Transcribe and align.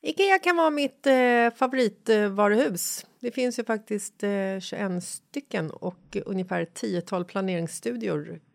Ikea 0.00 0.38
kan 0.38 0.56
vara 0.56 0.70
mitt 0.70 1.06
eh, 1.06 1.50
favoritvaruhus. 1.56 3.06
det 3.20 3.30
finns 3.30 3.58
ju 3.58 3.64
faktiskt 3.64 4.22
eh, 4.22 4.60
21 4.60 5.04
stycken 5.04 5.70
och 5.70 6.16
ungefär 6.26 6.64
10-tal 6.64 7.24
planeringsstudior 7.24 8.40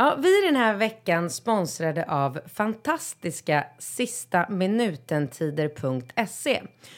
Ja, 0.00 0.18
vi 0.22 0.38
är 0.38 0.46
den 0.46 0.56
här 0.56 0.74
veckan 0.74 1.30
sponsrade 1.30 2.04
av 2.08 2.40
fantastiska 2.54 3.64
sista 3.78 4.46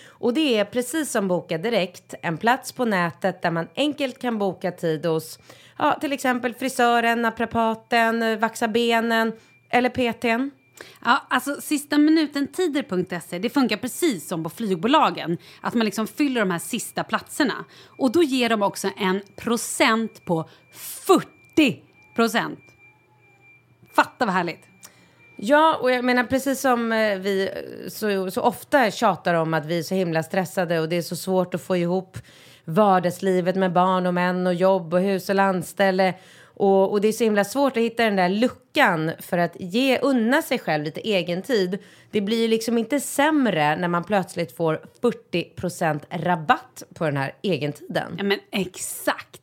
Och 0.08 0.34
det 0.34 0.58
är 0.58 0.64
precis 0.64 1.10
som 1.10 1.28
Boka 1.28 1.58
Direkt, 1.58 2.14
en 2.22 2.38
plats 2.38 2.72
på 2.72 2.84
nätet 2.84 3.42
där 3.42 3.50
man 3.50 3.68
enkelt 3.76 4.18
kan 4.18 4.38
boka 4.38 4.72
tid 4.72 5.06
hos 5.06 5.38
ja, 5.78 5.98
till 6.00 6.12
exempel 6.12 6.54
frisören, 6.54 7.22
naprapaten, 7.22 8.40
vaxa 8.40 8.68
benen 8.68 9.32
eller 9.70 9.88
PTn. 9.88 10.50
Ja, 11.04 11.26
alltså 11.30 11.60
sista 11.60 11.98
minuten-tider.se, 11.98 13.38
det 13.38 13.50
funkar 13.50 13.76
precis 13.76 14.28
som 14.28 14.42
på 14.42 14.50
flygbolagen. 14.50 15.38
Att 15.60 15.74
man 15.74 15.84
liksom 15.84 16.06
fyller 16.06 16.40
de 16.40 16.50
här 16.50 16.58
sista 16.58 17.04
platserna. 17.04 17.64
Och 17.98 18.12
då 18.12 18.22
ger 18.22 18.48
de 18.48 18.62
också 18.62 18.90
en 18.96 19.20
procent 19.36 20.24
på 20.24 20.48
40 20.72 21.82
procent. 22.16 22.69
Fatta 24.00 24.26
vad 24.26 24.34
härligt. 24.34 24.66
Ja, 25.36 25.78
och 25.82 25.90
jag 25.90 26.04
menar 26.04 26.24
precis 26.24 26.60
som 26.60 26.92
eh, 26.92 27.18
vi 27.18 27.42
eh, 27.48 27.88
så, 27.88 28.30
så 28.30 28.40
ofta 28.40 28.90
tjatar 28.90 29.34
om 29.34 29.54
att 29.54 29.66
vi 29.66 29.78
är 29.78 29.82
så 29.82 29.94
himla 29.94 30.22
stressade 30.22 30.80
och 30.80 30.88
det 30.88 30.96
är 30.96 31.02
så 31.02 31.16
svårt 31.16 31.54
att 31.54 31.62
få 31.62 31.76
ihop 31.76 32.18
vardagslivet 32.64 33.56
med 33.56 33.72
barn 33.72 34.06
och 34.06 34.14
män 34.14 34.46
och 34.46 34.54
jobb 34.54 34.94
och 34.94 35.00
hus 35.00 35.28
och 35.28 35.34
landställe. 35.34 36.14
Och, 36.44 36.92
och 36.92 37.00
det 37.00 37.08
är 37.08 37.12
så 37.12 37.24
himla 37.24 37.44
svårt 37.44 37.76
att 37.76 37.82
hitta 37.82 38.04
den 38.04 38.16
där 38.16 38.28
luckan 38.28 39.12
för 39.18 39.38
att 39.38 39.56
ge, 39.60 39.98
unna 39.98 40.42
sig 40.42 40.58
själv 40.58 40.84
lite 40.84 41.00
egen 41.00 41.42
tid. 41.42 41.78
Det 42.10 42.20
blir 42.20 42.42
ju 42.42 42.48
liksom 42.48 42.78
inte 42.78 43.00
sämre 43.00 43.76
när 43.76 43.88
man 43.88 44.04
plötsligt 44.04 44.56
får 44.56 44.80
40% 45.02 46.00
rabatt 46.10 46.82
på 46.94 47.04
den 47.04 47.16
här 47.16 47.34
egentiden. 47.42 48.14
Ja, 48.18 48.24
men 48.24 48.38
exakt. 48.50 49.39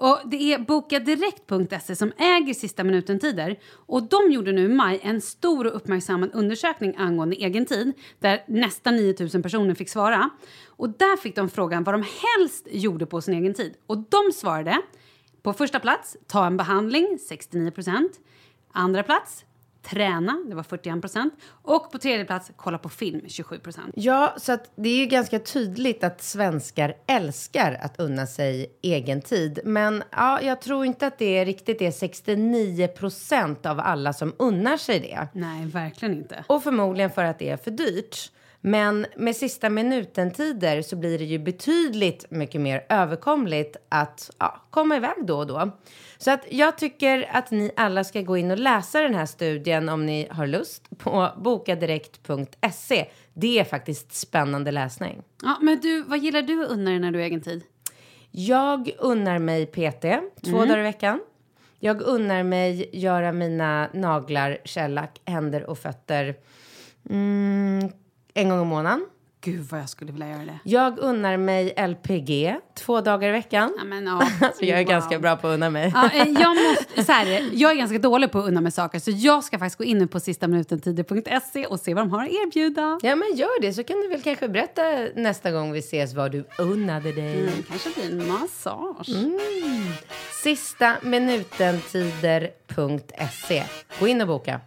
Och 0.00 0.18
det 0.24 0.52
är 0.52 0.58
bokadirekt.se 0.58 1.96
som 1.96 2.12
äger 2.18 2.54
sista 2.54 2.84
minuten-tider. 2.84 3.58
Och 3.86 4.02
de 4.02 4.32
gjorde 4.32 4.52
nu 4.52 4.64
i 4.64 4.68
maj 4.68 5.00
en 5.02 5.20
stor 5.20 5.66
och 5.66 5.76
uppmärksammad 5.76 6.30
undersökning 6.32 6.94
angående 6.98 7.42
egentid 7.42 7.92
där 8.18 8.44
nästan 8.48 8.96
9000 8.96 9.42
personer 9.42 9.74
fick 9.74 9.88
svara. 9.88 10.30
Och 10.66 10.88
där 10.90 11.16
fick 11.16 11.36
de 11.36 11.48
frågan 11.48 11.84
vad 11.84 11.94
de 11.94 12.02
helst 12.02 12.68
gjorde 12.70 13.06
på 13.06 13.20
sin 13.20 13.34
egen 13.34 13.54
tid. 13.54 13.74
Och 13.86 13.98
de 13.98 14.32
svarade 14.34 14.80
på 15.42 15.52
första 15.52 15.80
plats, 15.80 16.16
ta 16.26 16.46
en 16.46 16.56
behandling, 16.56 17.18
69% 17.30 18.08
Andra 18.72 19.02
plats, 19.02 19.44
träna, 19.90 20.44
det 20.48 20.54
var 20.54 20.62
41% 20.62 21.30
Och 21.62 21.92
på 21.92 21.98
tredje 21.98 22.24
plats, 22.24 22.50
kolla 22.56 22.78
på 22.78 22.88
film, 22.88 23.20
27% 23.20 23.78
Ja, 23.94 24.34
så 24.36 24.52
att 24.52 24.70
det 24.76 24.88
är 24.88 24.96
ju 24.96 25.06
ganska 25.06 25.38
tydligt 25.38 26.04
att 26.04 26.22
svenskar 26.22 26.94
älskar 27.06 27.78
att 27.82 28.00
unna 28.00 28.26
sig 28.26 28.78
egen 28.82 29.22
tid. 29.22 29.60
Men 29.64 30.02
ja, 30.10 30.40
jag 30.42 30.60
tror 30.60 30.84
inte 30.84 31.06
att 31.06 31.18
det 31.18 31.38
är 31.38 31.44
riktigt 31.44 31.82
är 31.82 31.90
69 31.90 32.88
procent 32.88 33.66
av 33.66 33.80
alla 33.80 34.12
som 34.12 34.34
unnar 34.38 34.76
sig 34.76 35.00
det. 35.00 35.28
Nej, 35.32 35.66
verkligen 35.66 36.14
inte. 36.14 36.44
Och 36.46 36.62
förmodligen 36.62 37.10
för 37.10 37.24
att 37.24 37.38
det 37.38 37.48
är 37.48 37.56
för 37.56 37.70
dyrt. 37.70 38.30
Men 38.60 39.06
med 39.16 39.36
sista 39.36 39.70
minuten-tider 39.70 40.82
så 40.82 40.96
blir 40.96 41.18
det 41.18 41.24
ju 41.24 41.38
betydligt 41.38 42.30
mycket 42.30 42.60
mer 42.60 42.84
överkomligt 42.88 43.76
att 43.88 44.30
ja, 44.38 44.62
komma 44.70 44.96
iväg 44.96 45.26
då 45.26 45.38
och 45.38 45.46
då. 45.46 45.70
Så 46.18 46.30
att 46.30 46.44
jag 46.50 46.78
tycker 46.78 47.30
att 47.32 47.50
ni 47.50 47.70
alla 47.76 48.04
ska 48.04 48.22
gå 48.22 48.36
in 48.36 48.50
och 48.50 48.58
läsa 48.58 49.00
den 49.00 49.14
här 49.14 49.26
studien 49.26 49.88
om 49.88 50.06
ni 50.06 50.28
har 50.30 50.46
lust 50.46 50.98
på 50.98 51.28
bokadirekt.se. 51.36 53.06
Det 53.34 53.58
är 53.58 53.64
faktiskt 53.64 54.14
spännande 54.14 54.72
läsning. 54.72 55.22
Ja, 55.42 55.58
men 55.60 55.80
du, 55.80 56.02
vad 56.02 56.18
gillar 56.18 56.42
du 56.42 56.64
att 56.64 56.70
unna 56.70 56.90
dig 56.90 56.98
när 56.98 57.10
du 57.10 57.18
har 57.18 57.26
egen 57.26 57.40
tid? 57.40 57.62
Jag 58.30 58.90
unnar 58.98 59.38
mig 59.38 59.66
PT 59.66 60.04
två 60.44 60.58
dagar 60.58 60.78
i 60.78 60.82
veckan. 60.82 61.20
Jag 61.80 62.02
unnar 62.02 62.42
mig 62.42 62.90
göra 62.92 63.32
mina 63.32 63.88
naglar, 63.94 64.58
shellack, 64.64 65.20
händer 65.24 65.70
och 65.70 65.78
fötter 65.78 66.36
mm, 67.10 67.90
en 68.38 68.48
gång 68.48 68.62
i 68.62 68.64
månaden. 68.64 69.06
Gud 69.40 69.66
vad 69.70 69.80
jag 69.80 69.88
skulle 69.88 70.12
vilja 70.12 70.28
göra 70.28 70.44
det. 70.44 70.58
Jag 70.64 70.98
unnar 70.98 71.36
mig 71.36 71.74
LPG 71.88 72.56
två 72.74 73.00
dagar 73.00 73.28
i 73.28 73.32
veckan. 73.32 73.74
Ja, 73.78 73.84
men, 73.84 74.06
ja. 74.06 74.22
Jag 74.60 74.78
är 74.80 74.84
Wow. 74.84 74.90
ganska 74.90 75.18
bra 75.18 75.36
på 75.36 75.48
att 75.48 75.54
unna 75.54 75.70
mig. 75.70 75.92
Ja, 75.94 76.10
eh, 76.10 76.28
jag, 76.28 76.56
måste, 76.70 77.04
så 77.04 77.12
här, 77.12 77.48
jag 77.52 77.70
är 77.70 77.74
ganska 77.74 77.98
dålig 77.98 78.32
på 78.32 78.38
att 78.38 78.48
unna 78.48 78.60
mig 78.60 78.72
saker 78.72 78.98
så 78.98 79.10
jag 79.10 79.44
ska 79.44 79.58
faktiskt 79.58 79.78
gå 79.78 79.84
in 79.84 80.08
på 80.08 80.20
sistaminutentider.se 80.20 81.66
och 81.66 81.80
se 81.80 81.94
vad 81.94 82.04
de 82.04 82.10
har 82.10 82.22
att 82.24 82.30
erbjuda. 82.30 82.98
Ja, 83.02 83.16
men 83.16 83.36
gör 83.36 83.60
det 83.60 83.72
så 83.72 83.84
kan 83.84 84.00
du 84.00 84.08
väl 84.08 84.22
kanske 84.22 84.48
berätta 84.48 84.82
nästa 85.14 85.50
gång 85.50 85.72
vi 85.72 85.78
ses 85.78 86.14
vad 86.14 86.32
du 86.32 86.44
unnade 86.58 87.12
dig. 87.12 87.40
Mm, 87.40 87.62
kanske 87.68 87.90
blir 87.90 88.10
en 88.20 88.28
massage. 88.28 89.08
Sista 90.42 90.96
minuten-tider.se. 91.02 93.64
Gå 94.00 94.08
in 94.08 94.20
och 94.20 94.26
boka. 94.28 94.60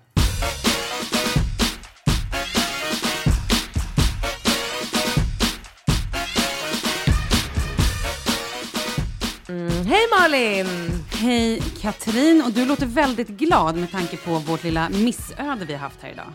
Malin! 10.32 10.68
Hej 11.12 11.62
Katrin, 11.82 12.44
och 12.46 12.52
du 12.52 12.66
låter 12.66 12.86
väldigt 12.86 13.28
glad 13.28 13.76
med 13.76 13.92
tanke 13.92 14.18
på 14.18 14.32
vårt 14.32 14.64
lilla 14.64 14.90
missöde 14.90 15.66
vi 15.66 15.74
har 15.74 15.80
haft 15.80 16.02
här 16.02 16.12
idag. 16.12 16.34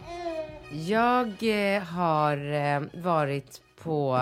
Jag 0.71 1.27
eh, 1.27 1.83
har 1.83 2.53
eh, 2.53 3.03
varit 3.03 3.61
på... 3.83 4.19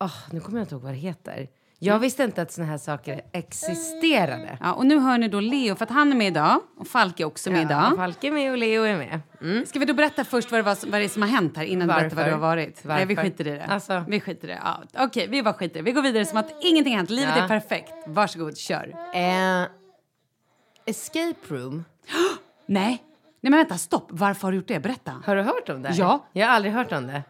Åh, 0.00 0.16
nu 0.30 0.40
kommer 0.40 0.58
jag 0.58 0.64
inte 0.64 0.74
ihåg 0.74 0.82
vad 0.82 0.92
det 0.92 0.98
heter. 0.98 1.48
Jag 1.84 1.98
visste 1.98 2.22
inte 2.24 2.42
att 2.42 2.52
såna 2.52 2.66
här 2.66 2.78
saker 2.78 3.20
existerade. 3.32 4.58
Ja, 4.60 4.72
och 4.72 4.86
nu 4.86 4.98
hör 4.98 5.18
ni 5.18 5.28
då 5.28 5.40
Leo, 5.40 5.74
för 5.74 5.84
att 5.84 5.90
han 5.90 6.12
är 6.12 6.16
med 6.16 6.26
idag 6.26 6.60
och 6.78 6.86
Falk 6.86 7.20
är 7.20 7.24
också 7.24 7.50
med 7.50 7.58
Ja, 7.58 7.62
idag. 7.62 7.96
Falke 7.96 8.26
är 8.26 8.30
med 8.32 8.50
och 8.52 8.58
Leo 8.58 8.82
är 8.82 8.96
med. 8.96 9.20
Mm. 9.40 9.66
Ska 9.66 9.78
vi 9.78 9.84
då 9.84 9.94
berätta 9.94 10.24
först 10.24 10.50
vad 10.50 10.58
det, 10.58 10.62
var, 10.62 10.90
vad 10.90 11.00
det 11.00 11.04
är 11.04 11.08
som 11.08 11.22
har 11.22 11.28
hänt 11.28 11.56
här 11.56 11.64
innan 11.64 11.88
du 11.88 11.94
berättar 11.94 12.08
vad 12.08 12.16
Varför? 12.16 12.30
du 12.30 12.32
har 12.34 12.40
varit? 12.40 12.84
Nej, 12.84 13.06
vi 13.06 13.14
Varför? 13.14 13.30
skiter 13.30 13.46
i 13.46 13.50
det. 13.50 13.64
Alltså. 13.64 14.04
Vi 14.08 14.20
skiter 14.20 14.48
i 14.48 14.50
det. 14.50 14.58
Ja, 14.64 14.82
Okej, 15.04 15.26
vi 15.28 15.42
bara 15.42 15.54
skiter 15.54 15.76
i 15.76 15.78
det. 15.78 15.84
Vi 15.84 15.92
går 15.92 16.02
vidare 16.02 16.24
som 16.24 16.38
att 16.38 16.52
ingenting 16.60 16.92
har 16.92 16.96
hänt. 16.98 17.10
Livet 17.10 17.34
Ja. 17.36 17.44
är 17.44 17.48
perfekt. 17.48 17.92
Varsågod, 18.06 18.56
kör. 18.58 18.94
Eh, 19.14 19.66
escape 20.86 21.34
room. 21.48 21.84
Nej. 22.66 23.04
Nej 23.40 23.50
men 23.50 23.56
vänta, 23.56 23.78
stopp. 23.78 24.06
Varför 24.10 24.42
har 24.42 24.52
du 24.52 24.56
gjort 24.58 24.68
det? 24.68 24.80
Berätta. 24.80 25.22
Har 25.26 25.36
du 25.36 25.42
hört 25.42 25.68
om 25.68 25.82
det? 25.82 25.90
Ja. 25.94 26.26
Jag 26.32 26.46
har 26.46 26.54
aldrig 26.54 26.74
hört 26.74 26.92
om 26.92 27.06
det. 27.06 27.22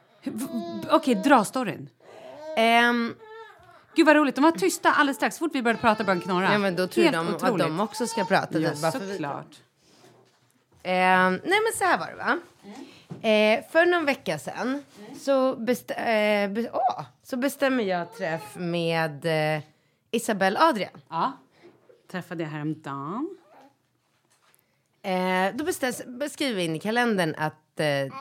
Okej, 0.90 1.14
dra 1.14 1.44
storyn. 1.44 1.88
Ehm, 2.56 3.14
Gud 3.94 4.06
vad 4.06 4.16
roligt. 4.16 4.34
De 4.34 4.40
var 4.44 4.50
tysta 4.52 4.92
alldeles 4.92 5.16
strax. 5.16 5.38
Fort 5.38 5.50
vi 5.54 5.62
började 5.62 5.80
prata 5.80 6.04
började 6.04 6.20
de 6.20 6.24
knorra. 6.24 6.52
ja, 6.52 6.58
men 6.58 6.76
då 6.76 6.86
tror 6.86 7.04
Helt 7.04 7.16
de 7.16 7.34
otroligt. 7.34 7.64
att 7.64 7.68
de 7.70 7.80
också 7.80 8.06
ska 8.06 8.24
prata. 8.24 8.58
Ja, 8.58 8.74
såklart. 8.74 9.46
Ehm, 10.82 11.40
nej, 11.44 11.60
men 11.62 11.72
så 11.78 11.84
här 11.84 11.98
var 11.98 12.06
det, 12.06 12.14
va? 12.16 12.38
Eh, 13.28 13.64
för 13.70 13.86
någon 13.86 14.04
vecka 14.04 14.38
sedan 14.38 14.84
så, 15.20 15.54
bestä- 15.56 15.98
eh, 16.44 16.50
be- 16.50 16.70
åh, 16.72 17.02
så 17.22 17.36
bestämmer 17.36 17.84
jag 17.84 18.14
träff 18.14 18.42
med 18.54 19.24
eh, 19.56 19.62
Isabelle 20.10 20.60
Adrian. 20.60 21.00
Ja. 21.08 21.32
Träffade 22.10 22.42
jag 22.42 22.50
häromdagen. 22.50 23.36
Eh, 25.02 25.54
då 25.54 25.64
bestäms, 25.64 26.02
skriver 26.32 26.54
vi 26.56 26.64
in 26.64 26.76
i 26.76 26.80
kalendern 26.80 27.34
att 27.38 27.80
eh, 27.80 28.14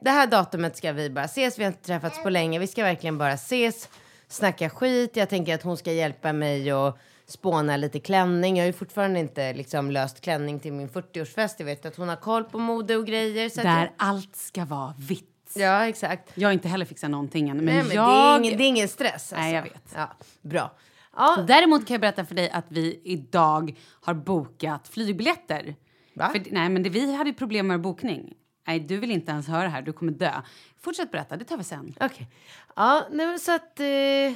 det 0.00 0.10
här 0.10 0.26
datumet 0.26 0.76
ska 0.76 0.92
vi 0.92 1.10
bara 1.10 1.24
ses. 1.24 1.58
Vi 1.58 1.64
har 1.64 1.70
inte 1.70 1.84
träffats 1.84 2.22
på 2.22 2.30
länge. 2.30 2.58
Vi 2.58 2.66
ska 2.66 2.82
verkligen 2.82 3.18
bara 3.18 3.32
ses, 3.32 3.88
snacka 4.32 4.70
skit. 4.70 5.16
Jag 5.16 5.28
tänker 5.28 5.54
att 5.54 5.62
hon 5.62 5.76
ska 5.76 5.92
hjälpa 5.92 6.32
mig 6.32 6.74
och 6.74 6.98
spåna 7.26 7.76
lite 7.76 8.00
klänning. 8.00 8.56
Jag 8.56 8.62
har 8.62 8.66
ju 8.66 8.72
fortfarande 8.72 9.20
inte 9.20 9.52
liksom 9.52 9.90
löst 9.90 10.20
klänning 10.20 10.60
till 10.60 10.72
min 10.72 10.88
40-årsfest. 10.88 11.54
Jag 11.58 11.66
vet 11.66 11.86
att 11.86 11.96
hon 11.96 12.08
har 12.08 12.16
koll 12.16 12.44
på 12.44 12.58
mode 12.58 12.96
och 12.96 13.06
grejer. 13.06 13.48
Så 13.48 13.60
att 13.60 13.64
Där 13.64 13.80
jag, 13.80 13.88
allt 13.96 14.36
ska 14.36 14.64
vara 14.64 14.94
vitt. 14.98 15.52
ja, 15.54 15.86
exakt. 15.88 16.30
Jag 16.34 16.48
har 16.48 16.52
inte 16.52 16.68
heller 16.68 16.84
fixat 16.84 17.10
någonting 17.10 17.48
än. 17.48 17.56
Men, 17.56 17.64
Nej, 17.66 17.84
men 17.84 17.96
jag... 17.96 18.08
det, 18.10 18.12
är 18.14 18.38
ingen, 18.38 18.58
det 18.58 18.64
är 18.64 18.68
ingen 18.68 18.88
stress. 18.88 19.12
Alltså. 19.12 19.36
Nej, 19.36 19.54
jag 19.54 19.62
vet. 19.62 19.94
Ja, 19.94 20.10
bra. 20.42 20.70
Ja, 21.16 21.44
Däremot 21.48 21.86
kan 21.86 21.94
jag 21.94 22.00
berätta 22.00 22.24
för 22.24 22.34
dig 22.34 22.50
att 22.50 22.66
vi 22.68 23.00
idag 23.04 23.76
har 24.00 24.14
bokat 24.14 24.88
flygbiljetter. 24.88 25.74
Va? 26.14 26.28
För, 26.32 26.42
nej, 26.50 26.68
men 26.68 26.82
det, 26.82 26.90
vi 26.90 27.14
hade 27.14 27.32
problem 27.32 27.66
med 27.66 27.80
bokning. 27.80 28.34
Nej, 28.70 28.80
du 28.80 28.96
vill 28.98 29.10
inte 29.10 29.32
ens 29.32 29.48
höra 29.48 29.62
det 29.62 29.68
här. 29.68 29.82
Du 29.82 29.92
kommer 29.92 30.12
dö. 30.12 30.32
Fortsätt 30.80 31.10
berätta, 31.10 31.36
det 31.36 31.44
tar 31.44 31.56
vi 31.56 31.64
sen. 31.64 31.94
Okej. 32.00 32.28
Ja, 32.76 33.06
nej, 33.10 33.26
men 33.26 33.38
så 33.38 33.54
att... 33.54 33.80
Eh, 33.80 34.32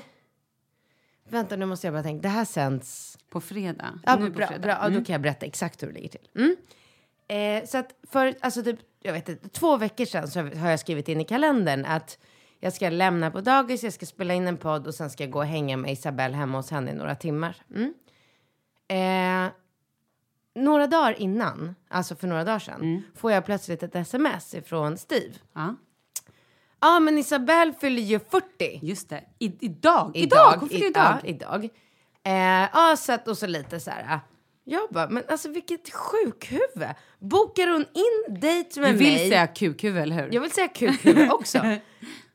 vänta, 1.29 1.57
nu 1.57 1.67
måste 1.67 1.87
jag 1.87 1.95
bara 1.95 2.03
tänka. 2.03 2.23
Det 2.23 2.29
här 2.29 2.45
sänds... 2.45 3.19
På 3.31 3.41
fredag. 3.41 3.99
Ja, 4.07 4.17
Nu 4.17 4.27
på 4.31 4.37
bra, 4.37 4.47
fredag. 4.47 4.63
bra. 4.63 4.71
Ja, 4.73 4.87
Mm. 4.87 4.99
då 4.99 5.05
kan 5.05 5.13
jag 5.13 5.21
berätta 5.21 5.47
exakt 5.47 5.83
hur 5.83 5.87
det 5.89 5.95
ligger 5.95 6.09
till. 6.09 6.29
Mm. 6.37 6.57
Eh, 7.63 7.69
så 7.69 7.79
att 7.79 7.95
för 8.11 8.35
alltså 8.41 8.63
typ, 8.63 8.79
jag 9.03 9.13
vet 9.13 9.29
inte, 9.29 9.49
två 9.49 9.77
veckor 9.77 10.05
sedan 10.05 10.29
så 10.29 10.41
har 10.41 10.71
jag 10.71 10.81
skrivit 10.81 11.09
in 11.09 11.21
i 11.21 11.25
kalendern 11.25 11.85
att 11.85 12.19
jag 12.61 12.73
ska 12.73 12.89
lämna 12.91 13.31
på 13.31 13.41
dagis, 13.41 13.85
jag 13.85 13.93
ska 13.93 14.07
spela 14.07 14.35
in 14.35 14.47
en 14.49 14.57
podd 14.57 14.87
och 14.87 14.95
sen 14.95 15.11
ska 15.11 15.23
jag 15.23 15.31
gå 15.31 15.39
och 15.39 15.47
hänga 15.47 15.77
med 15.77 15.93
Isabelle 15.93 16.37
hemma 16.37 16.59
hos 16.59 16.71
henne 16.71 16.91
i 16.91 16.95
några 16.95 17.15
timmar. 17.15 17.57
Mm. 17.75 17.95
Eh, 18.89 19.53
några 20.55 20.87
dagar 20.87 21.21
innan, 21.21 21.75
alltså 21.89 22.17
för 22.17 22.27
några 22.27 22.45
dagar 22.45 22.59
sedan, 22.59 22.81
Mm. 22.83 23.03
får 23.17 23.33
jag 23.33 23.45
plötsligt 23.47 23.83
ett 23.83 23.95
sms 23.97 24.55
ifrån 24.55 24.99
Steve. 24.99 25.35
Ja, 25.55 25.75
Ja, 26.81 27.01
men 27.01 27.19
Isabelle 27.19 27.73
fyller 27.81 28.03
ju 28.03 28.19
40. 28.19 28.79
just 28.83 29.09
det. 29.09 29.25
I, 29.39 29.57
idag. 29.61 30.11
Idag! 30.15 30.57
Hon 30.61 30.69
fyller 30.69 30.87
idag. 30.87 31.19
Ja, 31.23 31.29
idag. 31.29 31.69
Eh, 32.91 32.95
så 32.97 33.13
att, 33.13 33.29
och 33.29 33.39
så 33.39 33.47
lite 33.47 33.81
så 33.81 33.91
här. 33.91 34.21
Jag 34.65 34.89
bara, 34.91 35.09
men 35.09 35.23
alltså 35.29 35.49
vilket 35.49 35.93
sjukhuvud. 35.95 36.89
Bokar 37.19 37.67
hon 37.67 37.85
in 37.93 38.41
dejt 38.41 38.81
med 38.81 38.95
Du 38.95 38.99
vill 38.99 39.13
mig? 39.13 39.29
säga 39.29 39.47
kukhuvud, 39.47 40.03
eller 40.03 40.17
hur? 40.23 40.35
Jag 40.35 40.41
vill 40.41 40.51
säga 40.51 40.69
kukhuvud 40.69 41.31
också. 41.33 41.59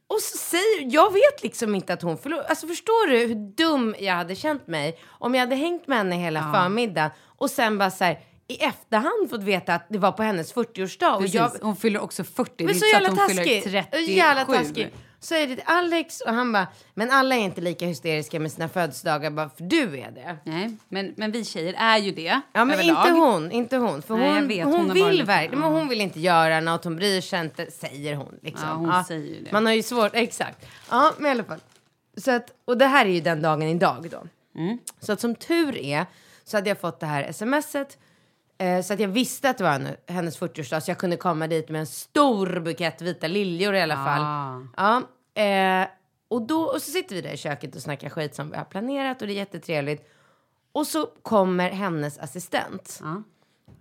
Och 0.09 0.19
så 0.21 0.37
säger, 0.37 0.93
jag 0.93 1.13
vet 1.13 1.43
liksom 1.43 1.75
inte 1.75 1.93
att 1.93 2.01
hon 2.01 2.17
förlorar. 2.17 2.43
Alltså 2.43 2.67
förstår 2.67 3.07
du 3.09 3.17
hur 3.17 3.35
dum 3.35 3.95
jag 3.99 4.13
hade 4.13 4.35
känt 4.35 4.67
mig 4.67 4.99
om 5.07 5.35
jag 5.35 5.39
hade 5.41 5.55
hängt 5.55 5.87
med 5.87 5.97
henne 5.97 6.15
hela 6.15 6.51
förmiddagen 6.53 7.11
och 7.37 7.49
sen 7.49 7.77
bara 7.77 7.91
så 7.91 8.03
här 8.03 8.19
i 8.47 8.63
efterhand 8.63 9.29
fått 9.29 9.43
veta 9.43 9.75
att 9.75 9.85
det 9.89 9.97
var 9.97 10.11
på 10.11 10.23
hennes 10.23 10.55
40-årsdag. 10.55 11.13
Och 11.13 11.19
Precis. 11.21 11.35
jag, 11.35 11.51
Hon 11.61 11.75
fyller 11.75 11.99
också 11.99 12.23
40. 12.23 12.51
det 12.57 12.63
är 12.63 12.65
men 12.65 12.75
så 12.75 12.85
inte 12.85 12.87
jävla 12.97 13.09
att 13.09 13.17
hon 13.17 13.27
taskig. 13.35 13.63
fyller 13.63 13.83
37. 13.91 14.11
Jävla 14.11 14.45
taskig. 14.45 14.93
Så 15.19 15.35
är 15.35 15.47
det 15.47 15.55
till 15.55 15.65
Alex 15.67 16.21
och 16.21 16.33
han 16.33 16.51
bara, 16.51 16.67
men 16.93 17.11
alla 17.11 17.35
är 17.35 17.39
inte 17.39 17.61
lika 17.61 17.85
hysteriska 17.85 18.39
med 18.39 18.51
sina 18.51 18.69
födelsedagar 18.69 19.29
bara 19.29 19.49
för 19.49 19.63
du 19.63 19.99
är 19.99 20.11
det. 20.11 20.37
Nej, 20.43 20.77
men, 20.89 21.13
men 21.17 21.31
vi 21.31 21.45
tjejer 21.45 21.73
är 21.77 21.97
ju 21.97 22.11
det. 22.11 22.41
Ja 22.53 22.65
men 22.65 22.71
överlag. 22.71 23.07
inte 23.07 23.11
hon, 23.11 23.51
inte 23.51 23.77
hon. 23.77 24.01
För 24.01 24.17
Nej, 24.17 24.33
hon, 24.33 24.47
vet, 24.47 24.65
hon, 24.65 24.75
hon 24.75 24.93
vill 24.93 25.23
verkligen, 25.23 25.59
men 25.59 25.71
ja. 25.71 25.79
hon 25.79 25.87
vill 25.87 26.01
inte 26.01 26.19
göra 26.19 26.59
något, 26.59 26.83
hon 26.83 26.95
bryr 26.95 27.21
sig 27.21 27.39
inte, 27.39 27.71
säger 27.71 28.15
hon. 28.15 28.39
Liksom. 28.41 28.67
Ja, 28.69 28.73
hon 28.73 29.03
säger 29.03 29.35
ju 29.35 29.43
det. 29.43 29.51
Man 29.51 29.65
har 29.65 29.73
ju 29.73 29.83
svårt, 29.83 30.11
exakt. 30.13 30.65
Ja, 30.89 31.13
men 31.17 31.25
i 31.25 31.29
alla 31.31 31.43
fall. 31.43 31.59
Så 32.17 32.31
att, 32.31 32.51
och 32.65 32.77
det 32.77 32.85
här 32.85 33.05
är 33.05 33.09
ju 33.09 33.21
den 33.21 33.41
dagen 33.41 33.61
idag 33.61 34.09
då. 34.11 34.23
Mm. 34.59 34.77
Så 34.99 35.13
att 35.13 35.19
som 35.19 35.35
tur 35.35 35.77
är 35.77 36.05
så 36.43 36.57
hade 36.57 36.69
jag 36.69 36.79
fått 36.79 36.99
det 36.99 37.05
här 37.05 37.31
smset. 37.31 37.97
Eh, 38.61 38.81
så 38.81 38.93
att 38.93 38.99
jag 38.99 39.07
visste 39.07 39.49
att 39.49 39.57
det 39.57 39.63
var 39.63 39.71
henne- 39.71 39.95
hennes 40.07 40.39
40-årsdag 40.39 40.79
så 40.79 40.91
jag 40.91 40.97
kunde 40.97 41.17
komma 41.17 41.47
dit 41.47 41.69
med 41.69 41.79
en 41.79 41.87
stor 41.87 42.59
bukett 42.59 43.01
vita 43.01 43.27
liljor 43.27 43.75
i 43.75 43.81
alla 43.81 43.95
fall. 43.95 44.21
Ah. 44.21 44.61
Ja, 45.35 45.43
eh, 45.43 45.87
och, 46.27 46.41
då, 46.41 46.61
och 46.63 46.81
så 46.81 46.91
sitter 46.91 47.15
vi 47.15 47.21
där 47.21 47.33
i 47.33 47.37
köket 47.37 47.75
och 47.75 47.81
snackar 47.81 48.09
skit 48.09 48.35
som 48.35 48.51
vi 48.51 48.57
har 48.57 48.65
planerat 48.65 49.21
och 49.21 49.27
det 49.27 49.33
är 49.33 49.35
jättetrevligt. 49.35 50.09
Och 50.71 50.87
så 50.87 51.05
kommer 51.21 51.69
hennes 51.69 52.17
assistent. 52.19 52.99
Ja. 53.03 53.23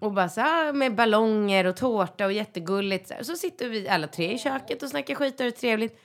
Och 0.00 0.12
bara 0.12 0.28
så 0.28 0.40
här 0.40 0.73
med 0.73 0.94
ballonger 0.94 1.64
och 1.64 1.76
tårta 1.76 2.26
och 2.26 2.32
jättegulligt. 2.32 3.08
Så, 3.08 3.14
här. 3.14 3.23
så 3.23 3.37
sitter 3.37 3.68
vi 3.68 3.88
alla 3.88 4.06
tre 4.06 4.32
i 4.32 4.38
köket 4.38 4.82
och 4.82 4.88
snackar 4.88 5.14
skit 5.14 5.32
och 5.32 5.44
det 5.44 5.47
är 5.47 5.50
trevligt. 5.50 5.99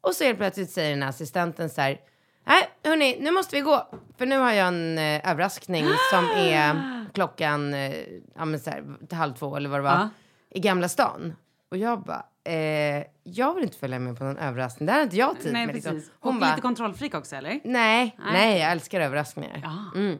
Och 0.00 0.14
så 0.14 0.24
helt 0.24 0.38
plötsligt 0.38 0.70
säger 0.70 0.90
den 0.90 1.02
här 1.02 1.10
assistenten 1.10 1.70
så 1.70 1.80
här. 1.80 2.00
Nej, 2.44 2.68
hörni, 2.84 3.16
nu 3.20 3.30
måste 3.30 3.56
vi 3.56 3.62
gå. 3.62 3.88
För 4.18 4.26
nu 4.26 4.38
har 4.38 4.52
jag 4.52 4.68
en 4.68 4.98
eh, 4.98 5.30
överraskning 5.30 5.84
som 6.10 6.24
är 6.36 6.74
klockan 7.14 7.74
eh, 7.74 7.94
ja, 8.36 8.44
men 8.44 8.60
så 8.60 8.70
här, 8.70 8.84
till 9.08 9.18
halv 9.18 9.34
två 9.34 9.56
eller 9.56 9.68
vad 9.68 9.78
det 9.78 9.84
var. 9.84 9.90
Ja. 9.90 10.08
I 10.50 10.60
Gamla 10.60 10.88
stan. 10.88 11.34
Och 11.70 11.76
jag 11.76 12.00
bara, 12.02 12.24
eh, 12.44 13.04
jag 13.24 13.54
vill 13.54 13.64
inte 13.64 13.76
följa 13.78 13.98
med 13.98 14.18
på 14.18 14.24
någon 14.24 14.38
överraskning. 14.38 14.86
Det 14.86 14.92
här 14.92 14.98
har 14.98 15.04
inte 15.04 15.16
jag 15.16 15.40
tid 15.40 15.52
Nej, 15.52 15.66
med. 15.66 15.74
precis. 15.74 15.92
Liksom. 15.92 16.12
Hon 16.20 16.34
och 16.34 16.40
bara, 16.40 16.50
lite 16.50 16.60
kontrollfreak 16.62 17.14
också, 17.14 17.36
eller? 17.36 17.50
nej, 17.50 17.60
Nej. 17.64 18.32
nej, 18.32 18.58
jag 18.60 18.72
älskar 18.72 19.00
överraskningar. 19.00 19.60
Ja. 19.62 20.00
Mm. 20.00 20.18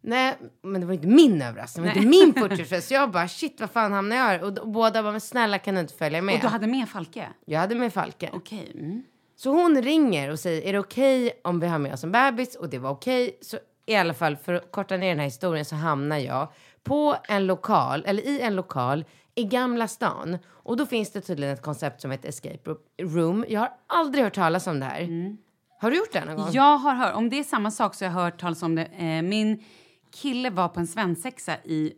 Nej, 0.00 0.34
men 0.62 0.80
det 0.80 0.86
var 0.86 0.94
inte 0.94 1.06
min 1.06 1.42
överraskning. 1.42 1.86
Det 1.86 1.90
var 1.90 1.96
inte 1.96 2.08
min 2.08 2.34
40-årsfest. 2.34 2.92
Jag 2.94 3.10
bara, 3.10 3.28
shit, 3.28 3.60
vad 3.60 3.70
fan 3.70 3.92
hamnar 3.92 4.16
jag 4.16 4.24
här? 4.24 4.42
Och, 4.42 4.52
d- 4.52 4.60
och 4.60 4.68
båda 4.68 5.02
bara, 5.02 5.12
men 5.12 5.20
snälla 5.20 5.58
kan 5.58 5.74
du 5.74 5.80
inte 5.80 5.94
följa 5.94 6.22
med? 6.22 6.34
Och 6.34 6.40
du 6.40 6.46
hade 6.46 6.66
med 6.66 6.88
Falke? 6.88 7.28
Jag 7.44 7.60
hade 7.60 7.74
med 7.74 7.92
Falke. 7.92 8.30
Okej. 8.32 8.72
Mm. 8.74 9.02
Så 9.36 9.50
hon 9.50 9.82
ringer 9.82 10.30
och 10.30 10.38
säger, 10.38 10.62
är 10.62 10.72
det 10.72 10.78
okej 10.78 11.40
om 11.44 11.60
vi 11.60 11.66
har 11.66 11.78
med 11.78 11.92
oss 11.92 12.04
en 12.04 12.12
bebis? 12.12 12.56
Och 12.56 12.68
det 12.68 12.78
var 12.78 12.90
okej. 12.90 13.38
Så 13.40 13.58
i 13.86 13.96
alla 13.96 14.14
fall, 14.14 14.36
för 14.36 14.54
att 14.54 14.72
korta 14.72 14.96
ner 14.96 15.08
den 15.08 15.18
här 15.18 15.24
historien 15.24 15.64
så 15.64 15.76
hamnar 15.76 16.18
jag 16.18 16.48
på 16.82 17.16
en 17.28 17.46
lokal, 17.46 18.04
eller 18.06 18.22
i 18.22 18.40
en 18.40 18.56
lokal 18.56 19.04
i 19.34 19.44
Gamla 19.44 19.88
stan. 19.88 20.38
Och 20.48 20.76
då 20.76 20.86
finns 20.86 21.12
det 21.12 21.20
tydligen 21.20 21.54
ett 21.54 21.62
koncept 21.62 22.00
som 22.00 22.10
heter 22.10 22.28
escape 22.28 22.74
room. 23.02 23.44
Jag 23.48 23.60
har 23.60 23.70
aldrig 23.86 24.24
hört 24.24 24.34
talas 24.34 24.66
om 24.66 24.80
det 24.80 24.86
här. 24.86 25.36
Har 25.80 25.90
du 25.90 25.96
gjort 25.96 26.12
det 26.12 26.24
någon 26.24 26.36
gång? 26.36 26.48
Jag 26.52 26.78
har 26.78 26.94
hört, 26.94 27.14
om 27.14 27.30
det 27.30 27.38
är 27.38 27.44
samma 27.44 27.70
sak 27.70 27.94
så 27.94 28.04
har 28.04 28.12
jag 28.12 28.24
hört 28.24 28.40
talas 28.40 28.62
om 28.62 28.74
det. 28.74 28.84
Eh, 28.84 29.22
min 29.22 29.64
kille 30.10 30.50
var 30.50 30.68
på 30.68 30.80
en 30.80 30.86
svensexa 30.86 31.56
i 31.64 31.92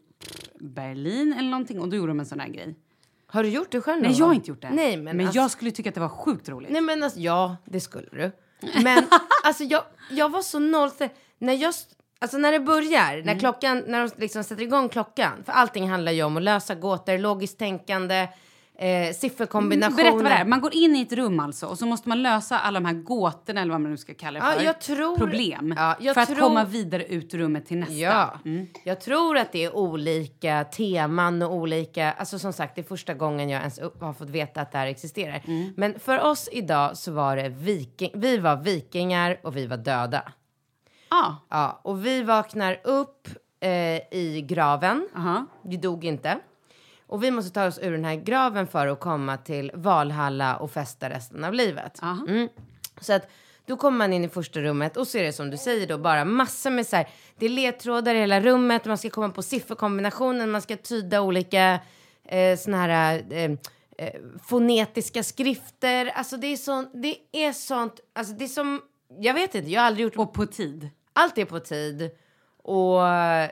Berlin 0.61 1.35
eller 1.38 1.50
någonting 1.50 1.80
och 1.80 1.88
då 1.88 1.97
gjorde 1.97 2.11
de 2.11 2.21
en 2.21 2.26
sån 2.26 2.40
här 2.40 2.49
grej. 2.49 2.75
Har 3.31 3.43
du 3.43 3.49
gjort 3.49 3.71
det 3.71 3.81
själv 3.81 4.03
Nej, 4.03 4.11
jag 4.13 4.19
har 4.19 4.27
gång? 4.27 4.35
inte 4.35 4.51
gjort 4.51 4.63
det. 4.63 4.71
Nej, 4.71 4.97
men, 4.97 5.17
men 5.17 5.27
alltså, 5.27 5.41
jag 5.41 5.51
skulle 5.51 5.71
tycka 5.71 5.89
att 5.89 5.95
det 5.95 6.01
var 6.01 6.09
sjukt 6.09 6.49
roligt. 6.49 6.71
Nej 6.71 6.81
men 6.81 7.03
alltså, 7.03 7.19
ja, 7.21 7.57
det 7.65 7.81
skulle 7.81 8.09
du. 8.13 8.33
Men 8.83 9.05
alltså 9.45 9.65
jag, 9.65 9.83
jag 10.11 10.29
var 10.29 10.43
så 10.43 10.59
noll... 10.59 10.91
När 11.39 11.53
jag... 11.53 11.75
Alltså 12.21 12.39
när 12.39 12.53
det 12.53 12.61
börjar, 12.61 13.13
Mm. 13.15 13.27
när 13.27 13.39
klockan, 13.39 13.85
när 13.87 14.01
de 14.07 14.11
liksom 14.17 14.45
sätter 14.45 14.63
igång 14.63 14.89
klockan. 14.89 15.33
För 15.45 15.53
allting 15.53 15.91
handlar 15.91 16.13
ju 16.13 16.23
om 16.23 16.37
att 16.37 16.43
lösa 16.43 16.75
gåtor, 16.75 17.19
logiskt 17.19 17.59
tänkande, 17.59 18.29
eh, 18.79 19.13
sifferkombinationer. 19.15 19.97
Berätta 20.03 20.17
vad 20.17 20.25
det 20.25 20.31
är. 20.31 20.45
Man 20.45 20.61
går 20.61 20.75
in 20.75 20.97
i 20.97 21.03
ett 21.03 21.13
rum 21.13 21.41
alltså 21.41 21.67
och 21.67 21.79
så 21.79 21.87
måste 21.87 22.09
man 22.09 22.23
lösa 22.23 22.59
alla 22.59 22.81
de 22.81 22.87
här 22.87 22.95
gåtorna 22.95 23.61
eller 23.61 23.73
vad 23.73 23.81
man 23.81 23.91
nu 23.91 23.97
ska 23.97 24.15
kalla 24.15 24.41
det 24.41 24.47
Ja, 24.47 24.53
för. 24.53 24.65
jag 24.65 24.81
tror- 24.81 25.17
Problem. 25.17 25.75
Ja, 26.01 26.15
för 26.15 26.21
att 26.21 26.29
tror- 26.29 26.41
komma 26.41 26.65
vidare 26.65 27.05
ut 27.07 27.35
rummet 27.35 27.67
till 27.67 27.77
nästa. 27.79 27.95
Ja, 27.95 28.39
Mm. 28.45 28.67
jag 28.85 29.01
tror 29.01 29.37
att 29.39 29.53
det 29.53 29.65
är 29.65 29.77
olika 29.77 30.65
teman 30.65 31.43
och 31.43 31.55
olika... 31.55 32.13
Alltså 32.13 32.39
som 32.39 32.53
sagt, 32.53 32.75
det 32.75 32.81
är 32.81 32.85
första 32.85 33.15
gången 33.15 33.49
jag 33.49 33.59
ens 33.61 33.81
har 34.01 34.13
fått 34.13 34.31
veta 34.31 34.61
att 34.61 34.73
det 34.73 34.79
här 34.79 34.87
existerar. 34.87 35.43
Mm. 35.47 35.73
Men 35.77 35.99
för 36.01 36.21
oss 36.21 36.49
idag 36.53 36.97
så 36.97 37.13
var 37.13 37.37
det 37.37 37.49
viking, 37.49 38.11
vi 38.15 38.39
var 38.39 38.57
vikingar 38.57 39.41
och 39.43 39.57
vi 39.57 39.67
var 39.67 39.77
döda. 39.77 40.23
Ja. 41.11 41.37
Ja, 41.49 41.81
och 41.85 42.07
vi 42.07 42.23
vaknar 42.23 42.81
upp 42.85 43.29
eh, 43.61 43.71
i 44.19 44.45
graven. 44.49 45.09
Aha. 45.17 45.47
Vi 45.63 45.77
dog 45.77 46.05
inte. 46.05 46.39
Och 47.09 47.23
vi 47.25 47.31
måste 47.31 47.50
ta 47.50 47.67
oss 47.67 47.79
ur 47.83 47.93
den 47.93 48.05
här 48.05 48.15
graven 48.15 48.67
för 48.67 48.87
att 48.87 49.00
komma 49.00 49.37
till 49.37 49.71
Valhalla 49.75 50.57
och 50.57 50.71
festa 50.71 51.11
resten 51.11 51.45
av 51.45 51.55
livet. 51.55 52.03
Mm. 52.03 52.49
Så 53.00 53.12
att 53.12 53.31
då 53.67 53.77
kommer 53.77 53.99
man 53.99 54.12
in 54.12 54.25
i 54.25 54.29
första 54.29 54.61
rummet 54.61 54.97
och 54.97 55.07
så 55.09 55.19
är 55.19 55.23
det 55.23 55.33
som 55.33 55.50
du 55.50 55.57
säger 55.57 55.87
då 55.87 55.99
bara 55.99 56.25
massor 56.25 56.71
med 56.71 56.87
så 56.87 56.97
här, 56.97 57.09
det 57.38 57.47
är 57.47 57.50
ledtrådar 57.50 58.15
i 58.15 58.19
hela 58.19 58.41
rummet, 58.41 58.85
man 58.85 58.99
ska 58.99 59.11
komma 59.11 59.29
på 59.31 59.43
sifferkombinationen, 59.43 60.50
man 60.50 60.62
ska 60.62 60.77
tyda 60.77 61.21
olika 61.21 61.81
eh, 62.25 62.59
såna 62.59 62.77
här 62.77 63.25
eh, 63.31 63.50
eh, 63.99 64.12
fonetiska 64.45 65.23
skrifter. 65.23 66.07
Alltså 66.07 66.37
det 66.37 66.47
är 66.47 66.57
sånt, 66.57 66.91
det 66.95 67.17
är 67.33 67.53
sånt, 67.53 68.00
alltså 68.12 68.35
det 68.35 68.45
är 68.45 68.49
som, 68.49 68.81
jag 69.19 69.35
vet 69.35 69.55
inte, 69.55 69.71
jag 69.71 69.81
har 69.81 69.87
aldrig 69.87 70.05
gjort 70.05 70.17
Och 70.17 70.35
på 70.35 70.47
tid. 70.47 70.91
allt 71.12 71.38
är 71.38 71.45
på 71.45 71.61
tid 71.61 72.11
och 72.62 73.09
eh, 73.09 73.50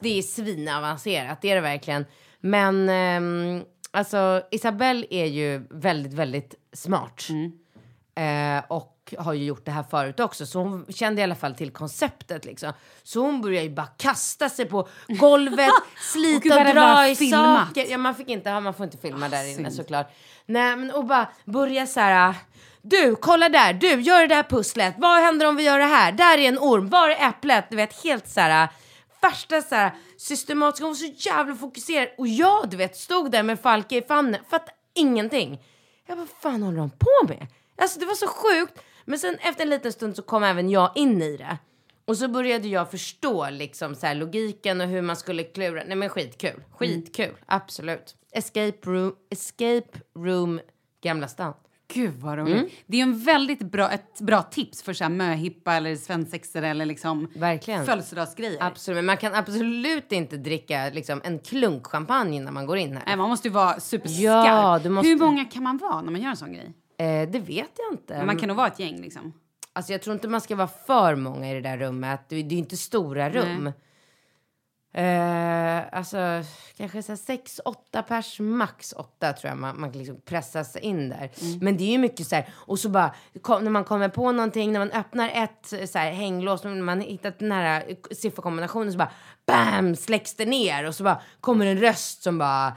det 0.00 0.18
är 0.18 0.22
svinavancerat, 0.22 1.42
det 1.42 1.50
är 1.50 1.54
det 1.54 1.60
verkligen. 1.60 2.04
Men 2.44 2.88
ehm, 2.88 3.62
alltså 3.90 4.42
Isabelle 4.50 5.06
är 5.10 5.24
ju 5.24 5.66
väldigt, 5.70 6.12
väldigt 6.12 6.54
smart. 6.72 7.26
Eh, 8.14 8.64
och 8.68 9.14
har 9.18 9.32
ju 9.32 9.44
gjort 9.44 9.64
det 9.64 9.70
här 9.70 9.82
förut 9.82 10.20
också, 10.20 10.46
så 10.46 10.58
hon 10.58 10.86
kände 10.88 11.20
i 11.20 11.24
alla 11.24 11.34
fall 11.34 11.54
till 11.54 11.70
konceptet 11.70 12.44
liksom. 12.44 12.72
Så 13.02 13.20
hon 13.20 13.40
började 13.40 13.66
ju 13.66 13.74
bara 13.74 13.86
kasta 13.86 14.48
sig 14.48 14.66
på 14.66 14.88
golvet, 15.08 15.70
slita 16.12 16.58
och 16.58 16.74
dra 16.74 17.08
i 17.08 17.16
filmat. 17.16 17.68
saker. 17.68 17.86
Ja, 17.90 17.98
man 17.98 18.14
fick 18.14 18.28
inte, 18.28 18.60
man 18.60 18.74
får 18.74 18.84
inte 18.84 18.98
filma 18.98 19.28
där 19.28 19.44
inne 19.44 19.56
synd. 19.56 19.72
såklart. 19.72 20.12
Nej, 20.46 20.76
men 20.76 20.90
och 20.90 21.04
bara 21.04 21.28
börja 21.44 21.86
så 21.86 22.00
här. 22.00 22.34
Du, 22.82 23.16
kolla 23.16 23.48
där, 23.48 23.72
du, 23.72 24.00
gör 24.00 24.26
det 24.26 24.34
här 24.34 24.42
pusslet. 24.42 24.94
Vad 24.98 25.22
händer 25.22 25.46
om 25.46 25.56
vi 25.56 25.62
gör 25.62 25.78
det 25.78 25.84
här? 25.84 26.12
Där 26.12 26.38
är 26.38 26.48
en 26.48 26.58
orm, 26.58 26.88
var 26.88 27.08
är 27.10 27.28
äpplet? 27.28 27.64
Du 27.70 27.76
vet, 27.76 28.04
helt 28.04 28.28
så 28.28 28.40
här 28.40 28.68
värsta 29.28 29.62
så 29.62 29.74
här 29.74 29.92
systematiska, 30.16 30.84
hon 30.84 30.90
var 30.90 30.96
så 30.96 31.28
jävla 31.30 31.54
fokuserad. 31.54 32.08
Och 32.18 32.28
jag, 32.28 32.70
du 32.70 32.76
vet, 32.76 32.96
stod 32.96 33.30
där 33.30 33.42
med 33.42 33.60
Falke 33.60 33.96
i 33.96 34.02
famnen, 34.02 34.40
fattade 34.48 34.72
ingenting. 34.94 35.62
Jag 36.06 36.16
bara, 36.16 36.26
vad 36.26 36.52
fan 36.52 36.62
håller 36.62 36.78
de 36.78 36.90
på 36.90 37.28
med? 37.28 37.46
Alltså 37.78 38.00
det 38.00 38.06
var 38.06 38.14
så 38.14 38.26
sjukt. 38.26 38.80
Men 39.04 39.18
sen 39.18 39.34
efter 39.40 39.62
en 39.62 39.70
liten 39.70 39.92
stund 39.92 40.16
så 40.16 40.22
kom 40.22 40.42
även 40.44 40.70
jag 40.70 40.92
in 40.94 41.22
i 41.22 41.36
det. 41.36 41.58
Och 42.04 42.16
så 42.16 42.28
började 42.28 42.68
jag 42.68 42.90
förstå 42.90 43.50
liksom 43.50 43.94
så 43.94 44.06
här 44.06 44.14
logiken 44.14 44.80
och 44.80 44.86
hur 44.86 45.02
man 45.02 45.16
skulle 45.16 45.42
klura. 45.42 45.82
Nej 45.86 45.96
men 45.96 46.08
skitkul. 46.08 46.62
Skitkul. 46.70 47.34
Absolut. 47.46 48.16
Escape 48.32 48.78
room, 48.82 49.14
escape 49.30 50.00
room 50.16 50.60
Gamla 51.02 51.28
stan. 51.28 51.54
Gud 51.88 52.14
vad 52.14 52.38
roligt. 52.38 52.54
Mm. 52.56 52.68
Det 52.86 52.96
är 52.98 53.02
en 53.02 53.18
väldigt 53.18 53.58
bra, 53.62 53.90
ett 53.90 54.20
bra 54.20 54.42
tips 54.42 54.82
för 54.82 54.92
så 54.92 55.04
här 55.04 55.10
möhippa 55.10 55.74
eller 55.74 55.96
svensexor 55.96 56.62
eller 56.62 56.86
liksom 56.86 57.28
Verkligen. 57.34 57.86
födelsedagsgrejer. 57.86 58.58
Absolut. 58.60 58.96
Men 58.96 59.06
man 59.06 59.16
kan 59.16 59.34
absolut 59.34 60.12
inte 60.12 60.36
dricka 60.36 60.90
liksom 60.92 61.20
en 61.24 61.38
klunk 61.38 61.86
champagne 61.86 62.36
innan 62.36 62.54
man 62.54 62.66
går 62.66 62.76
in 62.76 62.96
här. 62.96 63.02
Nej, 63.06 63.16
man 63.16 63.28
måste 63.28 63.48
ju 63.48 63.54
vara 63.54 63.80
superskarp. 63.80 64.82
Ja, 64.84 64.90
måste- 64.90 65.08
Hur 65.08 65.18
många 65.18 65.44
kan 65.44 65.62
man 65.62 65.76
vara 65.78 66.02
när 66.02 66.12
man 66.12 66.20
gör 66.20 66.30
en 66.30 66.36
sån 66.36 66.52
grej? 66.52 66.72
Eh, 66.98 67.30
det 67.30 67.38
vet 67.38 67.70
jag 67.76 67.92
inte. 67.92 68.24
Man 68.26 68.36
kan 68.38 68.48
nog 68.48 68.56
vara 68.56 68.66
ett 68.66 68.78
gäng 68.78 69.00
liksom. 69.00 69.32
Alltså 69.72 69.92
jag 69.92 70.02
tror 70.02 70.14
inte 70.14 70.28
man 70.28 70.40
ska 70.40 70.56
vara 70.56 70.68
för 70.86 71.14
många 71.14 71.50
i 71.50 71.54
det 71.54 71.60
där 71.60 71.78
rummet. 71.78 72.20
Det, 72.28 72.36
är 72.36 72.42
ju 72.42 72.56
inte 72.58 72.76
stora 72.76 73.30
rum. 73.30 73.72
Eh, 74.96 75.82
alltså 75.98 76.16
kanske 76.76 77.02
så 77.02 77.16
sex, 77.16 77.60
åtta 77.64 78.02
pers, 78.02 78.40
max 78.40 78.92
åtta 78.96 79.32
tror 79.32 79.48
jag 79.48 79.58
man, 79.58 79.80
man 79.80 79.92
liksom 79.92 80.20
pressa 80.24 80.64
sig 80.64 80.82
in 80.82 81.08
där. 81.08 81.30
Men 81.60 81.76
det 81.76 81.84
är 81.84 81.90
ju 81.90 81.98
mycket 81.98 82.26
så 82.26 82.34
här, 82.36 82.48
och 82.54 82.78
så 82.78 82.88
bara 82.88 83.14
kom, 83.42 83.64
när 83.64 83.70
man 83.70 83.84
kommer 83.84 84.08
på 84.08 84.32
någonting, 84.32 84.72
när 84.72 84.78
man 84.78 84.90
öppnar 84.90 85.30
ett 85.34 85.90
så 85.90 85.98
här 85.98 86.10
hänglås, 86.12 86.64
när 86.64 86.74
man 86.74 87.00
hittat 87.00 87.38
den 87.38 87.52
här 87.52 87.84
eh, 87.88 87.96
sifferkombinationen 88.16 88.92
så 88.92 88.98
bara 88.98 89.10
BAM! 89.46 89.96
Släcks 89.96 90.34
det 90.34 90.46
ner 90.46 90.84
och 90.88 90.94
så 90.94 91.04
bara 91.04 91.20
kommer 91.40 91.66
en 91.66 91.78
röst 91.80 92.22
som 92.22 92.38
bara 92.38 92.72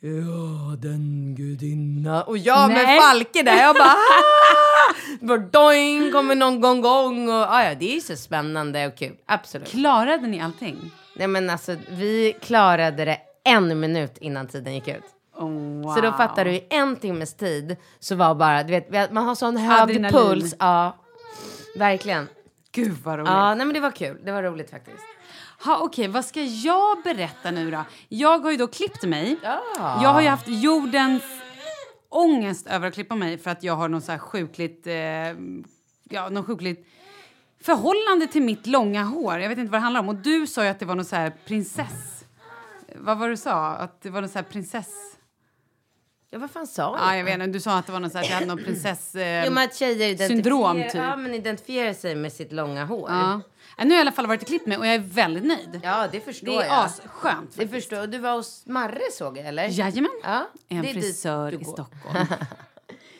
Ja, 0.00 0.76
den 0.78 1.34
gudinna. 1.38 2.22
Och 2.22 2.38
jag 2.38 2.68
med 2.68 2.84
Nej. 2.84 3.00
Falke 3.00 3.42
där, 3.42 3.56
jag 3.62 3.74
bara 3.74 3.84
"Ah!" 3.92 4.94
bara 5.20 5.38
doing, 5.38 6.12
kommer 6.12 6.34
någon 6.34 6.60
gång 6.60 6.80
gång 6.80 7.28
och 7.28 7.34
ah, 7.54 7.64
ja, 7.64 7.74
det 7.74 7.90
är 7.90 7.94
ju 7.94 8.00
så 8.00 8.16
spännande 8.16 8.86
och 8.86 8.96
kul. 8.96 9.16
Absolut. 9.26 9.68
Klarade 9.68 10.26
ni 10.26 10.40
allting? 10.40 10.90
Nej 11.16 11.26
men 11.28 11.50
alltså 11.50 11.76
vi 11.88 12.36
klarade 12.42 13.04
det 13.04 13.18
en 13.44 13.80
minut 13.80 14.18
innan 14.18 14.46
tiden 14.46 14.74
gick 14.74 14.88
ut. 14.88 15.04
Oh, 15.34 15.82
wow. 15.82 15.94
Så 15.94 16.00
då 16.00 16.12
fattar 16.12 16.44
du 16.44 16.50
i 16.50 16.66
en 16.70 16.96
timmes 16.96 17.34
tid 17.34 17.76
så 17.98 18.14
var 18.14 18.34
bara, 18.34 18.62
du 18.62 18.72
vet, 18.72 19.12
man 19.12 19.24
har 19.24 19.34
sån 19.34 19.56
hög 19.56 19.80
Adrenalin. 19.82 20.12
puls. 20.12 20.54
Ja, 20.58 20.96
verkligen. 21.76 22.28
Gud 22.72 22.96
vad 23.04 23.18
roligt. 23.18 23.30
Ja, 23.30 23.54
nej 23.54 23.66
men 23.66 23.74
det 23.74 23.80
var 23.80 23.90
kul. 23.90 24.20
Det 24.24 24.32
var 24.32 24.42
roligt 24.42 24.70
faktiskt. 24.70 25.02
Ha, 25.64 25.78
Okej, 25.78 26.08
vad 26.08 26.24
ska 26.24 26.42
jag 26.42 27.02
berätta 27.04 27.50
nu 27.50 27.70
då? 27.70 27.84
Jag 28.08 28.38
har 28.38 28.50
ju 28.50 28.56
då 28.56 28.66
klippt 28.66 29.02
mig. 29.04 29.36
Ja. 29.42 29.62
Jag 30.02 30.08
har 30.08 30.20
ju 30.20 30.28
haft 30.28 30.48
jordens 30.48 31.22
ångest 32.08 32.66
över 32.66 32.88
att 32.88 32.94
klippa 32.94 33.14
mig 33.14 33.38
för 33.38 33.50
att 33.50 33.62
jag 33.62 33.74
har 33.76 33.88
någon 33.88 34.02
så 34.02 34.12
här 34.12 34.18
sjukligt, 34.18 34.86
eh, 34.86 34.94
ja, 36.10 36.28
någon 36.30 36.44
sjukligt 36.44 36.86
förhållande 37.62 38.26
till 38.26 38.42
mitt 38.42 38.66
långa 38.66 39.04
hår. 39.04 39.38
Jag 39.38 39.48
vet 39.48 39.58
inte 39.58 39.72
vad 39.72 39.80
det 39.80 39.82
handlar 39.84 40.00
om. 40.00 40.08
Och 40.08 40.14
du 40.14 40.46
sa 40.46 40.62
ju 40.64 40.68
att 40.70 40.78
det 40.78 40.84
var 40.86 40.94
någon 40.94 41.04
så 41.04 41.16
här 41.16 41.32
prinsess... 41.46 42.24
Vad 42.94 43.18
var 43.18 43.26
det 43.28 43.32
du 43.32 43.36
sa? 43.36 43.66
Att 43.68 44.02
det 44.02 44.10
var 44.10 44.20
någon 44.20 44.30
så 44.30 44.38
här 44.38 44.42
prinsess... 44.44 44.88
Ja, 46.30 46.38
vad 46.38 46.50
fan 46.50 46.66
sa 46.66 46.82
Ja, 47.00 47.10
jag? 47.10 47.18
jag 47.18 47.24
vet 47.24 47.34
inte. 47.34 47.46
Du 47.46 47.60
sa 47.60 47.78
att 47.78 47.86
det 47.86 47.92
var 47.92 48.00
någon 48.00 48.10
så 48.10 48.18
här, 48.18 48.24
att 48.24 48.30
jag 48.30 48.34
hade 48.34 48.46
någon 48.46 48.64
prinsess... 48.64 49.14
Eh, 49.14 49.44
Jo, 49.46 49.52
men 49.52 49.64
att 49.64 49.74
tjejer 49.76 50.08
identifierar, 50.08 50.28
syndrom, 50.28 50.82
typ. 50.82 50.94
ja, 50.94 51.16
men 51.16 51.34
identifierar 51.34 51.92
sig 51.92 52.14
med 52.14 52.32
sitt 52.32 52.52
långa 52.52 52.84
hår. 52.84 53.10
ja. 53.10 53.40
Ja, 53.78 53.84
Nu 53.84 53.90
har 53.90 53.96
jag 53.96 53.98
i 53.98 54.00
alla 54.00 54.12
fall 54.12 54.26
varit 54.26 54.40
och 54.42 54.48
klippt 54.48 54.66
mig 54.66 54.78
och 54.78 54.86
jag 54.86 54.94
är 54.94 54.98
väldigt 54.98 55.44
nöjd. 55.44 55.80
Ja, 55.82 56.08
det 56.12 56.20
förstår 56.20 56.46
det 56.46 56.62
är 56.64 56.66
jag. 56.66 56.84
asskönt. 56.84 57.50
Det 57.56 57.68
förstår 57.68 57.98
jag. 57.98 58.10
Du 58.10 58.18
var 58.18 58.32
hos 58.32 58.66
Marre 58.66 59.00
såg 59.12 59.38
jag, 59.38 59.46
eller? 59.46 59.68
Jajamän. 59.68 60.10
Ja, 60.22 60.46
En 60.68 60.82
det 60.82 60.90
är 60.90 60.94
frisör 60.94 61.50
du 61.50 61.56
i 61.56 61.60
går. 61.62 61.86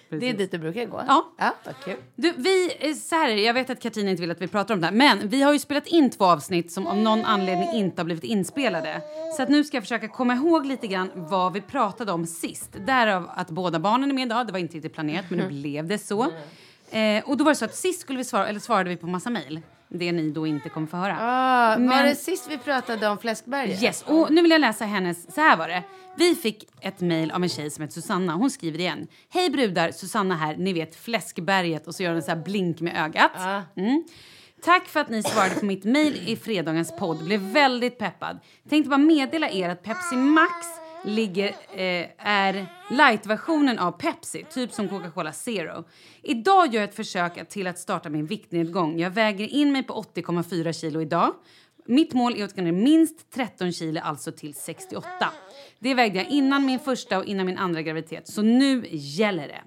Stockholm. 0.06 0.20
Det 0.20 0.28
är 0.28 0.34
dit 0.34 0.50
du 0.50 0.58
brukar 0.58 0.84
gå? 0.84 1.02
Ja. 1.08 1.32
Ja, 1.38 1.54
kul. 1.84 1.96
Du, 2.14 2.32
vi, 2.36 2.76
eh, 2.80 2.94
så 2.94 3.14
här, 3.14 3.28
jag 3.28 3.54
vet 3.54 3.70
att 3.70 3.80
Katarina 3.80 4.10
inte 4.10 4.20
vill 4.20 4.30
att 4.30 4.40
vi 4.40 4.48
pratar 4.48 4.75
om 4.75 4.80
det 4.80 4.86
här, 4.86 4.94
men 4.94 5.28
vi 5.28 5.42
har 5.42 5.52
ju 5.52 5.58
spelat 5.58 5.86
in 5.86 6.10
två 6.10 6.25
avsnitt 6.25 6.72
som 6.72 6.86
av 6.86 6.96
någon 6.96 7.25
anledning 7.25 7.68
inte 7.72 8.00
har 8.02 8.04
blivit 8.04 8.25
inspelade. 8.25 9.00
Så 9.36 9.42
att 9.42 9.48
nu 9.48 9.64
ska 9.64 9.76
jag 9.76 9.84
försöka 9.84 10.08
komma 10.08 10.34
ihåg 10.34 10.66
lite 10.66 10.86
grann 10.86 11.10
vad 11.14 11.52
vi 11.52 11.60
pratade 11.60 12.12
om 12.12 12.26
sist. 12.26 12.76
Därav 12.86 13.30
att 13.34 13.50
båda 13.50 13.78
barnen 13.78 14.10
är 14.10 14.14
med 14.14 14.26
idag, 14.26 14.46
det 14.46 14.52
var 14.52 14.58
inte 14.58 14.76
riktigt 14.76 14.94
planerat 14.94 15.25
men 15.30 15.38
nu 15.38 15.48
blev 15.60 15.86
det 15.86 15.98
så. 15.98 16.22
Eh, 16.90 17.25
och 17.25 17.36
då 17.36 17.44
var 17.44 17.52
det 17.52 17.56
så 17.56 17.64
att 17.64 17.75
sist 17.75 18.00
skulle 18.00 18.18
vi 18.18 18.25
svara, 18.25 18.48
eller 18.48 18.60
svarade 18.60 18.90
vi 18.90 18.96
på 18.96 19.06
massa 19.06 19.30
mejl. 19.30 19.60
Det 19.88 20.12
ni 20.12 20.31
då 20.31 20.47
inte 20.47 20.69
kommer 20.69 20.87
få 20.87 20.97
höra. 20.97 21.16
Ah, 21.21 21.71
Var 21.71 21.78
Men- 21.78 22.07
det 22.07 22.14
sist 22.14 22.47
vi 22.50 22.59
pratade 22.59 23.09
om 23.09 23.19
fläskberget? 23.19 23.83
Yes, 23.83 24.02
och 24.07 24.33
nu 24.33 24.43
vill 24.43 24.50
jag 24.50 24.61
läsa 24.61 24.85
hennes, 24.85 25.35
så 25.35 25.40
här 25.40 25.57
var 25.57 25.69
det. 25.69 25.83
Vi 26.16 26.35
fick 26.35 26.69
ett 26.81 27.00
mejl 27.00 27.31
av 27.31 27.43
en 27.43 27.49
tjej 27.49 27.71
som 27.71 27.83
heter 27.83 27.95
Susanna. 27.95 28.33
Hon 28.35 28.50
skriver 28.50 28.78
igen. 28.81 29.07
Hej 29.31 29.50
brudar, 29.50 29.90
Susanna 29.90 30.35
här. 30.37 30.57
Ni 30.57 30.73
vet 30.73 30.97
fläskberget 30.97 31.87
och 31.87 31.95
så 31.95 32.02
gör 32.02 32.12
hon 32.12 32.23
så 32.23 32.31
här 32.31 32.38
blink 32.43 32.81
med 32.81 33.05
ögat. 33.05 33.33
Mm. 33.76 34.05
Tack 34.64 34.87
för 34.88 35.00
att 35.00 35.09
ni 35.09 35.23
svarade 35.23 35.55
på 35.55 35.66
mitt 35.66 35.85
mejl 35.85 36.23
i 36.26 36.37
fredagens 36.37 36.97
podd. 36.99 37.25
Blev 37.25 37.40
väldigt 37.40 37.99
peppad. 37.99 38.38
Tänkte 38.69 38.90
bara 38.90 38.99
meddela 38.99 39.50
er 39.50 39.69
att 39.69 39.83
Pepsi 39.83 40.16
Max 40.16 40.50
ligger, 41.06 41.48
eh, 41.72 42.06
är 42.18 42.66
light-versionen 42.90 43.78
av 43.78 43.92
Pepsi, 43.92 44.44
typ 44.50 44.72
som 44.72 44.88
Coca-Cola 44.88 45.32
Zero. 45.32 45.84
Idag 46.22 46.75
gör 46.75 46.80
jag 46.80 46.88
ett 46.88 46.94
försök 46.96 47.38
att- 47.38 47.50
till 47.50 47.66
att 47.66 47.78
starta 47.78 48.10
min 48.10 48.26
viktnedgång. 48.26 48.98
Jag 48.98 49.10
väger 49.10 49.46
in 49.48 49.72
mig 49.72 49.82
på 49.82 49.94
80,4 49.94 50.72
kilo 50.72 51.00
idag. 51.00 51.34
Mitt 51.86 52.12
mål 52.14 52.36
är 52.36 52.44
att 52.44 52.56
gå 52.56 52.62
ner 52.62 52.72
minst 52.72 53.30
13 53.30 53.72
kilo, 53.72 54.00
alltså 54.00 54.32
till 54.32 54.54
68. 54.54 55.32
Det 55.78 55.94
vägde 55.94 56.18
jag 56.18 56.28
innan 56.28 56.66
min 56.66 56.78
första 56.78 57.18
och 57.18 57.25
innan 57.25 57.46
min 57.46 57.58
andra 57.58 57.82
graviditet, 57.82 58.28
så 58.28 58.42
nu 58.42 58.86
gäller 58.90 59.48
det. 59.48 59.62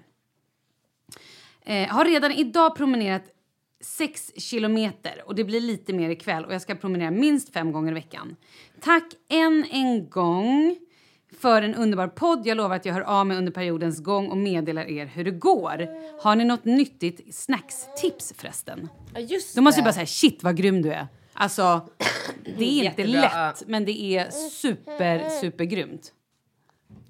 Eh, 1.72 1.88
har 1.88 2.04
redan 2.04 2.32
idag 2.32 2.76
promenerat 2.76 3.22
6 3.80 4.32
kilometer 4.36 5.22
och 5.26 5.34
det 5.34 5.44
blir 5.44 5.60
lite 5.60 5.92
mer 5.92 6.10
ikväll 6.10 6.44
och 6.44 6.54
jag 6.54 6.62
ska 6.62 6.74
promenera 6.74 7.10
minst 7.10 7.52
fem 7.52 7.72
gånger 7.72 7.90
i 7.92 7.94
veckan. 7.94 8.36
Tack 8.80 9.04
än 9.28 9.64
en 9.70 10.10
gång 10.10 10.76
för 11.38 11.62
en 11.62 11.74
underbar 11.74 12.08
podd. 12.08 12.46
Jag 12.46 12.56
lovar 12.56 12.76
att 12.76 12.84
jag 12.84 12.94
hör 12.94 13.00
av 13.00 13.26
mig 13.26 13.36
under 13.36 13.52
periodens 13.52 14.00
gång 14.00 14.28
och 14.28 14.36
meddelar 14.36 14.90
er 14.90 15.06
hur 15.06 15.24
det 15.24 15.30
går. 15.30 15.88
Har 16.22 16.36
ni 16.36 16.44
något 16.44 16.64
nyttigt 16.64 17.34
snackstips 17.34 18.32
förresten? 18.36 18.88
Ja, 19.14 19.20
just 19.20 19.56
Då 19.56 19.62
måste 19.62 19.78
jag 19.78 19.84
bara 19.84 19.94
säga 19.94 20.06
shit 20.06 20.42
vad 20.42 20.56
grym 20.56 20.82
du 20.82 20.92
är. 20.92 21.06
Alltså, 21.32 21.88
det 22.44 22.64
är 22.64 22.84
inte 22.84 23.02
Jättebra. 23.02 23.48
lätt 23.48 23.68
men 23.68 23.84
det 23.84 24.02
är 24.02 24.30
super, 24.30 25.28
super 25.40 25.64
grymt. 25.64 26.12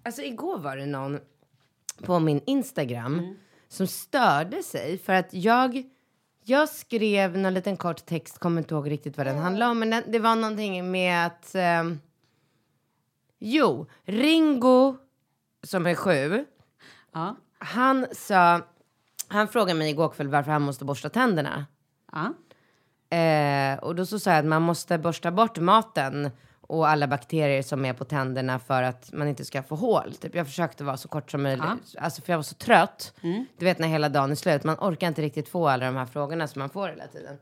Alltså 0.02 0.22
igår 0.22 0.58
var 0.58 0.76
det 0.76 0.86
någon 0.86 1.18
på 2.02 2.18
min 2.18 2.40
Instagram 2.46 3.36
som 3.68 3.86
störde 3.86 4.62
sig 4.62 4.98
för 4.98 5.12
att 5.12 5.34
jag 5.34 5.82
jag 6.44 6.68
skrev 6.68 7.38
någon 7.38 7.54
liten 7.54 7.76
kort 7.76 8.06
text, 8.06 8.38
kommer 8.38 8.60
inte 8.60 8.74
ihåg 8.74 8.90
riktigt 8.90 9.16
vad 9.16 9.26
den 9.26 9.38
handlade 9.38 9.70
om, 9.70 9.78
men 9.78 9.90
den, 9.90 10.02
det 10.06 10.18
var 10.18 10.36
någonting 10.36 10.90
med 10.90 11.26
att 11.26 11.54
ehm, 11.54 12.00
jo, 13.40 13.86
Ringo 14.04 14.96
som 15.62 15.86
är 15.86 15.94
sju, 15.94 16.44
Ja. 17.12 17.36
han 17.58 18.06
sa, 18.12 18.60
han 19.28 19.48
frågade 19.48 19.78
mig 19.78 19.90
igår 19.90 20.08
kväll 20.08 20.28
varför 20.28 20.52
han 20.52 20.62
måste 20.62 20.84
borsta 20.84 21.08
tänderna. 21.08 21.66
Ja. 22.12 22.32
Eh, 23.16 23.78
och 23.78 23.94
då 23.94 24.06
så 24.06 24.18
sa 24.18 24.30
jag 24.30 24.38
att 24.38 24.44
man 24.44 24.62
måste 24.62 24.98
borsta 24.98 25.30
bort 25.30 25.58
maten 25.58 26.30
och 26.60 26.88
alla 26.88 27.06
bakterier 27.08 27.62
som 27.62 27.84
är 27.84 27.92
på 27.92 28.04
tänderna 28.04 28.58
för 28.58 28.82
att 28.82 29.12
man 29.12 29.28
inte 29.28 29.44
ska 29.44 29.62
få 29.62 29.74
hål. 29.74 30.14
Typ, 30.14 30.34
jag 30.34 30.46
försökte 30.46 30.84
vara 30.84 30.96
så 30.96 31.08
kort 31.08 31.30
som 31.30 31.42
möjligt, 31.42 31.64
alltså 31.98 32.22
för 32.22 32.32
jag 32.32 32.38
var 32.38 32.42
så 32.42 32.54
trött. 32.54 33.12
Du 33.58 33.64
vet 33.64 33.78
när 33.78 33.88
hela 33.88 34.08
dagen 34.08 34.30
är 34.30 34.34
slut, 34.34 34.64
man 34.64 34.76
orkar 34.80 35.08
inte 35.08 35.22
riktigt 35.22 35.48
få 35.48 35.68
alla 35.68 35.86
de 35.86 35.96
här 35.96 36.06
frågorna 36.06 36.48
som 36.48 36.58
man 36.58 36.70
får 36.70 36.88
hela 36.88 37.06
tiden. 37.06 37.36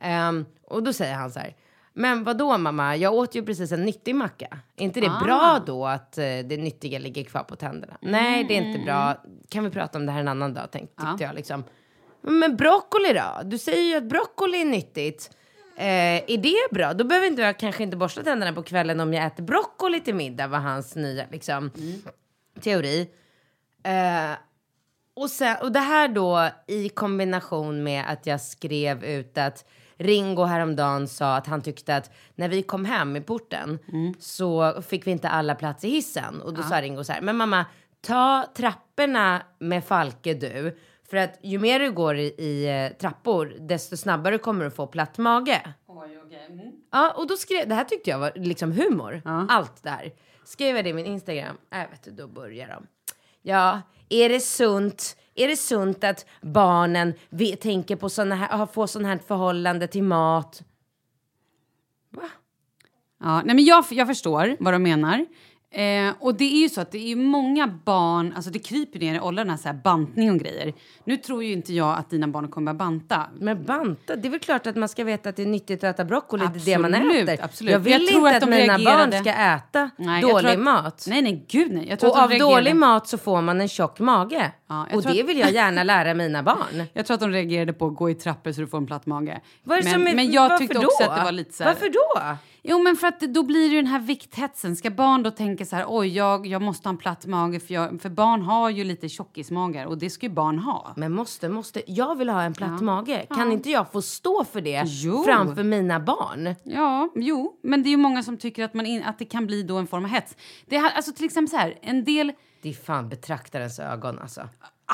Ehm, 0.00 0.44
och 0.64 0.82
då 0.82 0.92
säger 0.92 1.14
han 1.14 1.30
så 1.30 1.38
här, 1.38 1.54
men 1.96 2.24
vad 2.24 2.38
då 2.38 2.58
mamma, 2.58 2.96
jag 2.96 3.14
åt 3.14 3.34
ju 3.34 3.44
precis 3.44 3.72
en 3.72 3.84
nyttig 3.84 4.14
macka. 4.14 4.58
Är 4.76 4.84
inte 4.84 5.00
det 5.00 5.12
bra 5.22 5.62
då 5.66 5.86
att 5.86 6.18
eh, 6.18 6.24
det 6.24 6.56
nyttiga 6.56 6.98
ligger 6.98 7.24
kvar 7.24 7.42
på 7.42 7.56
tänderna? 7.56 7.96
Nej, 8.00 8.44
det 8.44 8.58
är 8.58 8.62
inte 8.62 8.78
bra. 8.78 9.22
Kan 9.48 9.64
vi 9.64 9.70
prata 9.70 9.98
om 9.98 10.06
det 10.06 10.12
här 10.12 10.20
en 10.20 10.28
annan 10.28 10.54
dag, 10.54 10.70
tänkte, 10.70 11.06
tyckte 11.06 11.24
jag 11.24 11.34
liksom. 11.34 11.64
Men 12.20 12.56
broccoli 12.56 13.12
då? 13.12 13.42
Du 13.44 13.58
säger 13.58 13.82
ju 13.82 13.94
att 13.94 14.04
broccoli 14.04 14.60
är 14.60 14.64
nyttigt. 14.64 15.30
Eh, 15.76 16.30
är 16.30 16.38
det 16.38 16.74
bra? 16.74 16.94
Då 16.94 17.04
behöver 17.04 17.26
inte 17.26 17.42
jag 17.42 17.58
kanske 17.58 17.82
inte 17.82 17.96
borsta 17.96 18.22
tänderna 18.22 18.52
på 18.52 18.62
kvällen 18.62 19.00
om 19.00 19.14
jag 19.14 19.26
äter 19.26 19.42
broccoli 19.42 20.00
till 20.00 20.14
middag, 20.14 20.46
var 20.46 20.58
hans 20.58 20.96
nya 20.96 21.24
liksom, 21.30 21.70
teori. 22.60 23.10
Eh, 23.82 24.36
och, 25.16 25.30
sen, 25.30 25.56
och 25.62 25.72
det 25.72 25.80
här 25.80 26.08
då 26.08 26.48
i 26.66 26.88
kombination 26.88 27.82
med 27.82 28.04
att 28.08 28.26
jag 28.26 28.40
skrev 28.40 29.04
ut 29.04 29.38
att 29.38 29.64
Ringo 29.96 30.44
häromdagen 30.44 31.08
sa 31.08 31.36
att 31.36 31.46
han 31.46 31.62
tyckte 31.62 31.96
att 31.96 32.10
när 32.34 32.48
vi 32.48 32.62
kom 32.62 32.84
hem 32.84 33.16
i 33.16 33.20
porten 33.20 33.78
så 34.18 34.82
fick 34.82 35.06
vi 35.06 35.10
inte 35.10 35.28
alla 35.28 35.54
plats 35.54 35.84
i 35.84 35.88
hissen. 35.90 36.40
Och 36.40 36.54
då 36.54 36.62
sa 36.62 36.80
Ringo 36.82 37.04
så 37.04 37.12
här, 37.12 37.20
men 37.20 37.36
mamma, 37.36 37.66
ta 38.00 38.44
trapporna 38.56 39.42
med 39.58 39.84
Falke 39.84 40.34
du. 40.34 40.78
För 41.10 41.16
att 41.16 41.38
ju 41.42 41.58
mer 41.58 41.80
du 41.80 41.92
går 41.92 42.16
i, 42.16 42.22
i 42.38 42.84
eh, 42.86 42.98
trappor, 42.98 43.54
desto 43.60 43.96
snabbare 43.96 44.38
kommer 44.38 44.64
du 44.64 44.70
få 44.70 44.86
platt 44.86 45.18
mage. 45.18 45.62
Ja, 46.92 47.10
och 47.16 47.26
då 47.26 47.36
skrev, 47.36 47.68
det 47.68 47.74
här 47.74 47.84
tyckte 47.84 48.10
jag 48.10 48.18
var 48.18 48.32
liksom 48.34 48.72
humor. 48.72 49.22
Allt 49.48 49.82
där. 49.82 50.12
Skrev 50.44 50.76
jag 50.76 50.84
det 50.84 50.88
i 50.90 50.92
min 50.94 51.06
Instagram, 51.06 51.56
äh, 51.72 51.78
vet 51.90 52.04
du, 52.04 52.10
då 52.10 52.26
börjar 52.28 52.68
de. 52.68 52.86
Ja, 53.42 53.80
är 54.08 54.28
det 54.28 54.40
sunt? 54.40 55.16
Är 55.34 55.48
det 55.48 55.56
sunt 55.56 56.04
att 56.04 56.26
barnen 56.40 57.14
vi, 57.28 57.56
tänker 57.56 57.96
på 57.96 58.08
såna 58.08 58.34
här, 58.34 58.66
får 58.66 58.86
sån 58.86 59.04
här 59.04 59.18
förhållande 59.26 59.86
till 59.86 60.02
mat? 60.02 60.62
Ja, 63.20 63.42
nej 63.44 63.54
men 63.56 63.64
jag, 63.64 63.84
jag 63.90 64.06
förstår 64.06 64.56
vad 64.60 64.74
de 64.74 64.82
menar. 64.82 65.26
Eh, 65.74 66.14
och 66.20 66.34
det 66.34 66.44
är 66.44 66.60
ju 66.62 66.68
så 66.68 66.80
att 66.80 66.90
det 66.92 67.12
är 67.12 67.16
många 67.16 67.66
barn, 67.84 68.32
alltså 68.36 68.50
det 68.50 68.58
kryper 68.58 68.98
ner 68.98 69.14
i 69.14 69.20
åldrarna 69.20 69.56
så 69.58 69.68
här 69.68 69.74
bantning 69.84 70.30
och 70.30 70.38
grejer. 70.38 70.72
Nu 71.04 71.16
tror 71.16 71.44
ju 71.44 71.52
inte 71.52 71.72
jag 71.72 71.98
att 71.98 72.10
dina 72.10 72.28
barn 72.28 72.48
kommer 72.48 72.70
att 72.70 72.76
banta. 72.78 73.26
Men 73.40 73.64
banta, 73.64 74.16
det 74.16 74.28
är 74.28 74.30
väl 74.30 74.40
klart 74.40 74.66
att 74.66 74.76
man 74.76 74.88
ska 74.88 75.04
veta 75.04 75.28
att 75.28 75.36
det 75.36 75.42
är 75.42 75.46
nyttigt 75.46 75.84
att 75.84 75.94
äta 75.94 76.04
broccoli, 76.04 76.46
det 76.54 76.60
är 76.60 76.76
det 76.76 76.78
man 76.82 76.94
Absolut, 76.94 77.28
äter. 77.28 77.44
absolut. 77.44 77.72
Jag 77.72 77.78
vill 77.78 77.92
Jag 77.92 78.06
tror 78.06 78.26
inte 78.26 78.36
att 78.36 78.42
att, 78.42 78.48
mina 78.48 78.78
reagerade- 78.78 79.10
barn 79.12 79.20
ska 79.24 79.32
äta 79.32 79.90
Nej, 79.98 80.22
dålig 80.22 80.48
att- 80.48 80.58
mat. 80.58 81.04
Nej, 81.08 81.22
nej, 81.22 81.44
gud 81.48 81.72
nej. 81.72 81.86
Jag 81.88 81.98
tror 81.98 82.10
Och 82.10 82.16
att 82.16 82.22
av 82.24 82.28
de 82.30 82.34
reagerade, 82.34 82.60
dålig 82.62 82.76
mat 82.76 83.08
så 83.08 83.18
får 83.18 83.40
man 83.42 83.60
en 83.60 83.68
tjock 83.68 83.98
mage. 84.00 84.52
Ja, 84.68 84.86
och 84.92 85.02
det 85.02 85.08
att- 85.20 85.28
vill 85.28 85.38
jag 85.38 85.50
gärna 85.52 85.82
lära 85.82 86.14
mina 86.14 86.42
barn. 86.42 86.82
Jag 86.92 87.06
tror 87.06 87.14
att 87.14 87.20
de 87.20 87.30
reagerade 87.30 87.72
på 87.72 87.86
att 87.86 87.96
gå 87.96 88.10
i 88.10 88.14
trappor 88.14 88.52
så 88.52 88.60
du 88.60 88.66
får 88.66 88.78
en 88.78 88.86
platt 88.86 89.06
mage. 89.06 89.40
Men, 89.64 89.82
som 89.82 90.02
men 90.04 90.32
jag 90.32 90.58
tyckte 90.58 90.74
då? 90.78 90.86
också 90.86 91.04
att 91.04 91.16
det 91.18 91.24
var 91.24 91.32
lite 91.32 91.52
så 91.52 91.64
här, 91.64 91.70
Varför 91.72 91.88
då? 91.88 92.36
Jo, 92.66 92.82
men 92.82 92.96
för 92.96 93.06
att 93.06 93.20
då 93.20 93.42
blir 93.42 93.60
det 93.68 93.74
ju 93.74 93.76
den 93.82 93.86
här 93.86 93.98
vikthetsen. 93.98 94.76
Ska 94.76 94.90
barn 94.90 95.22
då 95.22 95.30
tänka 95.30 95.64
så 95.64 95.76
här, 95.76 95.84
oj, 95.88 96.08
jag, 96.08 96.46
jag 96.46 96.62
måste 96.62 96.88
ha 96.88 96.90
en 96.90 96.96
platt 96.98 97.26
mage 97.26 97.60
för, 97.60 97.74
jag, 97.74 98.00
för 98.00 98.08
barn 98.10 98.42
har 98.42 98.70
ju 98.70 98.84
lite 98.84 99.08
tjockismagar 99.08 99.86
och 99.86 99.98
det 99.98 100.10
ska 100.10 100.26
ju 100.26 100.32
barn 100.32 100.58
ha. 100.58 100.92
Men 100.96 101.12
måste, 101.12 101.48
måste. 101.48 101.82
Jag 101.86 102.18
vill 102.18 102.28
ha 102.28 102.42
en 102.42 102.54
platt 102.54 102.80
mage. 102.80 103.26
Kan 103.30 103.52
inte 103.52 103.70
jag 103.70 103.92
få 103.92 104.02
stå 104.02 104.44
för 104.44 104.60
det 104.60 104.82
Jo. 104.86 105.24
framför 105.24 105.62
mina 105.62 106.00
barn? 106.00 106.54
Ja, 106.62 107.08
jo, 107.14 107.60
men 107.62 107.82
det 107.82 107.88
är 107.88 107.90
ju 107.90 107.96
många 107.96 108.22
som 108.22 108.36
tycker 108.36 108.64
att, 108.64 108.74
man 108.74 108.86
in, 108.86 109.02
att 109.04 109.18
det 109.18 109.24
kan 109.24 109.46
bli 109.46 109.62
då 109.62 109.76
en 109.76 109.86
form 109.86 110.04
av 110.04 110.10
hets. 110.10 110.36
Det 110.66 110.76
har, 110.76 110.90
alltså 110.90 111.12
till 111.12 111.24
exempel 111.24 111.50
så 111.50 111.56
här, 111.56 111.78
en 111.82 112.04
del, 112.04 112.32
Det 112.62 112.68
är 112.68 112.72
fan 112.74 113.08
betraktarens 113.08 113.78
ögon 113.78 114.18
alltså. 114.18 114.48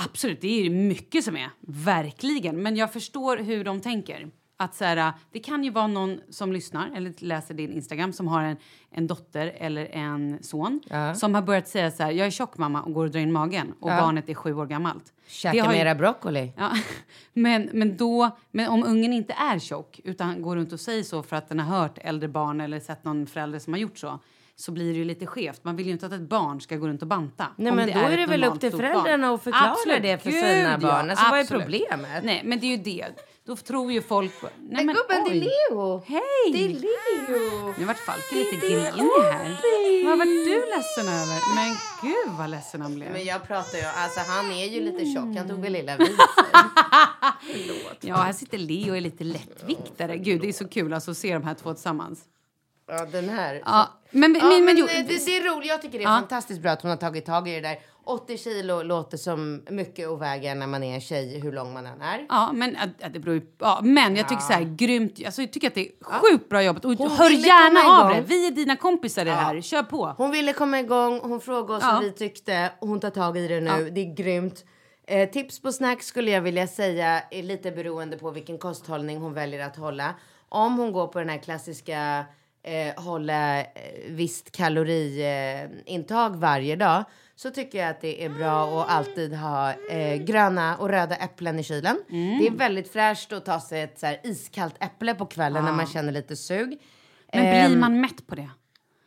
absolut, 0.05 0.41
det 0.41 0.67
är 0.67 0.71
mycket 0.71 1.25
som 1.25 1.37
är, 1.37 1.51
verkligen, 1.67 2.63
men 2.63 2.77
jag 2.77 2.93
förstår 2.93 3.37
hur 3.37 3.65
de 3.65 3.81
tänker. 3.81 4.29
Att 4.61 4.75
så 4.75 4.85
här, 4.85 5.13
det 5.33 5.39
kan 5.39 5.65
ju 5.65 5.71
vara 5.71 5.87
någon 5.87 6.21
som 6.31 6.53
lyssnar 6.53 6.91
eller 6.97 7.15
läser 7.19 7.55
din 7.55 7.73
Instagram 7.73 8.13
som 8.13 8.29
har 8.29 8.43
en, 8.43 8.57
en 8.91 9.07
dotter 9.07 9.53
eller 9.57 9.87
en 9.87 10.43
son 10.43 10.81
som 11.15 11.35
har 11.35 11.43
börjat 11.43 11.69
säga 11.69 11.91
så 11.91 12.03
här, 12.03 12.11
jag 12.11 12.27
är 12.27 12.31
tjock 12.31 12.59
mamma 12.59 12.83
och 12.83 12.93
går 12.93 13.05
och 13.05 13.11
drar 13.11 13.21
in 13.21 13.33
magen 13.33 13.75
och 13.81 13.89
barnet 13.89 14.29
är 14.29 14.35
sju 14.35 14.55
år 14.55 14.67
gammalt. 14.67 15.13
Käka 15.27 15.57
ju- 15.57 15.69
mera 15.69 15.95
broccoli. 15.95 16.53
Ja, 16.57 16.71
men, 17.33 17.69
men, 17.73 17.97
då, 17.97 18.31
men 18.51 18.69
om 18.69 18.85
ungen 18.85 19.13
inte 19.13 19.33
är 19.33 19.59
tjock 19.59 20.01
utan 20.05 20.43
går 20.43 20.57
runt 20.57 20.73
och 20.73 20.81
säger 20.81 21.03
så 21.03 21.23
för 21.23 21.37
att 21.37 21.49
den 21.49 21.61
har 21.61 21.79
hört 21.79 21.99
äldre 22.01 22.29
barn 22.29 22.61
eller 22.61 22.81
sett 22.81 23.05
någon 23.05 23.27
förälder 23.27 23.59
som 23.59 23.73
har 23.73 23.81
gjort 23.81 23.99
så 23.99 24.19
så 24.61 24.73
blir 24.73 24.93
det 24.93 24.99
ju 24.99 25.05
lite 25.05 25.27
skevt. 25.27 25.65
Man 25.65 25.77
vill 25.77 25.87
ju 25.87 25.93
inte 25.93 26.07
att 26.07 26.13
ett 26.13 26.29
barn 26.29 26.61
ska 26.61 26.77
gå 26.77 26.89
runt 26.89 27.03
och 27.03 27.09
banta. 27.09 27.47
Nej, 27.57 27.73
men 27.73 27.93
då 27.93 27.99
är 27.99 28.11
ett 28.11 28.17
det 28.19 28.27
väl 28.27 28.45
upp 28.45 28.61
till 28.61 28.71
föräldrarna 28.71 29.27
barn. 29.27 29.35
att 29.35 29.43
förklara 29.43 29.71
Absolut, 29.71 30.03
det 30.03 30.19
för 30.19 30.31
gud, 30.31 30.41
sina 30.41 30.71
ja, 30.71 30.79
barn. 30.79 31.11
Alltså, 31.11 31.25
vad 31.31 31.39
är 31.39 31.43
absolut. 31.43 31.63
problemet? 31.63 32.25
Nej, 32.25 32.43
men 32.45 32.61
det 32.61 32.67
är 32.67 32.77
ju 32.77 32.83
det. 32.83 33.07
Då 33.47 33.57
tror 33.57 33.93
ju 33.93 34.03
folk... 34.03 34.33
Nej, 34.43 34.85
men, 34.85 34.95
Gubben, 34.95 35.25
det 35.25 35.31
är. 35.31 35.41
Leo! 35.41 36.03
Hej! 36.07 36.53
Det 36.53 36.65
är 36.65 36.69
Leo! 36.69 37.75
Nu 37.79 37.85
vart 37.85 37.99
Falke 37.99 38.35
lite 38.35 38.67
grinig 38.67 38.83
här. 38.83 40.07
Vad 40.07 40.19
var 40.19 40.25
du 40.25 40.77
ledsen 40.77 41.09
över? 41.09 41.55
Men 41.55 41.77
gud 42.03 42.39
vad 42.39 42.51
ledsen 42.51 42.81
han 42.81 42.95
blev. 42.95 43.13
Men 43.13 43.25
jag 43.25 43.47
pratar 43.47 43.79
ju, 43.79 43.85
alltså 43.85 44.21
han 44.27 44.53
är 44.53 44.67
ju 44.67 44.81
lite 44.81 45.05
tjock. 45.05 45.37
Han 45.37 45.49
tog 45.49 45.61
väl 45.61 45.73
lilla 45.73 45.97
vid 45.97 46.07
sig. 46.17 46.19
Ja, 48.01 48.17
här 48.17 48.33
sitter 48.33 48.59
Leo 48.59 48.91
och 48.91 48.97
är 48.97 49.01
lite 49.01 49.25
lättviktare. 49.25 50.17
Gud, 50.17 50.41
det 50.41 50.49
är 50.49 50.53
så 50.53 50.69
kul 50.69 50.93
alltså, 50.93 51.11
att 51.11 51.17
se 51.17 51.35
de 51.35 51.43
här 51.43 51.55
två 51.55 51.75
tillsammans. 51.75 52.25
Ja, 52.91 53.05
den 53.13 53.29
här. 53.29 53.63
Ja, 53.65 53.89
men, 54.11 54.35
Ja, 54.41 54.49
men, 54.49 54.65
men 54.65 54.77
jo, 54.77 54.87
eh, 54.87 55.07
det, 55.07 55.25
det 55.27 55.37
är 55.37 55.55
roligt. 55.55 55.69
Jag 55.69 55.83
tycker 55.83 55.99
det 55.99 56.05
är 56.05 56.09
Ja. 56.09 56.19
fantastiskt 56.21 56.61
bra 56.63 56.71
att 56.71 56.83
hon 56.83 56.91
har 56.91 56.99
tagit 56.99 57.27
tag 57.27 57.49
i 57.49 57.55
det 57.55 57.61
där. 57.61 57.79
80 58.05 58.39
kilo 58.39 58.83
låter 58.83 59.17
som 59.17 59.63
mycket 59.71 60.09
att 60.09 60.21
väga 60.21 60.55
när 60.55 60.67
man 60.67 60.83
är 60.83 60.95
en 60.95 61.01
tjej, 61.01 61.41
hur 61.41 61.53
lång 61.53 61.73
man 61.73 61.87
än 61.87 62.01
är. 62.01 62.27
Ja, 62.29 62.53
men, 62.53 62.77
ja, 62.99 63.09
det 63.09 63.19
beror 63.19 63.35
ju, 63.37 63.43
ja, 63.59 63.81
men 63.83 64.17
jag 64.17 64.29
tycker 64.29 64.43
så 64.43 64.53
här 64.53 64.63
grymt. 64.77 65.21
Alltså, 65.27 65.43
jag 65.43 65.53
tycker 65.53 65.67
att 65.69 65.75
det 65.75 65.81
är 65.89 66.05
sjukt 66.05 66.49
bra 66.49 66.63
jobbat. 66.63 66.85
Och 66.85 66.93
Hon 66.95 67.11
hör 67.11 67.31
gärna 67.31 68.03
av 68.03 68.09
dig. 68.11 68.23
Vi 68.27 68.47
är 68.47 68.51
dina 68.51 68.77
kompisar 68.77 69.23
i 69.23 69.25
det 69.25 69.31
här. 69.31 69.61
Kör 69.61 69.83
på. 69.83 70.15
Hon 70.17 70.31
ville 70.31 70.53
komma 70.53 70.81
igång, 70.81 71.21
hon 71.23 71.41
frågade 71.41 71.75
oss 71.79 71.83
Ja. 71.87 71.93
vad 71.93 72.03
vi 72.05 72.13
tyckte 72.13 72.73
hon 72.81 73.01
tar 73.01 73.11
tag 73.11 73.37
i 73.39 73.49
det 73.49 73.61
nu. 73.61 73.91
Det 73.91 74.01
är 74.01 74.15
grymt. 74.15 74.65
Eh, 75.07 75.31
tips 75.31 75.63
på 75.63 75.73
snack 75.73 76.03
skulle 76.03 76.31
jag 76.31 76.41
vilja 76.41 76.67
säga 76.67 77.21
är 77.31 77.43
lite 77.43 77.71
beroende 77.71 78.19
på 78.19 78.31
vilken 78.31 78.59
kosthållning 78.59 79.19
hon 79.19 79.35
väljer 79.35 79.67
att 79.67 79.77
hålla. 79.77 80.15
Om 80.49 80.79
hon 80.79 80.93
går 80.93 81.07
på 81.07 81.19
den 81.19 81.29
här 81.29 81.39
klassiska 81.39 82.25
eh, 82.63 83.03
hålla 83.03 83.61
eh, 83.61 83.67
visst 84.09 84.53
kaloriintag 84.53 86.37
varje 86.37 86.77
dag 86.77 87.05
så 87.37 87.51
tycker 87.51 87.79
jag 87.79 87.91
att 87.91 88.01
det 88.01 88.25
är 88.25 88.29
bra 88.29 88.83
att 88.83 88.91
alltid 88.91 89.35
ha 89.35 89.73
eh, 89.73 90.17
gröna 90.17 90.77
och 90.77 90.89
röda 90.89 91.17
äpplen 91.17 91.59
i 91.59 91.63
kylen. 91.63 91.97
Mm. 92.11 92.39
Det 92.39 92.47
är 92.47 92.51
väldigt 92.51 92.93
fräscht 92.93 93.33
att 93.33 93.45
ta 93.45 93.61
sig 93.61 93.83
ett 93.83 93.99
så 93.99 94.07
här, 94.07 94.21
iskallt 94.25 94.75
äpple 94.81 95.15
på 95.15 95.27
kvällen 95.27 95.65
när 95.65 95.73
man 95.73 95.87
känner 95.87 96.13
lite 96.13 96.37
sug. 96.37 96.81
Men 97.33 97.43
blir 97.43 97.75
Ehm, 97.75 97.81
man 97.81 98.01
mätt 98.01 98.27
på 98.27 98.35
det? 98.35 98.51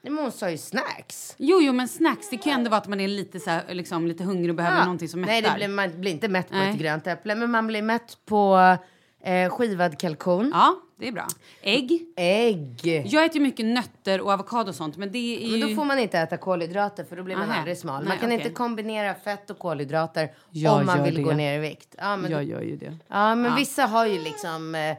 Men 0.03 0.17
hon 0.17 0.31
sa 0.31 0.49
ju 0.49 0.57
snacks. 0.57 1.35
Jo, 1.37 1.61
jo, 1.61 1.73
men 1.73 1.87
snacks, 1.87 2.29
det 2.29 2.37
kan 2.37 2.51
ju 2.51 2.57
ändå 2.57 2.69
vara 2.69 2.81
att 2.81 2.87
man 2.87 2.99
är 2.99 3.07
lite, 3.07 3.39
så 3.39 3.49
här, 3.49 3.63
liksom, 3.73 4.07
lite 4.07 4.23
hungrig 4.23 4.49
och 4.49 4.55
behöver 4.55 4.81
någonting 4.83 5.09
som 5.09 5.21
mättar. 5.21 5.33
Nej, 5.33 5.41
det 5.41 5.53
blir, 5.55 5.67
man 5.67 6.01
blir 6.01 6.11
inte 6.11 6.27
mätt 6.27 6.49
på 6.49 6.55
Nej. 6.55 6.71
ett 6.71 6.77
grönt 6.77 7.07
äpple, 7.07 7.35
men 7.35 7.51
man 7.51 7.67
blir 7.67 7.81
mätt 7.81 8.17
på 8.25 8.77
Eh, 9.25 9.49
skivad 9.49 9.99
kalkon. 9.99 10.51
Ja, 10.53 10.75
det 10.99 11.07
är 11.07 11.11
bra. 11.11 11.27
Ägg. 11.61 12.05
Ägg. 12.15 13.03
Jag 13.05 13.25
äter 13.25 13.35
ju 13.37 13.41
mycket 13.41 13.65
nötter 13.65 14.21
och 14.21 14.31
avokado 14.31 14.69
och 14.69 14.75
sånt, 14.75 14.97
men 14.97 15.11
det 15.11 15.17
är 15.17 15.47
ju... 15.47 15.57
Men 15.59 15.69
då 15.69 15.75
får 15.75 15.85
man 15.85 15.99
inte 15.99 16.19
äta 16.19 16.37
kolhydrater 16.37 17.03
för 17.03 17.15
då 17.15 17.23
blir 17.23 17.35
man 17.35 17.49
Aha. 17.49 17.59
aldrig 17.59 17.77
smal. 17.77 17.99
Nej, 17.99 18.07
man 18.07 18.17
kan 18.17 18.27
okej. 18.29 18.37
inte 18.37 18.49
kombinera 18.49 19.13
fett 19.15 19.49
och 19.49 19.59
kolhydrater 19.59 20.31
Jag 20.51 20.79
om 20.79 20.85
man 20.85 20.97
gör 20.97 21.05
vill 21.05 21.15
det. 21.15 21.21
gå 21.21 21.31
ner 21.31 21.55
i 21.57 21.59
vikt. 21.59 21.95
Ja, 21.97 22.17
men, 22.17 22.31
Jag 22.31 22.43
gör 22.43 22.61
ju 22.61 22.75
det. 22.77 22.97
ja, 23.07 23.35
men 23.35 23.55
vissa 23.55 23.85
har 23.85 24.05
ju 24.05 24.19
liksom... 24.23 24.75
Eh, 24.75 24.95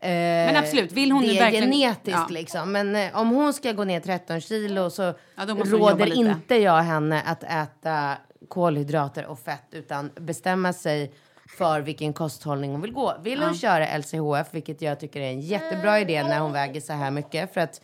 men 0.00 0.56
absolut, 0.56 0.92
vill 0.92 1.12
hon 1.12 1.22
det 1.22 1.28
nu 1.28 1.34
är 1.34 1.40
verkligen- 1.40 1.72
genetiskt 1.72 2.18
Ja. 2.18 2.26
liksom. 2.30 2.72
Men 2.72 2.96
eh, 2.96 3.18
om 3.20 3.28
hon 3.30 3.52
ska 3.52 3.72
gå 3.72 3.84
ner 3.84 4.00
13 4.00 4.40
kilo 4.40 4.90
så 4.90 5.02
Ja, 5.02 5.44
då 5.46 5.54
måste 5.54 5.70
hon 5.70 5.80
jobba 5.80 5.92
råder 5.92 6.06
lite. 6.06 6.20
inte 6.20 6.54
jag 6.56 6.82
henne 6.82 7.22
att 7.26 7.42
äta 7.44 8.16
kolhydrater 8.48 9.26
och 9.26 9.38
fett 9.38 9.66
utan 9.70 10.10
bestämma 10.20 10.72
sig 10.72 11.12
för 11.58 11.80
vilken 11.80 12.12
kosthållning 12.12 12.70
hon 12.70 12.80
vill 12.80 12.92
gå. 12.92 13.14
Vill 13.22 13.42
hon 13.42 13.54
köra 13.54 13.98
LCHF, 13.98 14.46
vilket 14.50 14.82
jag 14.82 15.00
tycker 15.00 15.20
är 15.20 15.30
en 15.30 15.40
jättebra 15.40 16.00
idé 16.00 16.22
när 16.22 16.40
hon 16.40 16.52
väger 16.52 16.80
så 16.80 16.92
här 16.92 17.10
mycket 17.10 17.54
för 17.54 17.60
att 17.60 17.80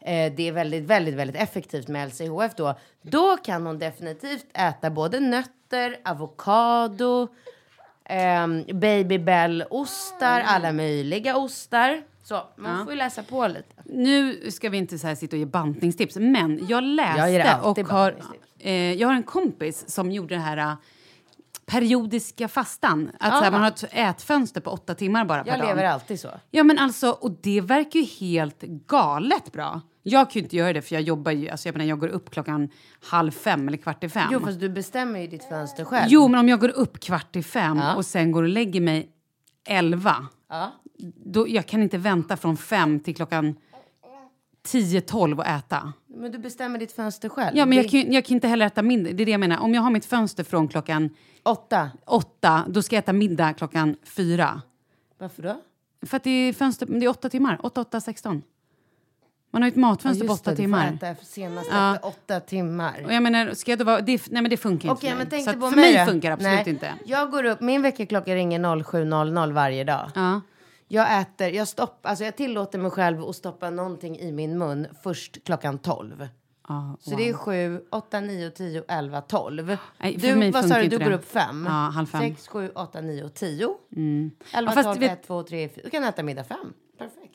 eh, 0.00 0.32
det 0.32 0.48
är 0.48 0.52
väldigt, 0.52 0.84
väldigt, 0.84 1.14
väldigt 1.14 1.36
effektivt 1.36 1.88
med 1.88 2.08
LCHF 2.08 2.54
då. 2.56 2.74
Då 3.02 3.36
kan 3.36 3.66
hon 3.66 3.78
definitivt 3.78 4.46
äta 4.54 4.90
både 4.90 5.20
nötter, 5.20 5.96
avokado, 6.04 7.28
ehm, 8.04 8.64
babybell-ostar, 8.72 10.42
alla 10.46 10.72
möjliga 10.72 11.36
ostar. 11.36 12.02
Så 12.22 12.42
man 12.56 12.84
får 12.84 12.92
ju 12.92 12.98
läsa 12.98 13.22
på 13.22 13.46
lite. 13.46 13.74
Nu 13.84 14.50
ska 14.50 14.68
vi 14.68 14.78
inte 14.78 14.98
så 14.98 15.06
här 15.06 15.14
sitta 15.14 15.36
och 15.36 15.40
ge 15.40 15.46
bantningstips, 15.46 16.16
men 16.16 16.66
jag 16.68 16.82
läste 16.82 17.30
Jag 17.30 17.66
och 17.66 17.78
har... 17.78 18.16
Eh, 18.58 18.92
jag 18.92 19.08
har 19.08 19.14
en 19.14 19.22
kompis 19.22 19.88
som 19.88 20.12
gjorde 20.12 20.34
det 20.34 20.40
här 20.40 20.56
eh, 20.56 20.74
periodiska 21.70 22.48
fastan. 22.48 23.10
Att 23.20 23.38
så 23.38 23.44
här, 23.44 23.50
man 23.50 23.60
har 23.60 23.68
ett 23.68 23.84
ätfönster 23.92 24.60
på 24.60 24.70
åtta 24.70 24.94
timmar 24.94 25.24
bara 25.24 25.44
per 25.44 25.50
Jag 25.50 25.60
dag. 25.60 25.66
lever 25.68 25.84
alltid 25.84 26.20
så. 26.20 26.28
Ja 26.50 26.64
men 26.64 26.78
alltså, 26.78 27.10
och 27.10 27.30
det 27.42 27.60
verkar 27.60 28.00
ju 28.00 28.06
helt 28.06 28.62
galet 28.62 29.52
bra. 29.52 29.80
Jag 30.02 30.30
kan 30.30 30.40
ju 30.40 30.44
inte 30.44 30.56
göra 30.56 30.72
det 30.72 30.82
för 30.82 30.94
jag 30.94 31.02
jobbar 31.02 31.32
ju, 31.32 31.48
alltså 31.48 31.68
jag 31.68 31.76
menar 31.76 31.88
jag 31.88 31.98
går 31.98 32.08
upp 32.08 32.30
klockan 32.30 32.68
halv 33.04 33.30
fem 33.30 33.68
eller 33.68 33.78
kvart 33.78 34.04
i 34.04 34.08
fem. 34.08 34.28
Jo, 34.32 34.40
fast 34.40 34.60
du 34.60 34.68
bestämmer 34.68 35.20
ju 35.20 35.26
ditt 35.26 35.44
fönster 35.48 35.84
själv. 35.84 36.06
Jo, 36.08 36.28
men 36.28 36.40
om 36.40 36.48
jag 36.48 36.60
går 36.60 36.68
upp 36.68 37.00
kvart 37.00 37.36
i 37.36 37.42
fem 37.42 37.78
Ja. 37.78 37.94
och 37.94 38.06
sen 38.06 38.32
går 38.32 38.42
och 38.42 38.48
lägger 38.48 38.80
mig 38.80 39.08
elva. 39.68 40.26
Ja. 40.48 40.72
Då, 41.24 41.48
jag 41.48 41.66
kan 41.66 41.82
inte 41.82 41.98
vänta 41.98 42.36
från 42.36 42.56
fem 42.56 43.00
till 43.00 43.14
klockan 43.16 43.56
10-12 44.66 45.38
och 45.38 45.46
äta. 45.46 45.92
Men 46.06 46.32
du 46.32 46.38
bestämmer 46.38 46.78
ditt 46.78 46.92
fönster 46.92 47.28
själv. 47.28 47.56
Ja, 47.56 47.66
men 47.66 47.76
jag 47.76 47.84
Det- 47.86 48.02
kan, 48.02 48.12
jag 48.12 48.24
kan 48.24 48.34
inte 48.34 48.48
heller 48.48 48.66
äta 48.66 48.82
mindre. 48.82 49.12
Det 49.12 49.22
är 49.22 49.24
det 49.24 49.30
jag 49.32 49.40
menar. 49.40 49.58
Om 49.58 49.74
jag 49.74 49.82
har 49.82 49.90
mitt 49.90 50.04
fönster 50.04 50.44
från 50.44 50.68
klockan 50.68 51.10
Åtta. 51.42 51.90
åtta, 52.06 52.64
då 52.68 52.82
ska 52.82 52.96
jag 52.96 53.02
äta 53.02 53.12
middag 53.12 53.52
klockan 53.52 53.96
fyra. 54.04 54.62
Varför 55.18 55.42
då? 55.42 55.56
För 56.06 56.16
att 56.16 56.24
det 56.24 56.30
är, 56.30 56.52
fönster, 56.52 56.86
det 56.86 57.06
är 57.06 57.08
åtta 57.08 57.28
timmar. 57.28 57.58
Åtta, 57.62 57.80
åtta, 57.80 58.00
sexton. 58.00 58.42
Man 59.52 59.62
har 59.62 59.68
ju 59.68 59.70
ett 59.70 59.76
matfönster 59.76 60.26
på 60.26 60.32
just 60.32 60.42
åtta 60.42 60.50
det, 60.50 60.56
timmar. 60.56 60.86
Får 61.00 61.06
äta 61.06 61.24
senast 61.24 61.68
Ja. 61.72 61.94
efter 61.94 62.08
åtta 62.08 62.40
timmar. 62.40 63.02
Och 63.06 63.12
jag 63.12 63.22
menar, 63.22 63.54
ska 63.54 63.70
jag 63.72 63.78
då 63.78 63.84
vara... 63.84 64.00
Det, 64.00 64.30
nej 64.30 64.42
men 64.42 64.50
det 64.50 64.56
funkar 64.56 64.88
inte 64.88 64.98
Okej, 64.98 65.10
för 65.10 65.16
mig. 65.16 65.26
men 65.30 65.44
tänk 65.44 65.60
på 65.60 65.68
för 65.70 65.76
mig 65.76 65.94
mig 65.94 66.06
funkar 66.06 66.28
det 66.28 66.34
absolut 66.34 66.54
Nej, 66.56 66.68
inte. 66.68 66.94
Jag 67.04 67.30
går 67.30 67.44
upp, 67.44 67.60
min 67.60 67.82
väckarklocka 67.82 68.34
ringer 68.34 68.58
07.00 68.60 69.52
varje 69.52 69.84
dag. 69.84 70.10
Ja. 70.14 70.40
Jag 70.92 71.20
äter, 71.20 71.48
jag 71.48 71.68
stopp, 71.68 72.06
alltså 72.06 72.24
jag 72.24 72.36
tillåter 72.36 72.78
mig 72.78 72.90
själv 72.90 73.24
att 73.24 73.36
stoppa 73.36 73.70
någonting 73.70 74.18
i 74.18 74.32
min 74.32 74.58
mun 74.58 74.86
först 75.02 75.44
klockan 75.44 75.78
12. 75.78 76.28
Ja, 76.68 76.96
Så 77.00 77.16
det 77.16 77.28
är 77.28 77.32
7, 77.34 77.80
8, 77.90 78.20
9, 78.20 78.50
10, 78.50 78.82
11, 78.88 79.20
12. 79.20 79.76
Nej, 79.98 80.16
du, 80.16 80.50
vad 80.50 80.68
sa 80.68 80.74
du, 80.74 80.88
du 80.88 80.98
det. 80.98 81.04
går 81.04 81.12
upp 81.12 81.30
5? 81.32 81.64
Ja, 81.68 81.72
halv 81.72 82.06
fem. 82.06 82.20
6, 82.20 82.48
7, 82.48 82.70
8, 82.74 83.00
9, 83.00 83.28
10. 83.28 83.68
Mm. 83.96 84.30
11, 84.54 84.70
Ja, 84.70 84.74
fast 84.74 84.84
12, 84.86 84.94
du 85.00 85.00
vet- 85.00 85.18
1, 85.20 85.26
2, 85.26 85.42
3, 85.42 85.68
4. 85.68 85.80
Du 85.84 85.90
kan 85.90 86.04
äta 86.04 86.22
middag 86.22 86.44
5. 86.44 86.58
Perfekt. 86.98 87.34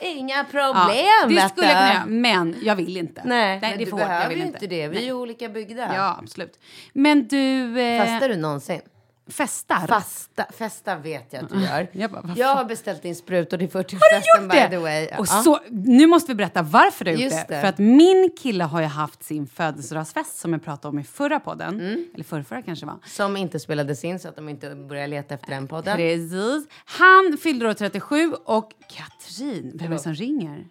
Inga 0.00 0.36
Ja, 0.36 0.44
problem, 0.50 1.28
det 1.28 1.34
vet 1.34 1.50
skulle 1.50 1.66
jag 1.66 1.76
kunna 1.76 1.94
göra, 1.94 2.06
men 2.06 2.56
jag 2.62 2.76
vill 2.76 2.96
inte. 2.96 3.22
Nej, 3.24 3.58
Nej 3.60 3.76
det 3.76 3.82
är 3.82 3.86
du 3.86 3.92
behöver 3.96 4.34
ju 4.34 4.42
inte. 4.46 4.66
det. 4.66 4.66
Vi 4.68 4.82
är 4.84 4.88
Nej. 5.00 5.04
ju 5.04 5.12
olika 5.12 5.48
byggda. 5.48 5.94
Ja, 5.94 6.16
absolut. 6.22 6.58
Men 6.92 7.28
du... 7.28 7.80
Eh, 7.80 8.04
Fastar 8.06 8.28
du 8.28 8.36
någonsin? 8.36 8.80
Festar? 9.28 9.86
Fasta, 9.86 10.46
festa 10.52 10.96
vet 10.96 11.32
jag 11.32 11.44
att 11.44 11.50
du 11.50 11.62
gör. 11.62 11.88
Jag 11.92 12.10
bara, 12.10 12.34
jag 12.36 12.54
har 12.54 12.64
beställt 12.64 13.02
din 13.02 13.14
sprutor 13.16 13.58
till 13.58 13.70
Har 13.72 13.82
40-årsfesten 13.82 14.22
du 14.38 14.42
gjort 14.42 14.52
by 14.52 14.70
the 14.70 14.78
way. 14.78 15.06
det? 15.06 15.18
Och 15.18 15.26
Ja. 15.30 15.42
så, 15.42 15.60
nu 15.70 16.06
måste 16.06 16.30
vi 16.32 16.34
berätta 16.34 16.62
varför 16.62 17.04
du 17.04 17.10
har 17.10 17.18
gjort 17.18 17.30
det. 17.32 17.44
det. 17.48 17.60
För 17.60 17.68
att 17.68 17.78
min 17.78 18.30
kille 18.42 18.64
har 18.64 18.80
ju 18.80 18.86
haft 18.86 19.22
sin 19.24 19.46
födelsedagsfest 19.46 20.38
som 20.38 20.52
jag 20.52 20.64
pratade 20.64 20.88
om 20.92 20.98
i 20.98 21.04
förra 21.04 21.40
podden. 21.40 21.80
Mm. 21.80 22.04
Eller 22.14 22.24
förrförra 22.24 22.62
kanske 22.62 22.86
var. 22.86 22.96
Som 23.06 23.36
inte 23.36 23.60
spelades 23.60 24.04
in 24.04 24.18
så 24.18 24.28
att 24.28 24.36
de 24.36 24.48
inte 24.48 24.74
börjar 24.74 25.06
leta 25.06 25.34
efter 25.34 25.50
den 25.50 25.68
podden. 25.68 25.96
Precis. 25.96 26.66
Han 26.84 27.38
fyllde 27.42 27.68
år 27.68 27.74
37 27.74 28.32
och 28.44 28.72
Katrin, 28.88 29.72
vem 29.74 29.86
är 29.92 29.96
det 29.96 30.02
som 30.02 30.14
ringer? 30.14 30.66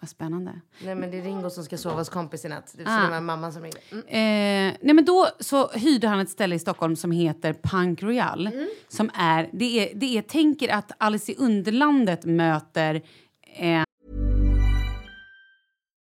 Vad 0.00 0.08
spännande. 0.10 0.60
Nej 0.84 0.94
men 0.94 1.10
det 1.10 1.18
är 1.18 1.22
Ringo 1.22 1.50
som 1.50 1.64
ska 1.64 1.76
sova 1.78 1.94
hos 1.96 2.08
kompis 2.08 2.44
i 2.44 2.48
natt. 2.48 2.74
Det 2.76 2.84
Ah. 2.86 3.10
var 3.10 3.20
mamman 3.20 3.52
som 3.52 3.62
ringde. 3.62 3.80
Mm. 3.92 4.04
Eh, 4.06 4.76
nej 4.82 4.94
men 4.94 5.04
då 5.04 5.28
så 5.40 5.68
hyrde 5.68 6.08
han 6.08 6.20
ett 6.20 6.30
ställe 6.30 6.54
i 6.54 6.58
Stockholm 6.58 6.96
som 6.96 7.10
heter 7.10 7.52
Punk 7.62 8.02
Royal. 8.02 8.46
Mm. 8.46 8.68
Som 8.88 9.10
är, 9.14 9.48
det 9.52 9.64
är, 9.90 9.94
det 9.98 10.18
är, 10.18 10.22
tänker 10.22 10.68
att 10.74 10.92
Alice 10.98 11.32
i 11.32 11.34
Underlandet 11.38 12.24
möter 12.24 12.94
eh, 13.56 13.82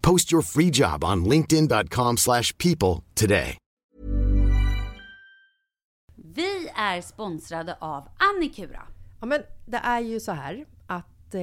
Post 0.00 0.32
your 0.32 0.42
free 0.42 0.70
job 0.70 1.04
on 1.04 1.24
linkedin.com/people 1.24 2.16
slash 2.16 2.56
people 2.58 3.04
today. 3.14 3.56
Vi 6.34 6.68
är 6.76 7.00
sponsrade 7.00 7.76
av 7.80 8.08
Annikura. 8.18 8.82
Ja, 9.20 9.26
men 9.26 9.42
det 9.66 9.76
är 9.76 10.00
ju 10.00 10.20
så 10.20 10.32
här 10.32 10.66
att 10.86 11.34
eh, 11.34 11.40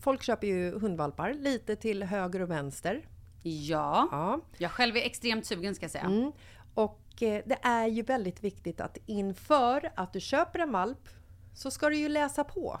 folk 0.00 0.22
köper 0.22 0.46
ju 0.46 0.78
hundvalpar 0.78 1.34
lite 1.34 1.76
till 1.76 2.02
höger 2.02 2.42
och 2.42 2.50
vänster. 2.50 3.08
Ja. 3.42 4.08
Ja. 4.10 4.40
Jag 4.58 4.70
själv 4.70 4.96
är 4.96 5.00
extremt 5.00 5.46
sugen 5.46 5.74
ska 5.74 5.84
jag 5.84 5.90
säga. 5.90 6.04
Mm. 6.04 6.32
Och 6.74 7.22
eh, 7.22 7.42
det 7.46 7.58
är 7.62 7.86
ju 7.86 8.02
väldigt 8.02 8.44
viktigt 8.44 8.80
att 8.80 8.98
inför 9.06 9.90
att 9.96 10.12
du 10.12 10.20
köper 10.20 10.58
en 10.58 10.72
valp 10.72 11.08
så 11.54 11.70
ska 11.70 11.88
du 11.88 11.96
ju 11.96 12.08
läsa 12.08 12.44
på. 12.44 12.80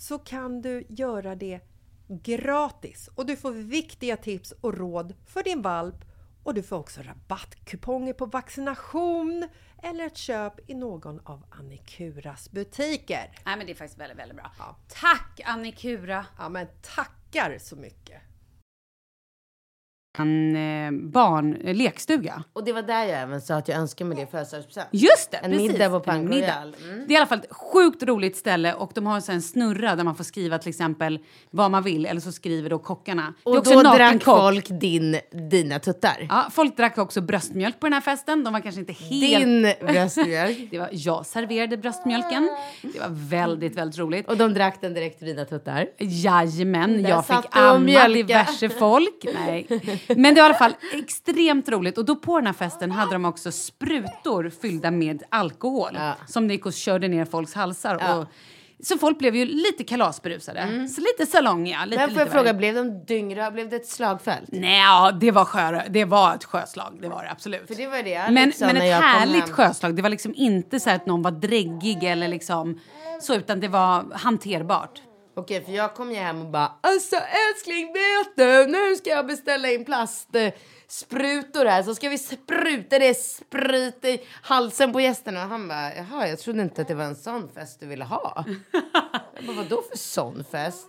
så 0.00 0.18
kan 0.18 0.62
du 0.62 0.84
göra 0.88 1.34
det 1.34 1.60
gratis 2.08 3.08
och 3.14 3.26
du 3.26 3.36
får 3.36 3.50
viktiga 3.50 4.16
tips 4.16 4.52
och 4.60 4.74
råd 4.74 5.14
för 5.26 5.42
din 5.42 5.62
valp 5.62 6.04
och 6.42 6.54
du 6.54 6.62
får 6.62 6.76
också 6.76 7.02
rabattkuponger 7.02 8.12
på 8.12 8.26
vaccination 8.26 9.48
eller 9.82 10.06
ett 10.06 10.16
köp 10.16 10.70
i 10.70 10.74
någon 10.74 11.20
av 11.24 11.44
Annikuras 11.50 12.50
butiker. 12.50 13.30
Nej 13.44 13.56
men 13.56 13.66
det 13.66 13.72
är 13.72 13.74
faktiskt 13.74 14.00
väldigt, 14.00 14.18
väldigt 14.18 14.36
bra. 14.36 14.52
Ja. 14.58 14.76
Tack 14.88 15.40
Annikura! 15.44 16.26
Ja 16.38 16.48
men 16.48 16.66
tackar 16.82 17.58
så 17.58 17.76
mycket! 17.76 18.22
En 20.18 20.56
eh, 20.56 20.90
barn, 21.10 21.56
eh, 21.64 21.74
lekstuga. 21.74 22.44
Och 22.52 22.64
det 22.64 22.72
var 22.72 22.82
där 22.82 23.04
jag 23.04 23.20
även 23.20 23.40
sa 23.40 23.54
att 23.54 23.68
jag 23.68 23.78
önskar 23.78 24.04
mig 24.04 24.16
det 24.16 24.22
i 24.22 24.26
födelsedagspresent. 24.26 24.88
Just 24.90 25.30
det! 25.30 25.36
En 25.36 25.50
precis. 25.50 25.72
middag 25.72 26.00
på 26.00 26.10
En 26.10 26.28
middag. 26.28 26.46
Royal. 26.46 26.74
Mm. 26.84 27.04
Det 27.08 27.12
är 27.12 27.14
i 27.14 27.16
alla 27.16 27.26
fall 27.26 27.38
ett 27.38 27.52
sjukt 27.56 28.02
roligt 28.02 28.36
ställe 28.36 28.74
och 28.74 28.90
de 28.94 29.06
har 29.06 29.14
en 29.14 29.22
sån 29.22 29.32
här 29.32 29.40
snurra 29.42 29.96
där 29.96 30.04
man 30.04 30.14
får 30.14 30.24
skriva 30.24 30.58
till 30.58 30.68
exempel 30.68 31.18
vad 31.50 31.70
man 31.70 31.82
vill 31.82 32.06
eller 32.06 32.20
så 32.20 32.32
skriver 32.32 32.70
då 32.70 32.78
kockarna. 32.78 33.34
det 33.44 33.50
är 33.50 33.52
Och 33.52 33.58
också 33.58 33.74
då 33.74 33.82
naken 33.82 33.98
drack 33.98 34.24
kock. 34.24 34.38
folk 34.40 34.66
din, 34.80 35.20
dina 35.50 35.78
tuttar. 35.78 36.26
Ja, 36.28 36.46
folk 36.52 36.76
drack 36.76 36.98
också 36.98 37.20
bröstmjölk 37.20 37.80
på 37.80 37.86
den 37.86 37.92
här 37.92 38.00
festen. 38.00 38.44
De 38.44 38.52
var 38.52 38.60
kanske 38.60 38.80
inte 38.80 38.92
helt... 38.92 39.20
Din 39.20 39.62
bröstmjölk. 39.86 40.58
Det 40.70 40.78
var, 40.78 40.88
jag 40.92 41.26
serverade 41.26 41.76
bröstmjölken. 41.76 42.48
Det 42.82 43.00
var 43.00 43.08
väldigt, 43.10 43.76
väldigt 43.76 43.98
roligt. 43.98 44.28
Och 44.28 44.36
de 44.36 44.54
drack 44.54 44.80
den 44.80 44.94
direkt 44.94 45.22
ur 45.22 45.26
dina 45.26 45.44
tuttar. 45.44 45.86
Jajamän, 45.98 47.02
jag 47.04 47.26
fick 47.26 47.34
satt 47.36 47.52
du 47.52 47.60
och 47.60 47.66
amma 47.66 47.78
mjölka. 47.78 48.08
diverse 48.08 48.68
folk. 48.68 49.26
Nej. 49.34 49.66
Men 50.08 50.34
det 50.34 50.40
var 50.40 50.48
i 50.48 50.50
alla 50.50 50.54
fall 50.54 50.74
extremt 50.92 51.68
roligt. 51.68 51.98
Och 51.98 52.04
då 52.04 52.16
på 52.16 52.38
den 52.38 52.46
här 52.46 52.52
festen 52.52 52.90
hade 52.90 53.12
de 53.12 53.24
också 53.24 53.52
sprutor 53.52 54.50
fyllda 54.62 54.90
med 54.90 55.22
alkohol. 55.28 55.90
Ja. 55.94 56.14
Som 56.26 56.48
de 56.48 56.54
gick 56.54 56.66
och 56.66 56.72
körde 56.72 57.08
ner 57.08 57.24
folks 57.24 57.54
halsar. 57.54 57.98
Ja. 58.00 58.16
Och, 58.16 58.26
så 58.82 58.98
folk 58.98 59.18
blev 59.18 59.36
ju 59.36 59.44
lite 59.44 59.84
kalasberusade. 59.84 60.88
Så 60.88 61.00
lite 61.00 61.26
salongiga. 61.32 61.84
Lite, 61.84 62.00
Men 62.00 62.10
får 62.10 62.18
jag 62.18 62.30
fråga, 62.30 62.54
blev 62.54 62.74
de 62.74 63.04
dyngra? 63.04 63.50
Blev 63.50 63.68
det 63.68 63.76
ett 63.76 63.86
slagfält? 63.86 64.48
Nej, 64.48 64.78
ja, 64.78 65.12
det 65.20 65.30
var, 65.30 65.44
sjö, 65.44 65.82
det 65.88 66.04
var 66.04 66.34
ett 66.34 66.44
sjöslag. 66.44 66.98
Det 67.00 67.08
var 67.08 67.22
det 67.22 67.30
absolut. 67.30 67.66
För 67.66 67.74
det 67.74 67.86
var 67.86 68.02
det 68.02 68.30
Men, 68.30 68.48
liksom 68.48 68.66
men 68.66 68.76
ett 68.76 68.88
jag 68.88 68.96
härligt 68.96 69.50
sjöslag. 69.50 69.96
Det 69.96 70.02
var 70.02 70.08
liksom 70.08 70.34
inte 70.36 70.80
så 70.80 70.90
att 70.90 71.06
någon 71.06 71.22
var 71.22 71.30
dräggig 71.30 72.04
eller 72.04 72.28
liksom 72.28 72.80
så, 73.20 73.34
utan 73.34 73.60
det 73.60 73.68
var 73.68 74.14
hanterbart. 74.14 75.02
Okej, 75.34 75.64
för 75.64 75.72
jag 75.72 75.94
kom 75.94 76.10
ju 76.10 76.16
hem 76.16 76.40
och 76.40 76.46
bara 76.46 76.72
alltså 76.80 77.16
älskling 77.16 77.86
vet 77.92 78.36
du, 78.36 78.66
nu 78.66 78.96
ska 78.96 79.10
jag 79.10 79.26
beställa 79.26 79.70
in 79.70 79.84
plastsprutor 79.84 81.64
här 81.64 81.82
så 81.82 81.94
ska 81.94 82.08
vi 82.08 82.18
spruta 82.18 82.98
det 82.98 83.14
sprit 83.14 84.04
i 84.04 84.20
halsen 84.42 84.92
på 84.92 85.00
gästerna. 85.00 85.42
Och 85.44 85.48
han 85.50 85.68
bara 85.68 85.94
jaha, 85.94 86.28
jag 86.28 86.38
trodde 86.38 86.62
inte 86.62 86.82
att 86.82 86.88
det 86.88 86.94
var 86.94 87.04
en 87.04 87.16
sån 87.16 87.48
fest 87.48 87.80
du 87.80 87.86
ville 87.86 88.04
ha. 88.04 88.44
jag 89.36 89.44
bara 89.46 89.56
vadå 89.56 89.82
för 89.90 89.98
sån 89.98 90.44
fest? 90.44 90.86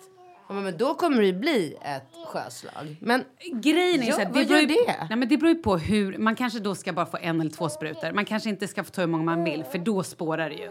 Bara, 0.47 0.59
men 0.59 0.77
då 0.77 0.93
kommer 0.93 1.21
det 1.21 1.33
bli 1.33 1.77
ett 1.81 2.27
sjöslag. 2.27 2.97
Men 3.01 3.23
Grejen 3.53 4.03
är 4.03 4.07
Ja, 4.07 4.13
så 4.13 4.19
här, 4.19 4.25
det 4.25 4.45
beror, 4.45 4.59
ju, 4.59 4.65
det? 4.67 5.05
Nej, 5.09 5.17
men 5.17 5.27
det 5.29 5.37
beror 5.37 5.53
ju 5.53 5.61
på 5.61 5.77
hur... 5.77 6.17
Man 6.17 6.35
kanske 6.35 6.59
då 6.59 6.75
ska 6.75 6.93
bara 6.93 7.05
få 7.05 7.17
en 7.21 7.41
eller 7.41 7.51
två 7.51 7.69
sprutor. 7.69 8.11
Man 8.11 8.25
kanske 8.25 8.49
inte 8.49 8.67
ska 8.67 8.83
få 8.83 8.91
ta 8.91 9.01
hur 9.01 9.07
många 9.07 9.23
man 9.23 9.43
vill, 9.43 9.63
för 9.63 9.77
då 9.77 10.03
spårar 10.03 10.49
det 10.49 10.55
ju. 10.55 10.69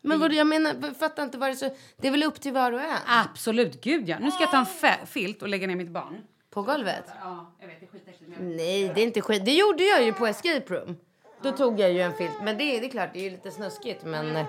Men 0.00 0.20
vad, 0.20 0.32
jag 0.32 0.46
menar, 0.46 0.94
fattar 0.94 1.22
inte 1.22 1.38
vad 1.38 1.48
det 1.48 1.52
är 1.52 1.56
så... 1.56 1.70
Det 1.96 2.06
är 2.06 2.10
väl 2.12 2.22
upp 2.22 2.40
till 2.40 2.52
var 2.52 2.72
och 2.72 2.80
en? 2.80 2.96
Absolut, 3.06 3.80
gud 3.84 4.08
ja. 4.08 4.18
Nu 4.18 4.30
ska 4.30 4.42
jag 4.42 4.50
ta 4.50 4.58
en 4.58 4.64
fe- 4.64 5.06
filt 5.06 5.42
och 5.42 5.48
lägga 5.48 5.66
ner 5.66 5.76
mitt 5.76 5.90
barn. 5.90 6.20
På 6.50 6.62
golvet? 6.62 7.04
Ja, 7.22 7.52
jag 7.60 7.68
vet, 7.68 7.80
det 7.80 7.86
är 7.86 7.90
skitäckligt. 7.90 8.32
Nej, 8.40 8.92
det 8.94 9.00
är 9.00 9.04
inte 9.04 9.20
skit. 9.20 9.44
Det 9.44 9.52
gjorde 9.54 9.84
jag 9.84 10.04
ju 10.04 10.12
på 10.12 10.26
Escape 10.26 10.74
Room. 10.74 10.96
Då 11.42 11.52
tog 11.52 11.80
jag 11.80 11.92
ju 11.92 12.00
en 12.00 12.12
filt. 12.12 12.32
Men 12.42 12.58
det, 12.58 12.80
det 12.80 12.86
är 12.86 12.90
klart, 12.90 13.10
det 13.12 13.18
är 13.18 13.22
ju 13.24 13.30
lite 13.30 13.50
snuskigt. 13.50 14.04
Men 14.04 14.44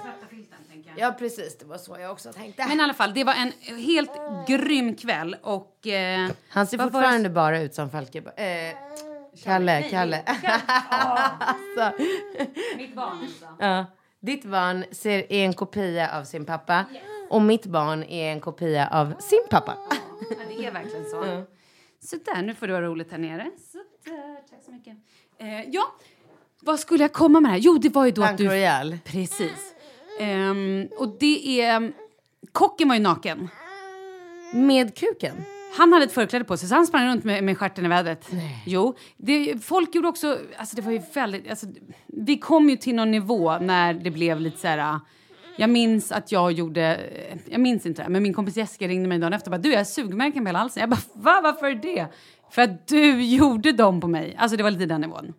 ja, 0.96 1.16
precis. 1.20 1.58
Det 1.58 1.66
var 1.66 1.78
så 1.78 1.98
jag 2.00 2.12
också 2.12 2.34
tänkte. 2.34 2.66
Men 2.68 2.80
i 2.80 2.84
alla 2.84 2.94
fall, 2.94 3.14
det 3.14 3.24
var 3.24 3.34
en 3.34 3.52
helt 3.78 4.12
grym 4.48 4.96
kväll 4.96 5.36
och... 5.42 5.88
Eh, 5.88 6.30
Han 6.50 6.68
ser 6.68 6.78
vad 6.78 6.92
var 6.92 7.02
fortfarande 7.02 7.30
bara 7.30 7.60
ut 7.60 7.74
som 7.76 7.90
Falke. 7.90 8.18
Eh, 8.20 8.76
Kalle, 9.44 9.82
Kalle. 9.90 10.24
alltså, 10.90 12.04
Mitt 12.78 12.96
barn 12.96 13.18
alltså. 13.22 13.46
ja. 13.60 13.86
Ditt 14.22 14.46
barn 14.46 14.86
ser, 14.92 15.32
är 15.32 15.46
en 15.46 15.54
kopia 15.54 16.20
av 16.20 16.24
sin 16.24 16.46
pappa. 16.46 16.86
Och 17.30 17.42
mitt 17.42 17.66
barn 17.66 18.04
är 18.04 18.32
en 18.32 18.40
kopia 18.40 18.88
av 18.88 19.14
sin 19.20 19.44
pappa. 19.50 19.78
Ja, 20.30 20.36
det 20.50 20.66
är 20.66 20.72
verkligen 20.72 21.06
så. 21.06 21.44
Så 22.02 22.16
där, 22.26 22.42
nu 22.42 22.56
får 22.56 22.68
du 22.68 22.74
ha 22.74 22.82
roligt 22.82 23.12
här 23.12 23.18
nere. 23.18 23.52
Så 23.72 23.78
där, 23.78 24.50
tack 24.50 24.64
så 24.66 24.72
mycket. 24.72 24.98
Eh, 25.38 25.70
ja, 25.70 25.96
vad 26.62 26.80
skulle 26.80 27.04
jag 27.04 27.14
komma 27.14 27.40
med 27.40 27.52
här? 27.52 27.58
Jo, 27.58 27.78
det 27.78 27.90
var 27.90 28.06
ju 28.06 28.12
då 28.12 28.22
att 28.22 28.28
Punk 28.28 28.38
du... 28.40 28.48
Royal. 28.48 28.98
Precis. 29.06 29.74
Ehm, 30.20 30.88
och 30.98 31.18
det 31.20 31.62
är... 31.62 31.94
Kocken 32.52 32.88
var 32.88 32.96
ju 32.96 33.02
naken. 33.02 33.50
Med 34.54 34.96
kuken. 34.96 35.36
Han 35.78 35.94
hade 35.94 36.06
ett 36.06 36.12
förkläde 36.12 36.46
på 36.46 36.58
sig 36.58 36.70
så 36.70 36.76
han 36.76 36.88
sprang 36.88 37.08
runt 37.08 37.24
med, 37.24 37.44
med 37.44 37.58
stjärten 37.58 37.86
i 37.86 37.88
vädret. 37.88 38.30
Jo, 38.66 38.96
det, 39.18 39.64
folk 39.64 39.96
gjorde 39.96 40.08
också, 40.08 40.38
alltså 40.58 40.76
det 40.76 40.82
var 40.82 40.92
ju 40.92 41.02
väldigt, 41.14 41.50
alltså, 41.50 41.68
vi 42.08 42.38
kom 42.38 42.70
ju 42.70 42.78
till 42.78 42.96
någon 42.96 43.12
nivå 43.12 43.58
när 43.58 43.94
det 43.94 44.12
blev 44.12 44.40
lite 44.40 44.58
så 44.58 44.68
här. 44.68 45.00
Jag 45.58 45.70
minns 45.70 46.12
att 46.12 46.32
jag 46.32 46.52
gjorde, 46.52 47.00
jag 47.46 47.62
minns 47.62 47.86
inte 47.86 48.04
det, 48.04 48.10
men 48.10 48.24
min 48.24 48.34
kompis 48.34 48.58
Jessica 48.58 48.88
ringde 48.88 49.10
mig 49.10 49.20
dagen 49.20 49.34
efter 49.34 49.48
och 49.48 49.52
bara 49.52 49.62
du 49.62 49.72
jag 49.72 49.80
har 49.80 49.84
sugmärken 49.84 50.44
på 50.44 50.48
hela 50.48 50.60
halsen. 50.60 50.82
Jag 50.82 50.90
bara 50.90 51.02
va, 51.14 51.40
varför 51.44 51.76
det? 51.76 52.08
För 52.52 52.62
att 52.62 52.88
du 52.88 53.24
gjorde 53.36 53.72
dem 53.72 54.02
på 54.02 54.08
mig. 54.08 54.36
Alltså 54.38 54.58
det 54.58 54.64
var 54.64 54.72
lite 54.72 54.86
den 54.86 55.02
nivån. 55.02 55.34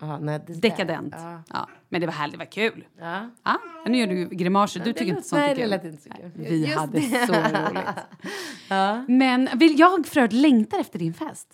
Ja, 0.00 0.18
nej, 0.18 0.40
det. 0.46 0.52
Dekadent. 0.52 1.14
Ja. 1.18 1.42
Ja. 1.52 1.68
Men 1.88 2.00
det 2.00 2.06
var 2.06 2.14
härligt, 2.14 2.32
det 2.32 2.38
var 2.38 2.52
kul. 2.52 2.86
Ja. 2.98 3.30
Ja, 3.44 3.58
men 3.82 3.92
nu 3.92 3.98
gör 3.98 4.06
du 4.06 4.28
grimaser. 4.28 4.80
Du 4.80 4.92
tycker 4.92 5.06
inte 5.06 5.22
sånt 5.22 5.42
är 5.42 5.54
kul. 5.54 5.72
inte 5.72 5.92
så 6.02 6.10
kul. 6.10 6.30
Vi 6.34 6.64
Just 6.66 6.78
hade 6.78 6.98
det. 7.00 7.26
så 7.26 7.32
roligt. 7.32 9.08
Men 9.08 9.48
vill, 9.58 9.78
jag 9.78 10.06
för 10.06 10.28
längtar 10.28 10.78
efter 10.80 10.98
din 10.98 11.14
fest. 11.14 11.48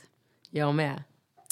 Jag 0.51 0.75
med. 0.75 1.03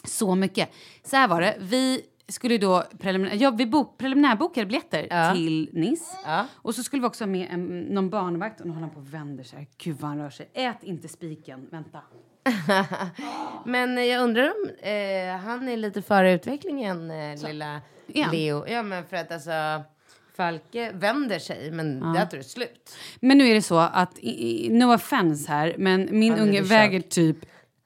Så 0.04 0.34
mycket. 0.34 0.70
Så 1.04 1.16
här 1.16 1.28
var 1.28 1.40
det. 1.40 1.56
Vi 1.60 2.02
skulle 2.28 2.58
då 2.58 2.84
preliminär, 2.98 3.34
ja, 3.34 3.50
vi 3.50 3.66
bok, 3.66 3.98
preliminärbokade 3.98 4.66
biljetter 4.66 5.06
Ja. 5.10 5.34
till 5.34 5.70
Nice. 5.72 6.16
Ja. 6.24 6.46
Och 6.54 6.74
så 6.74 6.82
skulle 6.82 7.02
vi 7.02 7.08
också 7.08 7.24
ha 7.24 7.30
med 7.30 7.48
en, 7.50 7.80
någon 7.80 8.10
barnvakt 8.10 8.60
och 8.60 8.66
nu 8.66 8.72
håller 8.72 8.86
han 8.86 8.94
på 8.94 9.00
och 9.00 9.14
vänder 9.14 9.44
sig. 9.44 9.68
Gud 9.78 9.96
vad 10.00 10.08
han 10.10 10.18
rör 10.18 10.30
sig. 10.30 10.50
Ät 10.54 10.82
inte 10.82 11.08
spiken. 11.08 11.66
Vänta. 11.70 12.00
Men 13.64 14.08
jag 14.08 14.22
undrar 14.22 14.44
om 14.44 14.70
eh, 14.82 15.36
han 15.36 15.68
är 15.68 15.76
lite 15.76 16.02
före 16.02 16.32
utvecklingen, 16.32 17.10
eh, 17.10 17.46
lilla 17.48 17.80
han? 18.14 18.30
Leo. 18.32 18.64
Ja, 18.68 18.82
men 18.82 19.04
för 19.04 19.16
att 19.16 19.32
alltså 19.32 19.50
Falke 20.36 20.90
vänder 20.94 21.38
sig, 21.38 21.70
men 21.70 22.00
där 22.12 22.26
tar 22.26 22.36
det 22.38 22.44
slut. 22.44 22.96
Men 23.20 23.38
nu 23.38 23.48
är 23.48 23.54
det 23.54 23.62
så 23.62 23.78
att, 23.78 24.18
i- 24.18 24.66
i- 24.66 24.68
no 24.72 24.94
offense 24.94 25.48
här, 25.52 25.74
men 25.78 26.08
min 26.10 26.32
Han 26.32 26.40
unge 26.48 26.62
väger 26.62 27.00
typ 27.00 27.36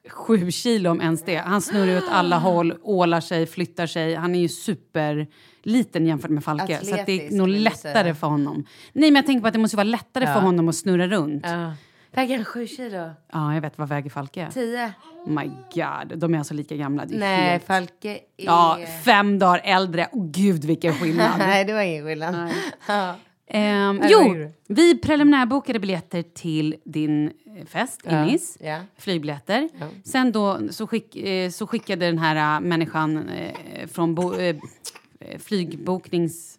sju 0.09 0.51
kilo 0.51 0.91
om 0.91 1.01
ens 1.01 1.23
det. 1.23 1.37
Han 1.37 1.61
snurrar 1.63 1.97
åt 1.99 2.09
alla 2.11 2.39
håll, 2.39 2.75
ålar 2.83 3.21
sig, 3.21 3.47
flyttar 3.47 3.87
sig. 3.87 4.15
Han 4.15 4.35
är 4.35 4.41
ju 4.41 4.49
superliten 4.49 6.07
jämfört 6.07 6.31
med 6.31 6.45
Falke. 6.45 6.67
så 6.67 6.73
att 6.75 6.81
det 6.83 6.91
är 6.91 7.03
Atletisk, 7.03 7.33
nog 7.33 7.49
lättare 7.49 8.15
för 8.15 8.27
honom. 8.27 8.65
Nej, 8.93 9.11
men 9.11 9.17
jag 9.17 9.27
tänker 9.27 9.41
på 9.41 9.47
att 9.47 9.53
det 9.53 9.59
måste 9.59 9.77
vara 9.77 9.85
lättare 9.85 10.27
för 10.27 10.41
honom 10.41 10.69
att 10.69 10.77
snurra 10.77 11.07
runt. 11.07 11.45
Ja, 11.47 11.61
Ja. 11.61 11.73
Väger 12.15 12.37
han 12.37 12.45
sju 12.45 12.67
kilo? 12.67 13.11
jag 13.33 13.61
vet 13.61 13.79
vad 13.79 13.89
väger 13.89 14.11
Falke. 14.11 14.49
Tio? 14.55 14.93
Oh 15.25 15.31
my 15.33 15.51
god, 15.75 16.19
de 16.19 16.35
är 16.35 16.39
alltså 16.39 16.55
lika 16.55 16.77
gamla. 16.77 17.05
Det 17.05 17.15
är 17.15 17.19
Nej, 17.19 17.51
helt... 17.51 17.65
Falke 17.65 18.11
är... 18.13 18.21
Ja, 18.37 18.79
fem 19.05 19.39
dagar 19.39 19.61
äldre. 19.65 20.09
Åh 20.13 20.27
gud 20.31 20.65
vilken 20.65 20.95
skillnad. 20.95 21.31
Nej, 21.39 21.65
det 21.65 21.73
var 21.73 21.81
ingen 21.83 22.05
skillnad. 22.05 22.51
Ja. 22.89 23.15
Ehm, 23.47 24.01
jo, 24.05 24.51
vi 24.69 24.99
preliminärbokade 24.99 25.79
biljetter 25.79 26.23
till 26.23 26.77
din 26.85 27.27
eh, 27.57 27.67
fest 27.67 28.01
i 28.07 28.11
Ja, 28.11 28.25
Nice. 28.25 28.65
ja. 28.67 28.79
Flygbiljetter. 28.99 29.69
Sen 30.05 30.33
då 30.33 30.61
så, 30.71 30.87
skick, 30.87 31.17
eh, 31.17 31.51
så 31.51 31.67
skickade 31.67 32.07
den 32.07 32.19
här 32.19 32.57
äh, 32.57 32.61
människan 32.61 33.29
eh, 33.29 33.87
från 33.87 34.15
bo, 34.15 34.35
eh, 34.35 34.57
eh, 35.21 35.39
flygboknings... 35.39 36.59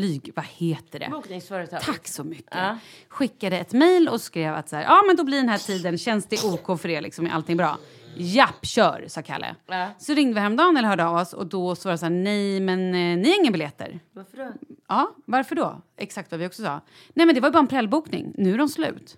Flyg... 0.00 0.32
Vad 0.36 0.44
heter 0.44 0.98
det? 0.98 1.08
Bokningsföretag. 1.10 1.80
Tack 1.80 2.08
så 2.08 2.24
mycket. 2.24 2.46
Ja. 2.54 2.78
Skickade 3.08 3.58
ett 3.58 3.72
mejl 3.72 4.08
och 4.08 4.20
skrev 4.20 4.54
att 4.54 4.68
så 4.68 4.76
här, 4.76 4.82
ja 4.82 5.02
men 5.06 5.16
då 5.16 5.24
blir 5.24 5.36
den 5.38 5.48
här 5.48 5.58
tiden, 5.58 5.98
känns 5.98 6.26
det 6.26 6.44
OK 6.44 6.80
för 6.80 6.88
er 6.88 7.00
liksom, 7.00 7.26
är 7.26 7.30
allting 7.30 7.56
bra? 7.56 7.78
Japp, 8.16 8.66
kör, 8.66 9.04
sa 9.08 9.22
Kalle. 9.22 9.54
Ja. 9.66 9.88
Så 9.98 10.14
ringde 10.14 10.34
vi 10.34 10.40
häromdagen 10.40 10.76
eller 10.76 10.88
hörde 10.88 11.04
av 11.06 11.16
oss 11.16 11.32
och 11.32 11.46
då 11.46 11.74
så 11.76 11.88
var 11.88 11.92
det 11.92 11.98
så 11.98 12.04
här, 12.04 12.10
nej 12.12 12.60
men 12.60 12.78
eh, 12.88 13.18
ni 13.18 13.30
har 13.30 13.40
inga 13.42 13.50
biljetter. 13.50 14.00
Varför 14.12 14.36
då? 14.36 14.52
Ja, 14.88 15.10
varför 15.24 15.54
då? 15.56 15.82
Exakt 15.96 16.30
vad 16.30 16.40
vi 16.40 16.46
också 16.46 16.62
sa. 16.62 16.80
Nej 17.14 17.26
men 17.26 17.34
det 17.34 17.40
var 17.40 17.48
ju 17.48 17.52
bara 17.52 17.58
en 17.58 17.66
prellbokning, 17.66 18.32
nu 18.36 18.54
är 18.54 18.58
de 18.58 18.68
slut. 18.68 19.16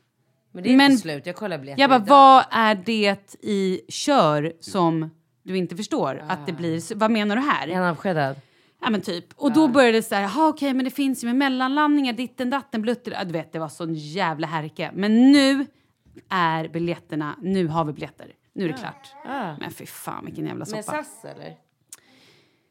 Men 0.53 0.63
det 0.65 0.71
är 0.73 0.77
Men- 0.77 0.91
inte 0.91 1.03
slut. 1.03 1.27
Jag 1.27 1.37
kollar 1.37 1.59
biljetter 1.59 1.81
Jag 1.83 1.91
bara, 1.91 1.97
idag. 1.97 2.07
vad 2.09 2.45
är 2.51 2.75
det 2.75 3.37
i 3.43 3.81
kör 3.89 4.53
som 4.61 5.11
du 5.43 5.57
inte 5.57 5.77
förstår? 5.77 6.25
Att 6.29 6.47
det 6.47 6.53
blir, 6.53 6.81
så- 6.81 6.95
vad 6.99 7.11
menar 7.11 7.37
du 7.37 7.43
här? 7.43 7.69
Är 7.69 7.75
han 7.75 7.85
avskedad? 7.85 8.37
Ja 8.83 8.91
men 8.91 9.01
typ. 9.01 9.25
Och 9.37 9.53
då 9.53 9.69
började 9.69 9.99
det 9.99 10.03
så 10.03 10.15
här, 10.15 10.49
okej 10.49 10.75
men 10.75 10.85
det 10.85 10.91
finns 10.91 11.25
ju 11.25 11.27
med 11.27 11.37
mellanlandningar, 11.37 12.13
ditten 12.13 12.51
datten, 12.51 12.83
blutter. 12.83 13.13
Ja, 13.13 13.25
du 13.25 13.33
vet 13.33 13.53
det 13.53 13.59
var 13.59 13.69
sån 13.69 13.95
jävla 13.95 14.47
härke. 14.47 14.91
Men 14.95 15.33
nu 15.33 15.67
är 16.29 16.69
biljetterna, 16.69 17.37
nu 17.43 17.67
har 17.67 17.85
vi 17.85 17.93
biljetter. 17.93 18.33
Nu 18.53 18.65
är 18.65 18.69
det 18.69 18.75
klart. 18.79 19.15
Ja. 19.25 19.57
Men 19.61 19.71
fy 19.71 19.87
fan 19.87 20.25
vilken 20.25 20.47
jävla 20.47 20.59
Med 20.59 20.69
soppa. 20.69 20.83
SAS 20.83 21.25
eller? 21.25 21.57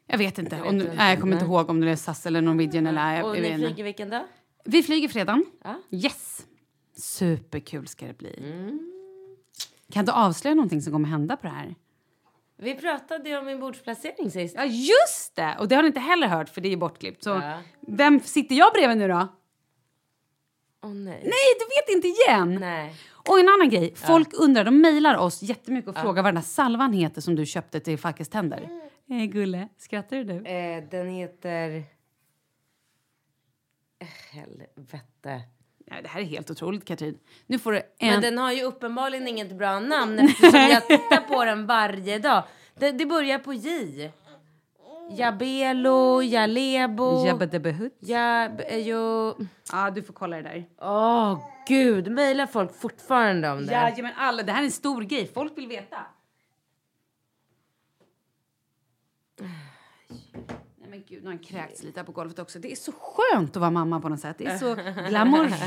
Jag 0.06 0.18
vet 0.18 0.38
inte. 0.38 0.56
vet 0.56 0.66
om, 0.66 0.78
du 0.78 0.84
nej, 0.96 1.10
jag 1.10 1.20
kommer 1.20 1.32
inte 1.32 1.44
ihåg 1.44 1.70
om 1.70 1.80
det 1.80 1.90
är 1.90 1.96
SAS 1.96 2.26
eller 2.26 2.40
Norwegian 2.40 2.86
eller... 2.86 3.14
Jag, 3.14 3.24
Och 3.24 3.36
jag 3.36 3.42
vet 3.42 3.58
ni 3.58 3.66
flyger 3.66 3.84
vilken 3.84 4.10
dag? 4.10 4.22
Vi 4.64 4.82
flyger 4.82 5.08
fredagen. 5.08 5.44
Ja. 5.64 5.76
Yes! 5.90 6.46
Superkul 6.96 7.86
ska 7.86 8.06
det 8.06 8.18
bli. 8.18 8.36
Mm. 8.38 8.92
Kan 9.92 10.04
du 10.04 10.12
avslöja 10.12 10.54
någonting 10.54 10.82
som 10.82 10.92
kommer 10.92 11.08
hända 11.08 11.36
på 11.36 11.46
det 11.46 11.52
här? 11.52 11.74
Vi 12.56 12.74
pratade 12.74 13.28
ju 13.28 13.38
om 13.38 13.46
min 13.46 13.60
bordsplacering 13.60 14.30
sist. 14.30 14.54
Ja, 14.58 14.64
just 14.64 15.36
det! 15.36 15.56
Och 15.58 15.68
det 15.68 15.74
har 15.74 15.82
ni 15.82 15.86
inte 15.86 16.00
heller 16.00 16.26
hört 16.26 16.48
för 16.48 16.60
det 16.60 16.72
är 16.72 16.76
bortklippt. 16.76 17.24
Så 17.24 17.30
Ja. 17.30 17.58
vem 17.80 18.20
sitter 18.20 18.54
jag 18.54 18.72
bredvid 18.72 18.98
nu 18.98 19.08
då? 19.08 19.28
Åh 20.84 20.90
nej. 20.94 21.20
Nej, 21.22 21.54
du 21.58 21.64
vet 21.64 21.96
inte 21.96 22.08
igen! 22.08 22.54
Nej. 22.60 22.94
Och 23.28 23.38
en 23.38 23.48
annan 23.48 23.68
grej. 23.70 23.94
Folk 23.94 24.28
undrar, 24.34 24.64
de 24.64 24.80
mejlar 24.80 25.16
oss 25.16 25.42
jättemycket 25.42 25.88
och 25.88 25.96
frågar 25.96 26.22
vad 26.22 26.28
den 26.28 26.34
där 26.34 26.42
salvan 26.48 26.92
heter 26.92 27.20
som 27.20 27.34
du 27.34 27.46
köpte 27.46 27.80
till 27.80 27.98
Falkes 27.98 28.28
tänder. 28.28 28.68
Eh, 29.10 29.24
Gulle, 29.24 29.68
skrattar 29.78 30.16
du? 30.16 30.44
Eh, 30.46 30.84
den 30.90 31.08
heter... 31.08 31.84
Eh, 33.98 34.06
Helvete. 34.32 35.42
Ja, 35.86 36.02
det 36.02 36.08
här 36.08 36.20
är 36.20 36.24
helt 36.24 36.50
otroligt, 36.50 36.84
Katrin. 36.84 37.18
Nu 37.46 37.58
får 37.58 37.72
du 37.72 37.78
en... 37.98 38.10
Men 38.10 38.20
den 38.20 38.38
har 38.38 38.52
ju 38.52 38.62
uppenbarligen 38.62 39.28
inget 39.28 39.52
bra 39.58 39.80
namn 39.80 40.18
eftersom 40.18 40.60
jag 40.60 40.86
tittar 40.88 41.20
på 41.28 41.44
den 41.44 41.66
varje 41.66 42.18
dag. 42.18 42.44
Det, 42.74 42.90
det 42.92 43.06
börjar 43.06 43.38
på 43.38 43.52
J. 43.54 44.10
Jabelo, 45.10 46.22
Jalebo... 46.22 47.26
Jabbadebbehutt. 47.26 47.96
Jab... 48.00 48.60
eh, 48.60 48.78
Jo... 48.78 49.34
Ja, 49.72 49.90
du 49.90 50.02
får 50.02 50.12
kolla 50.14 50.36
det 50.36 50.42
där. 50.42 50.64
Åh, 50.80 51.38
gud. 51.68 52.10
Mejlar 52.12 52.46
folk 52.46 52.74
fortfarande 52.80 53.50
om 53.50 53.66
det? 53.66 53.72
Jajamän, 53.72 54.12
alla. 54.16 54.42
Det 54.42 54.52
här 54.52 54.60
är 54.60 54.64
en 54.64 54.70
stor 54.70 55.02
grej. 55.02 55.30
Folk 55.34 55.58
vill 55.58 55.68
veta. 55.68 55.96
Gud, 61.12 61.22
nu 61.22 61.28
har 61.28 61.34
han 61.36 61.44
kräkts 61.44 61.82
lite 61.82 62.00
här 62.00 62.04
på 62.04 62.12
golvet 62.12 62.38
också. 62.38 62.58
Det 62.58 62.72
är 62.72 62.76
så 62.76 62.92
skönt 62.92 63.56
att 63.56 63.60
vara 63.60 63.70
mamma 63.70 64.00
på 64.00 64.08
något 64.08 64.20
sätt. 64.20 64.38
Det 64.38 64.46
är 64.46 64.58
så 64.58 64.74
glamoröst. 65.08 65.62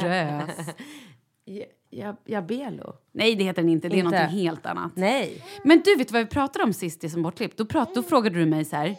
Ja, 1.45 1.63
ja, 1.89 2.15
Jabelo? 2.25 2.93
Nej, 3.12 3.36
det 3.36 3.43
heter 3.43 3.62
den 3.62 3.69
inte. 3.69 3.89
Det 3.89 3.95
är 3.95 3.97
Inte? 3.97 4.12
någonting 4.12 4.39
helt 4.39 4.65
annat. 4.65 4.91
Nej. 4.95 5.43
Men 5.63 5.81
du, 5.86 5.95
vet 5.95 6.12
vad 6.12 6.21
vi 6.21 6.27
pratade 6.27 6.65
om 6.65 6.73
sist 6.73 7.03
i 7.03 7.10
som 7.10 7.21
bortklipp? 7.21 7.58
Då, 7.58 7.65
prat, 7.65 7.95
då 7.95 8.03
frågade 8.03 8.39
du 8.39 8.45
mig 8.45 8.65
så 8.65 8.75
här. 8.75 8.95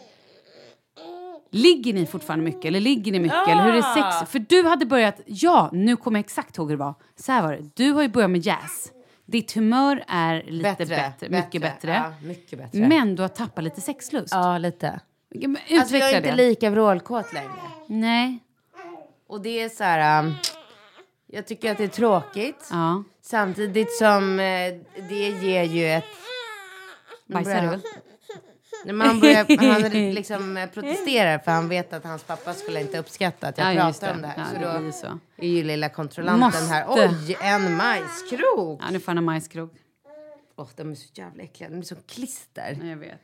Ligger 1.51 1.93
ni 1.93 2.05
fortfarande 2.05 2.45
mycket? 2.45 2.65
Eller 2.65 2.79
ligger 2.79 3.11
ni 3.11 3.19
mycket? 3.19 3.47
Eller 3.47 3.63
hur 3.63 3.73
är 3.75 3.81
sex? 3.81 4.31
För 4.31 4.39
du 4.39 4.63
hade 4.63 4.85
börjat... 4.85 5.21
Ja, 5.25 5.69
nu 5.73 5.95
kommer 5.95 6.19
jag 6.19 6.25
exakt 6.25 6.57
ihåg 6.57 6.69
hur 6.69 6.77
det 6.77 6.83
var. 6.83 6.95
Så 7.15 7.31
här 7.31 7.41
var 7.41 7.53
det. 7.53 7.69
Du 7.73 7.91
har 7.91 8.01
ju 8.01 8.09
börjat 8.09 8.29
med 8.31 8.45
jazz. 8.45 8.91
Ditt 9.25 9.51
humör 9.51 10.03
är 10.07 10.43
lite 10.43 10.85
bättre. 10.85 11.29
mycket 11.29 11.61
bättre. 11.61 11.91
Ja, 11.91 12.27
mycket 12.27 12.59
bättre. 12.59 12.87
Men 12.87 13.15
du 13.15 13.21
har 13.21 13.29
tappat 13.29 13.63
lite 13.63 13.81
sexlust. 13.81 14.33
Ja, 14.33 14.57
lite. 14.57 14.99
Utveckla 15.43 15.79
Alltså, 15.79 15.97
jag 15.97 16.11
är 16.11 16.17
inte 16.17 16.29
det. 16.29 16.35
lika 16.35 16.69
vrålkåt 16.69 17.33
längre. 17.33 17.51
Nej. 17.87 18.39
Och 19.27 19.41
det 19.41 19.61
är 19.61 19.69
så 19.69 19.83
här... 19.83 20.23
um, 20.23 20.33
jag 21.27 21.47
tycker 21.47 21.71
att 21.71 21.77
det 21.77 21.83
är 21.83 21.87
tråkigt. 21.87 22.67
Ja. 22.71 23.03
Samtidigt 23.21 23.97
som 23.97 24.39
eh, 24.39 24.73
det 25.09 25.29
ger 25.29 25.63
ju 25.63 25.87
ett... 25.87 26.03
Bajsar 27.27 27.61
du? 27.61 27.81
Men 28.93 29.07
han, 29.07 29.19
börjar, 29.19 29.71
han 29.73 29.81
liksom 30.13 30.57
eh, 30.57 30.69
protesterar 30.69 31.39
för 31.39 31.51
han 31.51 31.69
vet 31.69 31.93
att 31.93 32.03
hans 32.03 32.23
pappa 32.23 32.53
skulle 32.53 32.81
inte 32.81 32.97
uppskatta 32.99 33.47
att 33.47 33.57
jag 33.57 33.75
Ja, 33.75 33.81
pratar 33.81 34.13
om 34.13 34.21
det 34.21 34.27
här. 34.27 34.37
Ja, 34.37 34.45
så 34.45 34.59
det 34.67 34.73
då 34.73 34.79
blir 34.79 34.91
så. 34.91 35.19
är 35.37 35.47
ju 35.47 35.63
lilla 35.63 35.89
kontrollanten 35.89 36.39
Måste. 36.61 36.73
här. 36.73 36.85
Oj, 36.89 37.37
en 37.41 37.75
majskrok! 37.77 38.79
Ja, 38.83 38.89
nu 38.91 38.99
får 38.99 39.07
han 39.07 39.17
en 39.17 39.23
majskrok. 39.23 39.73
Åh, 40.55 40.67
de 40.75 40.91
är 40.91 40.95
så 40.95 41.07
jävla 41.13 41.43
äckliga. 41.43 41.69
De 41.69 41.77
är 41.77 41.81
som 41.81 41.97
klister. 42.07 42.77
Ja, 42.81 42.87
Jag 42.87 42.97
vet. 42.97 43.21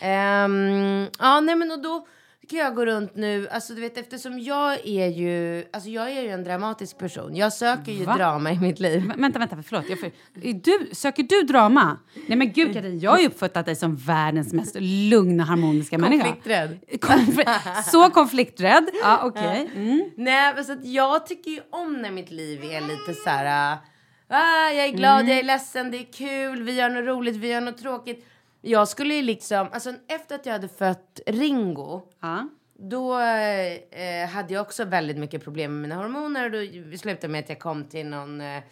Ehm, 0.00 1.06
ja, 1.18 1.40
nej 1.40 1.56
men 1.56 1.70
och 1.70 1.82
då 1.82 2.06
kan 2.50 2.58
jag 2.58 2.74
gå 2.74 2.84
runt 2.86 3.16
nu, 3.16 3.48
alltså 3.48 3.74
du 3.74 3.80
vet 3.80 3.98
eftersom 3.98 4.38
jag 4.40 4.86
är 4.86 5.06
ju, 5.06 5.64
alltså 5.72 5.88
jag 5.90 6.10
är 6.10 6.22
ju 6.22 6.28
en 6.28 6.44
dramatisk 6.44 6.98
person. 6.98 7.36
Jag 7.36 7.52
söker 7.52 7.92
ju 7.92 8.04
Va? 8.04 8.16
drama 8.16 8.52
i 8.52 8.58
mitt 8.58 8.80
liv. 8.80 9.04
Men, 9.06 9.20
vänta, 9.20 9.38
vänta, 9.38 9.56
förlåt. 9.66 9.84
Jag 9.88 9.98
är 10.44 10.54
du, 10.54 10.88
söker 10.94 11.22
du 11.22 11.42
drama? 11.42 11.98
Nej 12.26 12.38
men 12.38 12.52
gud 12.52 12.72
Katrin, 12.74 13.00
jag 13.00 13.10
har 13.10 13.18
ju 13.18 13.26
uppfattat 13.26 13.66
dig 13.66 13.76
som 13.76 13.96
världens 13.96 14.52
mest 14.52 14.76
lugna, 14.80 15.44
harmoniska 15.44 15.98
människa. 15.98 16.24
Konflikträdd. 16.24 16.78
Konfl- 16.92 17.82
så 17.82 18.10
konflikträdd? 18.10 18.88
Ja, 19.02 19.20
okej. 19.24 19.70
Mm. 19.74 20.10
Nej, 20.16 20.54
men 20.54 20.64
så 20.64 20.72
att 20.72 20.84
jag 20.86 21.26
tycker 21.26 21.50
ju 21.50 21.60
om 21.70 21.92
när 22.02 22.10
mitt 22.10 22.30
liv 22.30 22.64
är 22.64 22.80
lite 22.80 23.20
så 23.24 23.30
här, 23.30 23.76
ah, 24.28 24.70
jag 24.70 24.84
är 24.86 24.92
glad, 24.92 25.20
Mm. 25.20 25.28
jag 25.28 25.38
är 25.38 25.42
ledsen, 25.42 25.90
det 25.90 25.98
är 25.98 26.12
kul, 26.12 26.62
vi 26.62 26.72
gör 26.72 26.88
något 26.88 27.04
roligt, 27.04 27.36
vi 27.36 27.48
gör 27.48 27.60
något 27.60 27.78
tråkigt. 27.78 28.26
Jag 28.60 28.88
skulle 28.88 29.14
ju 29.14 29.22
liksom, 29.22 29.68
alltså 29.72 29.94
efter 30.08 30.34
att 30.34 30.46
jag 30.46 30.52
hade 30.52 30.68
fött 30.68 31.20
Ringo, 31.26 32.02
Ja. 32.20 32.48
Då 32.80 33.18
eh, 33.20 34.28
hade 34.28 34.54
jag 34.54 34.62
också 34.62 34.84
väldigt 34.84 35.16
mycket 35.16 35.44
problem 35.44 35.72
med 35.72 35.82
mina 35.82 36.02
hormoner. 36.02 36.44
Och 36.44 36.90
då 36.90 36.96
slutade 36.96 37.28
med 37.28 37.44
att 37.44 37.48
jag 37.48 37.58
kom 37.58 37.84
till 37.84 38.06
någon 38.06 38.40
eh, 38.40 38.62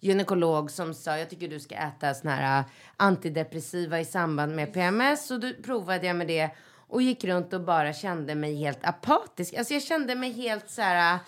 gynekolog 0.00 0.70
som 0.70 0.94
sa 0.94 1.18
jag 1.18 1.30
tycker 1.30 1.48
du 1.48 1.60
ska 1.60 1.74
äta 1.74 2.14
såna 2.14 2.34
här 2.34 2.58
eh, 2.58 2.64
antidepressiva 2.96 4.00
i 4.00 4.04
samband 4.04 4.56
med 4.56 4.72
PMS. 4.72 5.30
Och 5.30 5.40
då 5.40 5.52
provade 5.64 6.06
jag 6.06 6.16
med 6.16 6.26
det 6.26 6.50
och 6.88 7.02
gick 7.02 7.24
runt 7.24 7.52
och 7.52 7.60
bara 7.60 7.92
kände 7.92 8.34
mig 8.34 8.56
helt 8.56 8.84
apatisk. 8.84 9.54
Alltså 9.54 9.74
jag 9.74 9.82
kände 9.82 10.14
mig 10.14 10.32
helt 10.32 10.70
så 10.70 10.82
här, 10.82 11.14
eh, 11.14 11.20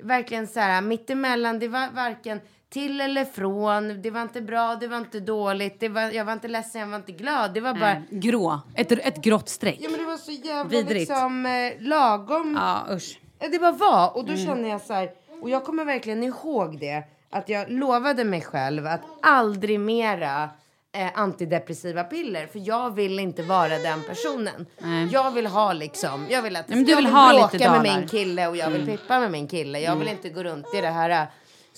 verkligen 0.00 0.46
så 0.46 0.60
här 0.60 0.80
mittemellan. 0.80 1.58
Det 1.58 1.68
var 1.68 1.90
varken 1.90 2.40
till 2.70 3.00
eller 3.00 3.24
från. 3.24 4.02
Det 4.02 4.10
var 4.10 4.22
inte 4.22 4.40
bra, 4.40 4.76
det 4.80 4.86
var 4.86 4.96
inte 4.98 5.20
dåligt. 5.20 5.80
Det 5.80 5.88
var, 5.88 6.02
jag 6.02 6.24
var 6.24 6.32
inte 6.32 6.48
ledsen, 6.48 6.80
jag 6.80 6.88
var 6.88 6.96
inte 6.96 7.12
glad. 7.12 7.54
Det 7.54 7.60
var 7.60 7.74
bara... 7.74 7.94
Nej, 7.94 8.02
grå. 8.10 8.60
Ett, 8.74 8.92
ett 8.92 9.16
grått 9.22 9.48
streck. 9.48 9.76
Ja 9.80 9.90
men 9.90 10.00
det 10.00 10.06
var 10.06 10.16
så 10.16 10.30
jävla 10.32 10.64
Vidrigt. 10.70 10.90
liksom 11.00 11.46
eh, 11.46 11.72
lagom. 11.80 12.58
Ja, 12.60 12.94
usch. 12.94 13.20
Det 13.38 13.58
bara 13.58 13.72
var. 13.72 14.16
Och 14.16 14.24
då 14.24 14.32
Mm. 14.32 14.46
känner 14.46 14.68
jag 14.68 14.80
så 14.80 14.92
här. 14.94 15.10
Och 15.42 15.50
jag 15.50 15.64
kommer 15.64 15.84
verkligen 15.84 16.22
ihåg 16.22 16.78
det. 16.80 17.02
Att 17.30 17.48
jag 17.48 17.70
lovade 17.70 18.24
mig 18.24 18.40
själv 18.40 18.86
att 18.86 19.00
aldrig 19.22 19.80
mera 19.80 20.50
eh, 20.92 21.08
antidepressiva 21.14 22.04
piller. 22.04 22.46
För 22.46 22.58
jag 22.68 22.90
vill 22.94 23.18
inte 23.18 23.42
vara 23.42 23.78
den 23.78 24.02
personen. 24.02 24.66
Nej. 24.78 25.08
Jag 25.12 25.30
vill 25.30 25.46
ha 25.46 25.72
liksom. 25.72 26.26
Jag 26.30 26.42
vill 26.42 26.56
att 26.56 26.68
men 26.68 26.84
du 26.84 26.90
jag 26.90 26.96
vill 26.96 27.06
vill 27.06 27.14
ha 27.14 27.28
bråka 27.32 27.48
lite 27.52 27.70
med 27.70 27.82
min 27.82 28.08
kille 28.08 28.46
och 28.46 28.56
jag 28.56 28.70
vill 28.70 28.82
Mm. 28.82 28.96
pippa 28.96 29.20
med 29.20 29.30
min 29.30 29.48
kille. 29.48 29.80
Jag 29.80 29.96
vill 29.96 30.08
Mm. 30.08 30.16
inte 30.16 30.28
gå 30.28 30.42
runt 30.42 30.74
i 30.74 30.80
det 30.80 30.88
här 30.90 31.10
eh, 31.10 31.22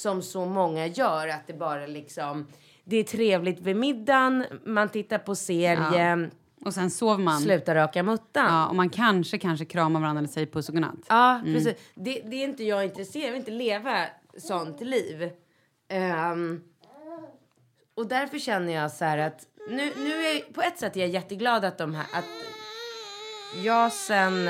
som 0.00 0.22
så 0.22 0.44
många 0.46 0.86
gör. 0.86 1.28
Att 1.28 1.46
det 1.46 1.52
bara 1.54 1.86
liksom. 1.86 2.46
Det 2.84 2.96
är 2.96 3.04
trevligt 3.04 3.60
vid 3.60 3.76
middagen. 3.76 4.44
Man 4.64 4.88
tittar 4.88 5.18
på 5.18 5.34
serie. 5.34 6.30
Och 6.64 6.74
sen 6.74 6.90
sover 6.90 7.24
man. 7.24 7.40
Sluta 7.40 7.74
raka 7.74 8.02
muttan. 8.02 8.46
Ja, 8.54 8.68
och 8.68 8.74
man 8.76 8.90
kanske, 8.90 9.38
kanske 9.38 9.64
kramar 9.64 10.00
varandra 10.00 10.18
eller 10.18 10.28
säger 10.28 10.46
puss 10.46 10.68
och 10.68 10.74
godnatt. 10.74 10.94
Ja, 11.08 11.34
Mm. 11.38 11.54
precis. 11.54 11.74
Det, 11.94 12.20
det 12.24 12.36
är 12.36 12.44
inte 12.44 12.64
jag 12.64 12.84
intresserad 12.84 13.22
av. 13.22 13.26
Jag 13.26 13.32
vill 13.32 13.38
inte 13.40 13.50
leva 13.50 14.06
sånt 14.38 14.80
liv. 14.80 15.30
Ehm, 15.88 16.60
och 17.96 18.06
därför 18.06 18.38
känner 18.38 18.72
jag 18.72 18.90
så 18.92 19.04
här 19.04 19.18
att 19.18 19.46
nu, 19.70 19.92
nu 19.96 20.10
är 20.26 20.52
på 20.52 20.62
ett 20.62 20.78
sätt 20.78 20.96
är 20.96 21.00
jag 21.00 21.08
jätteglad 21.08 21.64
att 21.64 21.78
de 21.78 21.94
här 21.94 22.06
att 22.12 22.24
jag 23.64 23.92
sen. 23.92 24.48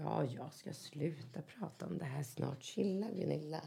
Ja, 0.00 0.24
jag 0.24 0.52
ska 0.52 0.72
sluta 0.72 1.40
prata 1.42 1.86
om 1.86 1.98
det 1.98 2.04
här 2.04 2.22
snart. 2.22 2.62
Chilla 2.62 3.06
Gunilla. 3.06 3.60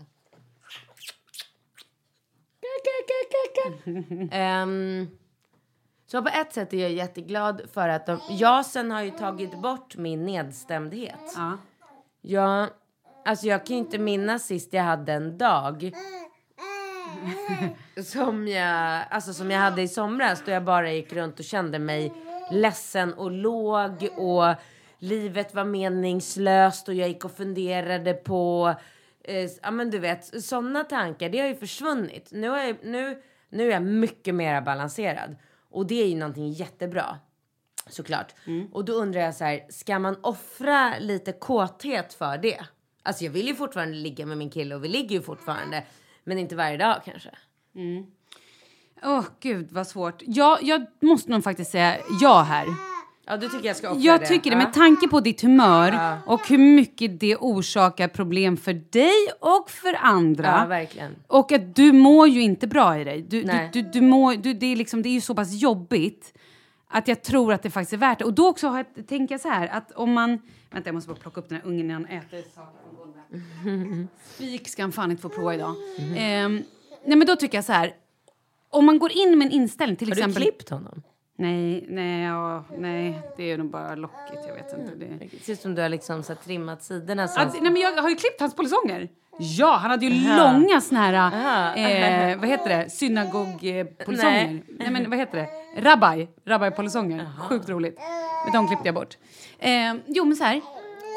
Ehm, 4.31 5.07
så 6.05 6.21
på 6.21 6.29
ett 6.29 6.53
sätt 6.53 6.73
är 6.73 6.77
jag 6.77 6.91
jätteglad 6.91 7.61
för 7.73 7.89
att 7.89 8.05
de, 8.05 8.19
Jasen 8.29 8.91
har 8.91 9.01
ju 9.01 9.11
tagit 9.11 9.61
bort 9.61 9.97
min 9.97 10.25
nedstämdhet. 10.25 11.33
Ja. 11.35 11.57
Jag, 12.21 12.69
alltså 13.25 13.47
jag 13.47 13.65
kan 13.65 13.75
ju 13.75 13.79
inte 13.79 13.99
minnas 13.99 14.45
sist 14.45 14.73
jag 14.73 14.83
hade 14.83 15.13
en 15.13 15.37
dag 15.37 15.93
som 18.03 18.47
jag, 18.47 19.03
alltså 19.09 19.33
som 19.33 19.51
jag 19.51 19.59
hade 19.59 19.81
i 19.81 19.87
somras 19.87 20.43
då 20.45 20.51
jag 20.51 20.63
bara 20.63 20.91
gick 20.91 21.13
runt 21.13 21.39
och 21.39 21.45
kände 21.45 21.79
mig 21.79 22.13
ledsen 22.51 23.13
och 23.13 23.31
låg 23.31 24.09
och 24.17 24.55
livet 25.01 25.53
var 25.53 25.63
meningslöst 25.65 26.87
och 26.87 26.93
jag 26.93 27.07
gick 27.07 27.25
och 27.25 27.31
funderade 27.37 28.13
på 28.13 28.73
eh, 29.23 29.49
ja 29.61 29.71
men 29.71 29.89
du 29.89 29.99
vet 29.99 30.43
sådana 30.43 30.83
tankar 30.83 31.29
det 31.29 31.39
har 31.39 31.47
ju 31.47 31.55
försvunnit. 31.55 32.29
Nu 32.31 32.47
är 32.47 32.65
jag, 32.65 32.77
nu, 32.83 33.21
nu 33.49 33.67
är 33.67 33.71
jag 33.71 33.83
mycket 33.83 34.35
mer 34.35 34.61
balanserad 34.61 35.35
och 35.69 35.87
det 35.87 36.01
är 36.01 36.07
ju 36.07 36.15
någonting 36.15 36.51
jättebra 36.51 37.17
såklart. 37.89 38.35
Och 38.71 38.85
då 38.85 38.93
undrar 38.93 39.21
jag 39.21 39.35
så 39.35 39.43
här, 39.43 39.65
ska 39.69 39.99
man 39.99 40.17
offra 40.23 40.99
lite 40.99 41.31
kåthet 41.31 42.13
för 42.13 42.37
det? 42.37 42.65
Alltså 43.03 43.23
jag 43.23 43.31
vill 43.31 43.47
ju 43.47 43.55
fortfarande 43.55 43.97
ligga 43.97 44.25
med 44.25 44.37
min 44.37 44.49
kille 44.49 44.75
och 44.75 44.83
vi 44.83 44.87
ligger 44.87 45.15
ju 45.15 45.21
fortfarande. 45.21 45.83
Men 46.23 46.37
inte 46.37 46.55
varje 46.55 46.77
dag 46.77 47.01
kanske. 47.05 47.29
Åh, 49.03 49.23
gud 49.39 49.71
vad 49.71 49.87
svårt. 49.87 50.21
Ja, 50.25 50.59
jag 50.61 50.85
måste 50.99 51.31
nog 51.31 51.43
faktiskt 51.43 51.71
säga 51.71 51.97
ja 52.21 52.41
här. 52.41 52.90
Ja, 53.31 53.37
du 53.37 53.49
tycker 53.49 53.67
jag 53.67 53.75
ska 53.77 53.89
offra 53.89 54.01
Jag 54.01 54.19
det? 54.19 54.25
tycker 54.25 54.49
det 54.51 54.57
med 54.57 54.73
tanke 54.73 55.07
på 55.07 55.19
ditt 55.19 55.41
humör 55.41 55.91
Ja. 55.91 56.17
och 56.25 56.47
hur 56.47 56.57
mycket 56.57 57.19
det 57.19 57.35
orsakar 57.35 58.07
problem 58.07 58.57
för 58.57 58.73
dig 58.73 59.31
och 59.39 59.69
för 59.69 59.93
andra. 60.01 60.85
Ja. 60.97 61.07
Och 61.27 61.51
att 61.51 61.75
du 61.75 61.91
mår 61.91 62.27
ju 62.27 62.41
inte 62.41 62.67
bra 62.67 62.99
i 62.99 63.03
dig. 63.03 63.21
Du, 63.21 63.43
Nej. 63.43 63.69
du, 63.73 63.81
du, 63.81 63.89
du 63.89 64.01
mår, 64.01 64.33
du, 64.35 64.53
det, 64.53 64.65
är 64.65 64.75
liksom, 64.75 65.01
det 65.01 65.09
är 65.09 65.13
ju 65.13 65.21
så 65.21 65.35
pass 65.35 65.53
jobbigt 65.53 66.33
att 66.89 67.07
jag 67.07 67.23
tror 67.23 67.53
att 67.53 67.63
det 67.63 67.69
faktiskt 67.69 67.93
är 67.93 67.97
värt 67.97 68.19
det. 68.19 68.25
Och 68.25 68.33
då 68.33 68.47
också 68.49 68.67
har 68.67 68.77
jag, 68.95 69.07
tänker 69.07 69.33
jag 69.33 69.41
så 69.41 69.49
här 69.49 69.67
att 69.67 69.91
om 69.91 70.13
man... 70.13 70.29
Vänta, 70.71 70.87
jag 70.87 70.93
måste 70.95 71.07
bara 71.09 71.19
plocka 71.19 71.39
upp 71.39 71.49
den 71.49 71.57
här 71.57 71.67
ungen 71.67 71.87
när 71.87 71.93
han 71.93 72.05
äter 72.05 72.43
saker. 72.55 74.07
Spik 74.35 74.67
ska 74.69 74.81
han 74.83 74.91
fan 74.91 75.11
inte 75.11 75.21
få 75.21 75.29
prova 75.29 75.55
idag. 75.55 75.75
Ehm, 76.17 76.63
nej 77.05 77.17
men 77.17 77.27
då 77.27 77.35
tycker 77.35 77.57
jag 77.57 77.65
så 77.65 77.73
här. 77.73 77.93
Om 78.69 78.85
man 78.85 78.99
går 78.99 79.11
in 79.11 79.37
med 79.37 79.45
en 79.45 79.51
inställning 79.51 79.95
till 79.97 80.07
Har 80.09 80.15
du 80.15 80.21
exempel... 80.21 80.43
klippt 80.43 80.69
honom? 80.69 81.01
Nej, 81.37 81.85
nej, 81.89 82.23
ja, 82.23 82.65
nej, 82.77 83.19
det 83.37 83.51
är 83.51 83.57
nog 83.57 83.71
bara 83.71 83.95
lockigt. 83.95 84.39
Jag 84.47 84.53
vet 84.55 84.73
inte. 84.79 84.95
Det... 84.95 85.27
Det 85.31 85.43
ser 85.43 85.53
ut 85.53 85.59
som 85.61 85.75
du 85.75 85.81
har 85.81 85.89
liksom 85.89 86.23
så 86.23 86.35
trimmat 86.35 86.83
sidorna. 86.83 87.27
Så... 87.27 87.41
Att, 87.41 87.53
nej, 87.61 87.71
men 87.71 87.81
jag 87.81 88.01
har 88.01 88.09
ju 88.09 88.15
klippt 88.15 88.39
hans 88.39 88.55
polisonger. 88.55 89.09
Ja, 89.39 89.77
han 89.81 89.91
hade 89.91 90.05
ju 90.05 90.29
Aha. 90.29 90.51
långa 90.51 90.81
såna 90.81 90.99
här, 90.99 91.13
Aha. 91.13 91.75
eh, 91.75 92.39
vad 92.39 92.49
heter 92.49 92.77
det, 92.77 92.89
synagogpolisonger. 92.89 94.45
Nej. 94.45 94.63
Nej. 94.79 94.91
men 94.91 95.09
vad 95.09 95.19
heter 95.19 95.37
det? 95.37 95.49
Rabbi, 95.81 96.27
rabbi-polisonger. 96.45 97.29
Sjukt 97.39 97.69
roligt. 97.69 97.99
Men 98.45 98.53
de 98.53 98.67
klippte 98.67 98.87
jag 98.87 98.95
bort. 98.95 99.17
Eh, 99.59 99.93
jo 100.07 100.25
men 100.25 100.35
så 100.35 100.43
här, 100.43 100.61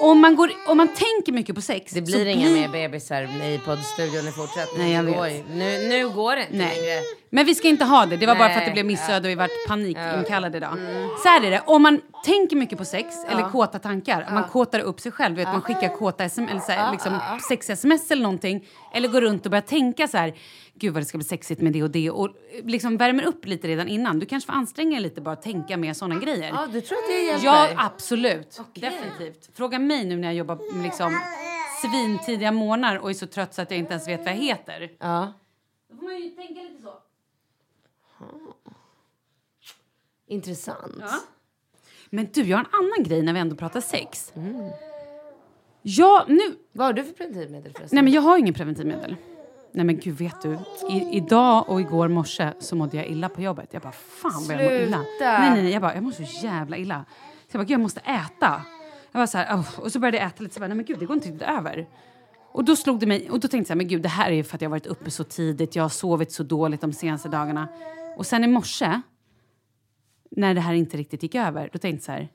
om 0.01 0.21
man, 0.21 0.37
går, 0.37 0.51
om 0.67 0.77
man 0.77 0.89
tänker 0.89 1.33
mycket 1.33 1.55
på 1.55 1.61
sex. 1.61 1.93
Det 1.93 2.03
blir 2.03 2.27
inga 2.27 2.51
mer 2.51 2.69
bebisar 2.69 3.23
i 3.23 3.61
poddstudion 3.65 4.29
i 4.29 4.31
fortsättningen. 4.31 4.87
Nej, 4.87 4.93
jag 4.93 5.03
vet. 5.03 5.47
går 5.47 5.55
Nu, 5.55 5.89
nu 5.89 6.09
går 6.09 6.37
det 6.37 6.43
inte 6.43 6.57
Nej. 6.57 6.77
längre. 6.77 7.01
Men 7.31 7.47
vi 7.47 7.55
ska 7.55 7.69
inte 7.69 7.85
ha 7.85 8.07
det. 8.07 8.17
Det 8.17 8.27
var 8.27 8.35
bara 8.35 8.49
för 8.49 8.55
att 8.55 8.61
det 8.61 8.65
Nej. 8.65 8.73
blev 8.73 8.87
missöde 8.87 9.29
och 9.29 9.31
vi 9.31 9.35
vart 9.35 9.51
panikinkallade 9.69 10.57
idag. 10.57 10.73
Mm. 10.79 11.09
Så 11.23 11.29
här 11.29 11.45
är 11.45 11.51
det. 11.51 11.63
Om 11.67 11.83
man 11.83 12.01
tänker 12.25 12.57
mycket 12.57 12.79
på 12.79 12.85
sex 12.85 13.17
eller 13.29 13.51
kåta 13.51 13.79
tankar. 13.79 14.25
Om 14.29 14.35
man 14.35 14.45
kåtar 14.45 14.81
upp 14.81 15.01
sig 15.01 15.13
själv. 15.13 15.37
Vet, 15.37 15.49
Man 15.49 15.63
skickar 15.63 15.97
kåta 15.97 16.25
sms, 16.25 16.51
eller 16.51 16.61
så 16.61 16.73
här, 16.73 16.93
liksom, 16.93 17.21
sex-sms 17.49 18.11
eller 18.11 18.23
någonting. 18.23 18.67
Eller 18.95 19.09
går 19.09 19.21
runt 19.21 19.45
och 19.45 19.51
börjar 19.51 19.63
tänka 19.63 20.09
så 20.09 20.19
här. 20.19 20.35
Gud 20.77 20.95
vad 20.95 21.03
det 21.03 21.07
ska 21.07 21.19
bli 21.19 21.25
sexigt 21.25 21.61
med 21.61 21.73
det 21.73 21.83
och 21.83 21.91
det. 21.91 22.11
Och 22.11 22.29
liksom 22.63 22.97
värmer 22.97 23.25
upp 23.25 23.47
lite 23.47 23.69
redan 23.69 23.89
innan. 23.89 24.19
Du 24.19 24.27
kanske 24.27 24.47
får 24.47 24.53
anstränga 24.59 24.91
dig 24.91 25.01
lite 25.01 25.21
bara 25.21 25.33
att 25.33 25.43
tänka 25.43 25.77
mer 25.77 25.93
sådana 25.93 26.21
grejer. 26.21 26.49
Ja, 26.49 26.67
du 26.73 26.81
tror 26.81 26.99
att 26.99 27.09
det 27.09 27.25
hjälper? 27.25 27.47
Ja, 27.47 27.69
absolut. 27.77 28.61
Definitivt. 28.75 29.51
Fråga 29.55 29.79
mig 29.79 30.05
nu 30.05 30.17
när 30.17 30.29
jag 30.29 30.35
jobbar 30.35 30.83
liksom 30.83 31.21
svintidiga 31.83 32.53
månader 32.53 32.99
och 32.99 33.11
är 33.11 33.15
så 33.15 33.27
trött 33.27 33.55
så 33.55 33.63
att 33.63 33.71
jag 33.71 33.79
inte 33.79 33.93
ens 33.93 34.09
vet 34.09 34.21
vad 34.21 34.29
jag 34.29 34.37
heter. 34.37 34.93
Ja. 34.99 35.33
Då 35.91 35.97
får 35.97 36.05
man 36.05 36.17
ju 36.17 36.31
tänka 36.31 36.63
lite 36.63 36.83
så. 36.83 36.93
Intressant. 40.27 40.95
Ja. 41.01 41.21
Men 42.11 42.29
du, 42.33 42.43
jag 42.43 42.57
har 42.57 42.65
en 42.65 42.71
annan 42.73 43.05
grej 43.05 43.23
när 43.23 43.33
vi 43.33 43.39
ändå 43.39 43.57
pratar 43.57 43.81
sex. 43.81 44.33
Ja, 45.83 46.25
nu... 46.29 46.41
Vad 46.73 46.87
har 46.87 46.93
du 46.93 47.05
för 47.05 47.13
preventivmedel 47.13 47.73
förresten? 47.73 47.97
Nej, 47.97 48.05
men 48.05 48.13
jag 48.13 48.23
har 48.23 48.39
ingen 48.39 48.55
preventivmedel. 48.55 49.17
Nej 49.75 49.85
men 49.85 49.99
gud, 50.01 50.19
vet 50.19 50.43
du? 50.43 50.59
I, 50.91 51.17
idag 51.17 51.69
och 51.69 51.81
igår 51.81 52.09
morse 52.09 52.53
så 52.59 52.77
mådde 52.77 52.97
jag 52.97 53.07
illa 53.07 53.29
på 53.29 53.43
jobbet. 53.43 53.69
Jag 53.73 53.83
bara, 53.83 53.93
fan 53.93 54.45
vad 54.49 54.57
jag 54.57 54.63
mår 54.65 54.73
illa. 54.73 54.97
Sluta. 54.97 55.39
Nej, 55.39 55.51
nej, 55.51 55.63
nej. 55.63 55.73
Jag 55.73 55.83
bara, 55.83 55.95
jag 55.95 56.03
mår 56.03 56.11
så 56.13 56.23
jävla 56.47 56.77
illa. 56.77 57.05
Så 57.51 57.57
jag 57.57 57.59
bara, 57.59 57.65
gud 57.65 57.71
jag 57.75 57.81
måste 57.81 58.01
äta. 58.01 58.63
Jag 59.13 59.21
var 59.21 59.27
så 59.27 59.39
här, 59.39 59.55
"Åh." 59.55 59.81
och 59.81 59.93
så 59.93 59.99
började 59.99 60.17
jag 60.19 60.27
äta 60.27 60.43
lite. 60.43 60.55
Så 60.55 60.61
bara, 60.61 60.69
nej 60.69 60.77
men 60.77 60.85
gud, 60.87 60.99
det 60.99 61.07
går 61.07 61.15
inte 61.17 61.29
riktigt 61.29 61.49
över. 61.49 61.87
Och 62.53 62.65
då 62.65 62.77
slog 62.77 63.01
det 63.01 63.07
mig, 63.07 63.31
och 63.31 63.41
då 63.41 63.49
tänkte 63.49 63.57
jag 63.57 63.67
så 63.67 63.73
här, 63.73 63.77
men 63.77 63.89
gud 63.89 64.03
det 64.03 64.09
här 64.09 64.31
är 64.31 64.35
ju 64.35 64.45
för 64.45 64.57
att 64.57 64.63
jag 64.63 64.69
har 64.69 64.71
varit 64.71 64.87
uppe 64.87 65.11
så 65.11 65.25
tidigt. 65.25 65.77
Jag 65.77 65.85
har 65.85 65.89
sovit 65.89 66.33
så 66.33 66.43
dåligt 66.43 66.81
de 66.81 66.93
senaste 66.93 67.29
dagarna. 67.29 67.69
Och 68.17 68.27
sen 68.27 68.45
i 68.45 68.47
morse, 68.47 69.01
när 70.31 70.55
det 70.55 70.61
här 70.61 70.75
inte 70.75 70.97
riktigt 70.97 71.23
gick 71.23 71.35
över, 71.35 71.71
då 71.73 71.79
tänkte 71.79 71.89
jag 71.97 72.03
så 72.03 72.13
här. 72.13 72.29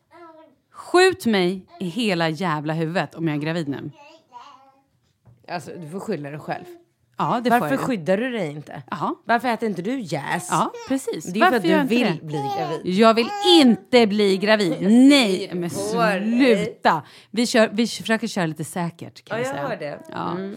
Skjut 0.72 1.26
mig 1.26 1.66
i 1.80 1.86
hela 1.86 2.30
jävla 2.30 2.74
huvudet 2.74 3.16
om 3.16 3.28
jag 3.28 3.38
är 3.38 3.42
gravid 3.42 3.68
nu. 3.68 3.92
Alltså, 5.48 5.72
du 5.82 5.90
får 5.90 6.00
skylla 6.00 6.30
dig 6.30 6.40
själv. 6.40 6.66
Ja, 7.22 7.42
det 7.44 7.50
får 7.50 7.60
Varför 7.60 7.76
jag 7.76 7.82
ju. 7.82 7.86
skyddar 7.88 8.18
du 8.18 8.32
dig 8.32 8.52
inte? 8.52 8.82
Jaha. 8.92 9.16
Varför 9.26 9.48
äter 9.48 9.70
inte 9.70 9.82
du 9.82 10.00
jäs? 10.00 10.48
Ja, 10.52 10.72
precis. 10.88 11.26
Det 11.26 11.40
är 11.40 11.44
för 11.46 11.52
Varför 11.52 11.58
att 11.58 11.64
gör 11.66 11.72
du 11.72 11.78
jag 11.78 11.86
vill 12.08 12.18
det? 12.22 12.26
bli 12.26 12.38
gravid. 12.58 12.82
Jag 12.96 13.14
vill 13.14 13.30
inte 13.62 14.08
bli 14.08 14.38
gravid. 14.38 14.76
Nej, 15.10 15.52
men 15.54 15.70
sluta. 15.70 17.02
Vi, 17.32 17.48
kör, 17.48 17.70
vi 17.74 17.88
försöker 17.88 18.28
köra 18.28 18.46
lite 18.46 18.64
säkert 18.64 19.26
kan 19.26 19.38
Ja, 19.40 19.46
jag 19.46 19.56
jag 19.58 19.62
hör 19.62 19.76
det. 19.78 20.00
Ja. 20.12 20.32
Mm. 20.32 20.56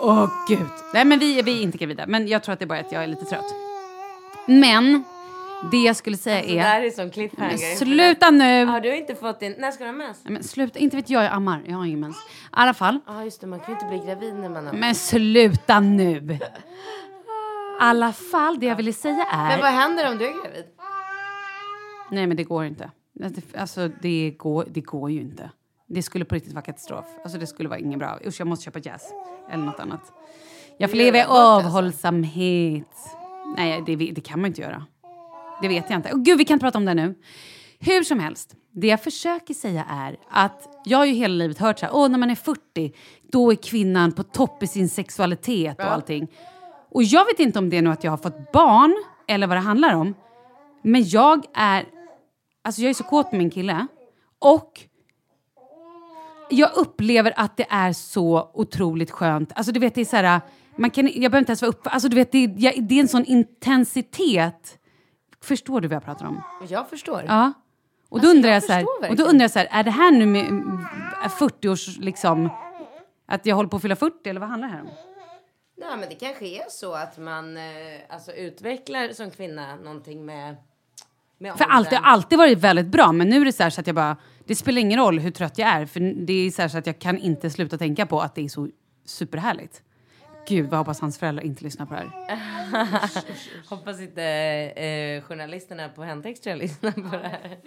Åh 0.00 0.30
gud. 0.48 0.58
Nej 0.94 1.04
men 1.04 1.18
vi, 1.18 1.42
vi 1.42 1.58
är 1.58 1.62
inte 1.62 1.78
gravida. 1.78 2.04
Men 2.06 2.28
jag 2.28 2.42
tror 2.42 2.52
att 2.52 2.58
det 2.58 2.64
är 2.64 2.66
bara 2.66 2.80
att 2.80 2.92
jag 2.92 3.02
är 3.02 3.06
lite 3.06 3.24
trött. 3.24 3.54
Men 4.46 5.04
det 5.70 5.76
jag 5.76 5.96
skulle 5.96 6.16
säga 6.16 6.42
Så 6.42 6.48
det 6.48 6.58
är... 6.58 6.62
här 6.62 6.82
är 6.82 6.90
som 6.90 7.10
cliffhanger. 7.10 7.76
Sluta 7.76 8.30
nu! 8.30 8.64
Har 8.64 8.80
du 8.80 8.96
inte 8.96 9.14
fått 9.14 9.40
din... 9.40 9.54
När 9.58 9.70
ska 9.70 9.84
du 9.84 9.90
ha 9.90 9.96
mens? 9.96 10.20
Men 10.24 10.44
sluta, 10.44 10.78
inte 10.78 10.96
vet 10.96 11.10
jag, 11.10 11.24
jag 11.24 11.32
ammar. 11.32 11.62
Jag 11.66 11.76
har 11.76 11.84
ingen 11.84 12.00
mens. 12.00 12.16
I 12.16 12.20
alla 12.50 12.74
fall. 12.74 12.98
Ja, 13.06 13.24
just 13.24 13.40
det. 13.40 13.46
Man 13.46 13.60
kan 13.60 13.68
ju 13.68 13.72
inte 13.74 13.86
bli 13.86 13.98
gravid 14.12 14.34
när 14.34 14.48
man 14.48 14.66
har 14.66 14.72
Men 14.72 14.94
sluta 14.94 15.80
nu! 15.80 16.38
I 17.80 17.80
alla 17.80 18.12
fall, 18.12 18.60
det 18.60 18.66
jag 18.66 18.76
ville 18.76 18.92
säga 18.92 19.26
är... 19.32 19.48
Men 19.48 19.60
vad 19.60 19.70
händer 19.72 20.10
om 20.10 20.18
du 20.18 20.24
är 20.24 20.32
gravid? 20.32 20.64
Nej, 22.10 22.26
men 22.26 22.36
det 22.36 22.44
går 22.44 22.64
inte. 22.64 22.90
Alltså, 23.58 23.88
det 24.02 24.34
går, 24.38 24.64
det 24.68 24.80
går 24.80 25.10
ju 25.10 25.20
inte. 25.20 25.50
Det 25.88 26.02
skulle 26.02 26.24
på 26.24 26.34
riktigt 26.34 26.52
vara 26.52 26.64
katastrof. 26.64 27.06
Alltså, 27.22 27.38
det 27.38 27.46
skulle 27.46 27.68
vara 27.68 27.78
inget 27.78 27.98
bra. 27.98 28.18
Usch, 28.26 28.40
jag 28.40 28.46
måste 28.46 28.64
köpa 28.64 28.78
jazz. 28.78 29.02
Eller 29.50 29.64
något 29.64 29.80
annat. 29.80 30.12
Jag 30.78 30.90
får 30.90 30.96
leva 30.96 31.18
i 31.18 31.20
alltså. 31.20 31.34
avhållsamhet. 31.36 32.96
Nej, 33.56 33.82
det, 33.86 33.96
det 33.96 34.20
kan 34.20 34.40
man 34.40 34.48
inte 34.48 34.60
göra. 34.60 34.86
Det 35.62 35.68
vet 35.68 35.90
jag 35.90 35.98
inte. 35.98 36.12
Och 36.12 36.24
gud, 36.24 36.38
vi 36.38 36.44
kan 36.44 36.54
inte 36.54 36.64
prata 36.64 36.78
om 36.78 36.84
det 36.84 36.94
nu. 36.94 37.14
Hur 37.80 38.02
som 38.02 38.20
helst, 38.20 38.54
det 38.72 38.86
jag 38.86 39.02
försöker 39.02 39.54
säga 39.54 39.84
är 39.90 40.16
att 40.30 40.68
jag 40.84 40.98
har 40.98 41.04
ju 41.04 41.12
hela 41.12 41.34
livet 41.34 41.58
hört 41.58 41.78
så 41.78 41.86
här, 41.86 41.94
åh 41.94 42.08
när 42.08 42.18
man 42.18 42.30
är 42.30 42.34
40, 42.34 42.92
då 43.32 43.50
är 43.52 43.56
kvinnan 43.56 44.12
på 44.12 44.22
topp 44.22 44.62
i 44.62 44.66
sin 44.66 44.88
sexualitet 44.88 45.78
och 45.78 45.92
allting. 45.92 46.28
Och 46.90 47.02
jag 47.02 47.24
vet 47.24 47.40
inte 47.40 47.58
om 47.58 47.70
det 47.70 47.76
är 47.76 47.82
nu 47.82 47.90
att 47.90 48.04
jag 48.04 48.12
har 48.12 48.16
fått 48.18 48.52
barn 48.52 48.94
eller 49.28 49.46
vad 49.46 49.56
det 49.56 49.60
handlar 49.60 49.94
om. 49.94 50.14
Men 50.82 51.08
jag 51.08 51.44
är, 51.54 51.84
alltså 52.64 52.82
jag 52.82 52.90
är 52.90 52.94
så 52.94 53.04
kåt 53.04 53.32
med 53.32 53.38
min 53.38 53.50
kille. 53.50 53.86
Och 54.38 54.80
jag 56.50 56.70
upplever 56.76 57.32
att 57.36 57.56
det 57.56 57.66
är 57.70 57.92
så 57.92 58.50
otroligt 58.54 59.10
skönt. 59.10 59.52
Alltså 59.54 59.72
du 59.72 59.80
vet, 59.80 59.94
det 59.94 60.00
är 60.00 60.04
så 60.04 60.16
här, 60.16 60.40
man 60.76 60.90
kan, 60.90 61.06
jag 61.06 61.14
behöver 61.14 61.38
inte 61.38 61.50
ens 61.50 61.62
vara 61.62 61.70
uppe, 61.70 61.88
alltså 61.90 62.08
du 62.08 62.16
vet, 62.16 62.32
det, 62.32 62.38
är- 62.44 62.54
jag, 62.56 62.82
det 62.88 62.94
är 62.94 63.00
en 63.00 63.08
sån 63.08 63.24
intensitet. 63.24 64.77
Förstår 65.40 65.80
du 65.80 65.88
vad 65.88 65.96
jag 65.96 66.04
pratar 66.04 66.26
om? 66.26 66.42
Jag 66.68 66.90
förstår. 66.90 67.22
Ja. 67.26 67.52
Och 68.08 68.20
då 68.20 68.26
Alltså, 68.26 68.36
undrar 68.36 68.50
jag 68.50 68.56
jag, 68.56 68.62
så 68.62 68.72
här, 68.72 69.10
och 69.10 69.16
då 69.16 69.24
undrar 69.24 69.44
jag 69.44 69.50
så 69.50 69.58
här, 69.58 69.68
är 69.70 69.82
det 69.84 69.90
här 69.90 70.10
nu 70.12 70.26
med 70.26 70.46
mm, 70.46 70.78
40-års 71.38 71.98
liksom, 71.98 72.50
att 73.26 73.46
jag 73.46 73.56
håller 73.56 73.68
på 73.68 73.76
att 73.76 73.82
fylla 73.82 73.96
40 73.96 74.28
eller 74.28 74.40
vad 74.40 74.48
handlar 74.48 74.68
det 74.68 74.74
här 74.74 74.82
om? 74.82 74.90
Nej, 75.76 75.96
men 75.98 76.08
det 76.08 76.14
kanske 76.14 76.46
är 76.46 76.62
så 76.70 76.94
att 76.94 77.18
man 77.18 77.56
eh, 77.56 77.62
alltså, 78.08 78.32
utvecklar 78.32 79.12
som 79.12 79.30
kvinna 79.30 79.76
någonting 79.76 80.26
med, 80.26 80.56
med 81.38 81.58
För 81.58 81.64
allt, 81.64 81.92
har 81.92 82.02
alltid 82.02 82.38
varit 82.38 82.58
väldigt 82.58 82.86
bra, 82.86 83.12
men 83.12 83.28
nu 83.28 83.40
är 83.40 83.44
det 83.44 83.52
så, 83.52 83.70
så 83.70 83.80
att 83.80 83.86
jag 83.86 83.96
bara... 83.96 84.16
Det 84.44 84.54
spelar 84.54 84.80
ingen 84.80 85.00
roll 85.00 85.18
hur 85.18 85.30
trött 85.30 85.58
jag 85.58 85.68
är, 85.68 85.86
för 85.86 86.00
det 86.26 86.32
är 86.32 86.50
så, 86.50 86.68
så 86.68 86.78
att 86.78 86.86
jag 86.86 86.98
kan 86.98 87.18
inte 87.18 87.50
sluta 87.50 87.78
tänka 87.78 88.06
på 88.06 88.20
att 88.20 88.34
det 88.34 88.44
är 88.44 88.48
så 88.48 88.68
superhärligt. 89.04 89.82
Gud, 90.48 90.70
vad 90.70 90.78
hoppas 90.78 91.00
hans 91.00 91.18
föräldrar 91.18 91.44
inte 91.44 91.64
lyssnar 91.64 91.86
på 91.86 91.94
det 91.94 92.00
här. 92.00 93.24
Hoppas 93.68 94.00
inte 94.00 94.22
eh, 94.22 95.22
journalisterna 95.22 95.88
på 95.88 96.02
Hentextra 96.02 96.54
lyssnar 96.54 96.92
på 96.92 97.16
det 97.16 97.28
här. 97.28 97.58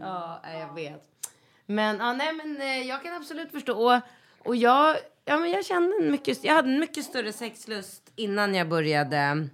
Ja, 0.00 0.40
nej, 0.44 0.60
jag 0.60 0.74
vet. 0.74 1.02
Men, 1.66 1.96
ja, 1.96 2.12
nej, 2.12 2.32
men 2.32 2.60
eh, 2.60 2.88
jag 2.88 3.02
kan 3.02 3.14
absolut 3.14 3.50
förstå. 3.50 3.94
Och, 3.94 4.00
och 4.38 4.56
jag, 4.56 4.96
ja, 5.24 5.38
men 5.38 5.50
jag 5.50 5.64
kände 5.64 5.96
en 6.02 6.10
mycket, 6.10 6.44
jag 6.44 6.54
hade 6.54 6.68
en 6.68 6.80
mycket 6.80 7.04
större 7.04 7.32
sexlust 7.32 8.12
innan 8.16 8.54
jag 8.54 8.68
började 8.68 9.48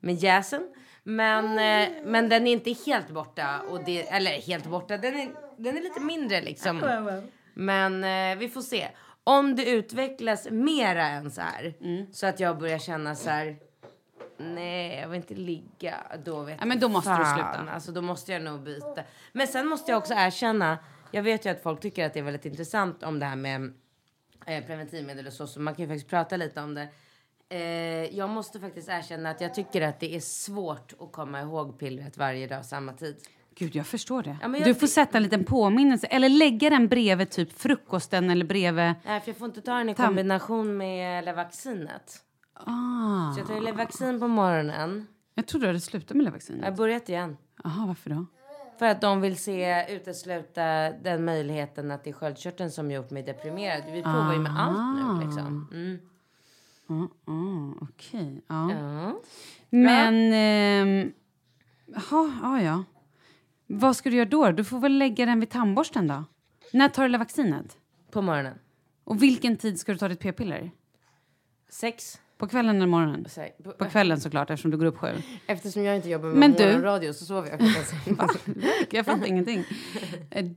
med 0.00 0.14
jäsen. 0.14 0.62
Men, 1.02 1.44
eh, 1.44 1.88
men 2.04 2.28
den 2.28 2.46
är 2.46 2.52
inte 2.52 2.72
helt 2.86 3.10
borta. 3.10 3.60
Och 3.68 3.84
det, 3.84 4.08
eller 4.08 4.30
helt 4.30 4.66
borta, 4.66 4.96
den 4.96 5.14
är, 5.20 5.28
den 5.56 5.76
är 5.76 5.82
lite 5.82 6.00
mindre 6.00 6.40
liksom. 6.40 6.80
Men 7.54 8.04
eh, 8.04 8.38
vi 8.38 8.48
får 8.48 8.60
se. 8.62 8.88
Om 9.28 9.56
det 9.56 9.70
utvecklas 9.70 10.50
mera 10.50 11.06
än 11.06 11.30
så 11.30 11.40
här. 11.40 11.74
Så 12.12 12.26
att 12.26 12.40
jag 12.40 12.58
börjar 12.58 12.78
känna 12.78 13.14
så 13.14 13.30
här. 13.30 13.56
Nej, 14.38 15.00
jag 15.00 15.08
vill 15.08 15.16
inte 15.16 15.34
ligga. 15.34 15.94
Då 16.24 16.42
vet 16.42 16.56
Ja, 16.60 16.66
men 16.66 16.80
då 16.80 16.88
måste 16.88 17.10
du 17.10 17.16
fan. 17.24 17.34
sluta. 17.34 17.72
Alltså, 17.72 17.92
då 17.92 18.02
måste 18.02 18.32
jag 18.32 18.42
nog 18.42 18.62
byta. 18.62 19.02
Men 19.32 19.46
sen 19.46 19.66
måste 19.66 19.90
jag 19.90 19.98
också 19.98 20.14
erkänna. 20.16 20.78
Jag 21.10 21.22
vet 21.22 21.46
ju 21.46 21.50
att 21.50 21.62
folk 21.62 21.80
tycker 21.80 22.06
att 22.06 22.12
det 22.14 22.18
är 22.18 22.24
väldigt 22.24 22.44
intressant 22.46 23.02
om 23.02 23.18
det 23.18 23.26
här 23.26 23.36
med 23.36 23.72
eh, 24.46 24.64
preventivmedel 24.64 25.26
och 25.26 25.32
så. 25.32 25.46
Så 25.46 25.60
man 25.60 25.74
kan 25.74 25.82
ju 25.84 25.88
faktiskt 25.88 26.10
prata 26.10 26.36
lite 26.36 26.60
om 26.60 26.74
det. 26.74 26.88
Eh, 27.48 28.16
jag 28.16 28.30
måste 28.30 28.60
faktiskt 28.60 28.88
erkänna 28.88 29.30
att 29.30 29.40
jag 29.40 29.54
tycker 29.54 29.82
att 29.82 30.00
det 30.00 30.16
är 30.16 30.20
svårt 30.20 30.92
att 31.00 31.12
komma 31.12 31.40
ihåg 31.40 31.78
pillret 31.78 32.16
varje 32.16 32.46
dag 32.46 32.64
samma 32.64 32.92
tid. 32.92 33.16
Gud, 33.58 33.76
jag 33.76 33.86
förstår 33.86 34.22
det. 34.22 34.36
Ja, 34.42 34.56
jag 34.56 34.64
du 34.64 34.74
får 34.74 34.86
sätta 34.86 35.16
en 35.16 35.22
liten 35.22 35.44
påminnelse, 35.44 36.06
eller 36.06 36.28
lägga 36.28 36.70
den 36.70 36.88
bredvid 36.88 37.30
typ 37.30 37.58
frukosten 37.58 38.30
eller 38.30 38.44
bredvid... 38.44 38.94
Nej, 39.04 39.20
för 39.20 39.28
jag 39.30 39.36
får 39.36 39.46
inte 39.46 39.60
ta 39.60 39.74
den 39.74 39.88
i 39.88 39.94
kombination 39.94 40.76
med 40.76 41.34
vaccinet. 41.34 42.22
Ah, 42.54 43.32
Så 43.32 43.40
jag 43.40 43.46
tar 43.46 43.72
vaccin 43.72 44.20
på 44.20 44.28
morgonen. 44.28 45.06
jag 45.34 45.46
trodde 45.46 45.66
du 45.66 45.68
hade 45.68 45.80
slutat 45.80 46.16
med 46.16 46.32
Jag 46.48 46.64
har 46.64 46.76
börjat 46.76 47.08
igen. 47.08 47.36
Jaha, 47.64 47.86
varför 47.86 48.10
då? 48.10 48.26
För 48.78 48.86
att 48.86 49.00
de 49.00 49.20
vill 49.20 49.36
se 49.36 49.94
utesluta 49.96 50.90
den 50.90 51.24
möjligheten 51.24 51.90
att 51.90 52.04
det 52.04 52.10
är 52.10 52.14
sköldkörteln 52.14 52.70
som 52.70 52.90
gjort 52.90 53.10
mig 53.10 53.22
deprimerad. 53.22 53.82
Vi 53.92 54.02
provar 54.02 54.32
ju 54.32 54.38
med 54.38 54.52
allt 54.60 55.18
nu 55.20 55.26
liksom. 55.26 55.68
Mm. 55.72 55.98
Ah, 56.88 57.32
ah, 57.32 57.74
Okej, 57.80 58.42
ja. 58.48 58.72
Ja. 58.72 59.20
Men... 59.70 60.32
ehm, 60.32 61.12
Jaha, 61.86 62.32
ja, 62.42 62.62
ja. 62.62 62.84
Vad 63.66 63.96
ska 63.96 64.10
du 64.10 64.16
göra 64.16 64.28
då? 64.28 64.50
Du 64.52 64.64
får 64.64 64.78
väl 64.78 64.98
lägga 64.98 65.26
den 65.26 65.40
vid 65.40 65.50
tandborsten 65.50 66.06
då? 66.06 66.24
När 66.72 66.88
tar 66.88 67.02
du 67.02 67.08
det 67.08 67.18
vaccinet? 67.18 67.76
På 68.10 68.22
morgonen. 68.22 68.54
Och 69.04 69.22
vilken 69.22 69.56
tid 69.56 69.80
ska 69.80 69.92
du 69.92 69.98
ta 69.98 70.08
ditt 70.08 70.20
p-piller? 70.20 70.70
Sex. 71.70 72.18
På 72.38 72.48
kvällen 72.48 72.76
eller 72.76 72.86
morgonen? 72.86 73.26
Här, 73.36 73.50
på- 73.64 73.70
På 73.72 73.84
kvällen 73.84 74.20
såklart, 74.20 74.50
eftersom 74.50 74.70
du 74.70 74.76
går 74.76 74.86
upp 74.86 74.98
sju. 74.98 75.08
Eftersom 75.46 75.84
jag 75.84 75.96
inte 75.96 76.08
jobbar 76.10 76.28
med 76.28 76.36
Men 76.38 76.52
du- 76.52 76.66
morgonradio 76.66 77.12
så 77.12 77.24
sover 77.24 77.50
jag 77.50 77.58
klockan 77.58 77.84
sex. 77.84 78.46
Jag 78.90 79.06
fattar 79.06 79.26
ingenting. 79.26 79.64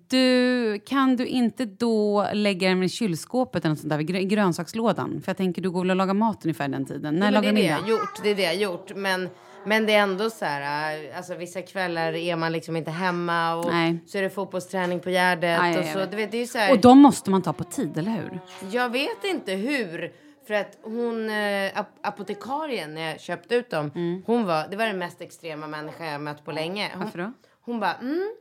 Du, 0.08 0.80
kan 0.86 1.16
du 1.16 1.26
inte 1.26 1.66
då 1.66 2.28
lägga 2.34 2.70
den 2.70 2.84
i 2.84 2.90
kylskåpet 2.90 3.64
eller 3.66 3.70
något 3.70 3.80
sånt 3.80 3.90
där, 3.90 3.98
vid 3.98 4.10
grö- 4.10 4.22
grönsakslådan? 4.28 5.22
För 5.22 5.30
jag 5.30 5.38
tänker, 5.38 5.62
du 5.62 5.72
går 5.72 5.80
väl 5.82 5.90
och 5.90 5.96
lagar 5.96 6.14
mat 6.14 6.46
ungefär 6.46 6.68
den 6.68 6.86
tiden. 6.86 7.16
När 7.16 7.26
det 7.26 7.32
lagar 7.32 7.50
är 7.50 7.54
du 7.56 7.62
det 7.62 7.68
jag 7.68 7.90
gjort. 7.90 8.24
Det 8.24 8.30
är 8.30 8.36
det 8.36 8.42
jag 8.44 8.56
gjort. 8.56 8.92
Men, 8.96 9.30
men 9.66 9.86
det 9.86 9.94
är 9.94 10.00
ändå 10.04 10.30
så 10.30 10.46
här, 10.46 10.98
äh, 11.12 11.18
alltså 11.18 11.36
vissa 11.36 11.62
kvällar 11.62 12.14
är 12.16 12.36
man 12.36 12.52
liksom 12.52 12.76
inte 12.76 12.92
hemma 12.92 13.56
och 13.56 13.66
Nej. 13.72 14.00
så 14.08 14.18
är 14.18 14.22
det 14.22 14.30
fotbollsträning 14.30 15.00
på 15.00 15.10
Gärdet 15.10 15.60
jag 15.64 15.80
och 15.80 15.86
så. 15.86 16.00
vet. 16.00 16.12
Du 16.12 16.18
vet, 16.18 16.32
det 16.32 16.38
är 16.38 16.42
ju 16.42 16.48
så 16.48 16.58
här, 16.58 16.72
Och 16.72 16.80
de 16.80 17.00
måste 17.00 17.30
man 17.32 17.42
ta 17.42 17.54
på 17.54 17.64
tid, 17.64 17.98
eller 17.98 18.12
hur? 18.12 18.40
Jag 18.72 18.90
vet 18.90 19.24
inte 19.24 19.54
hur. 19.54 20.14
För 20.48 20.54
att 20.54 20.78
hon, 20.84 21.30
ap- 21.30 22.00
apotekarien 22.04 22.94
när 22.94 23.02
jag 23.12 23.20
köpte 23.22 23.56
ut 23.56 23.70
dem, 23.70 23.92
hon 24.26 24.46
var, 24.46 24.68
det 24.68 24.78
var 24.78 24.86
den 24.86 24.98
mest 24.98 25.22
extrema 25.22 25.68
människa 25.68 26.06
jag 26.06 26.22
mött 26.22 26.46
på 26.46 26.52
länge. 26.52 26.90
Hon, 26.94 27.04
Varför 27.04 27.20
då? 27.20 27.32
Hon 27.62 27.80
bara, 27.80 27.94
mm, 27.94 28.34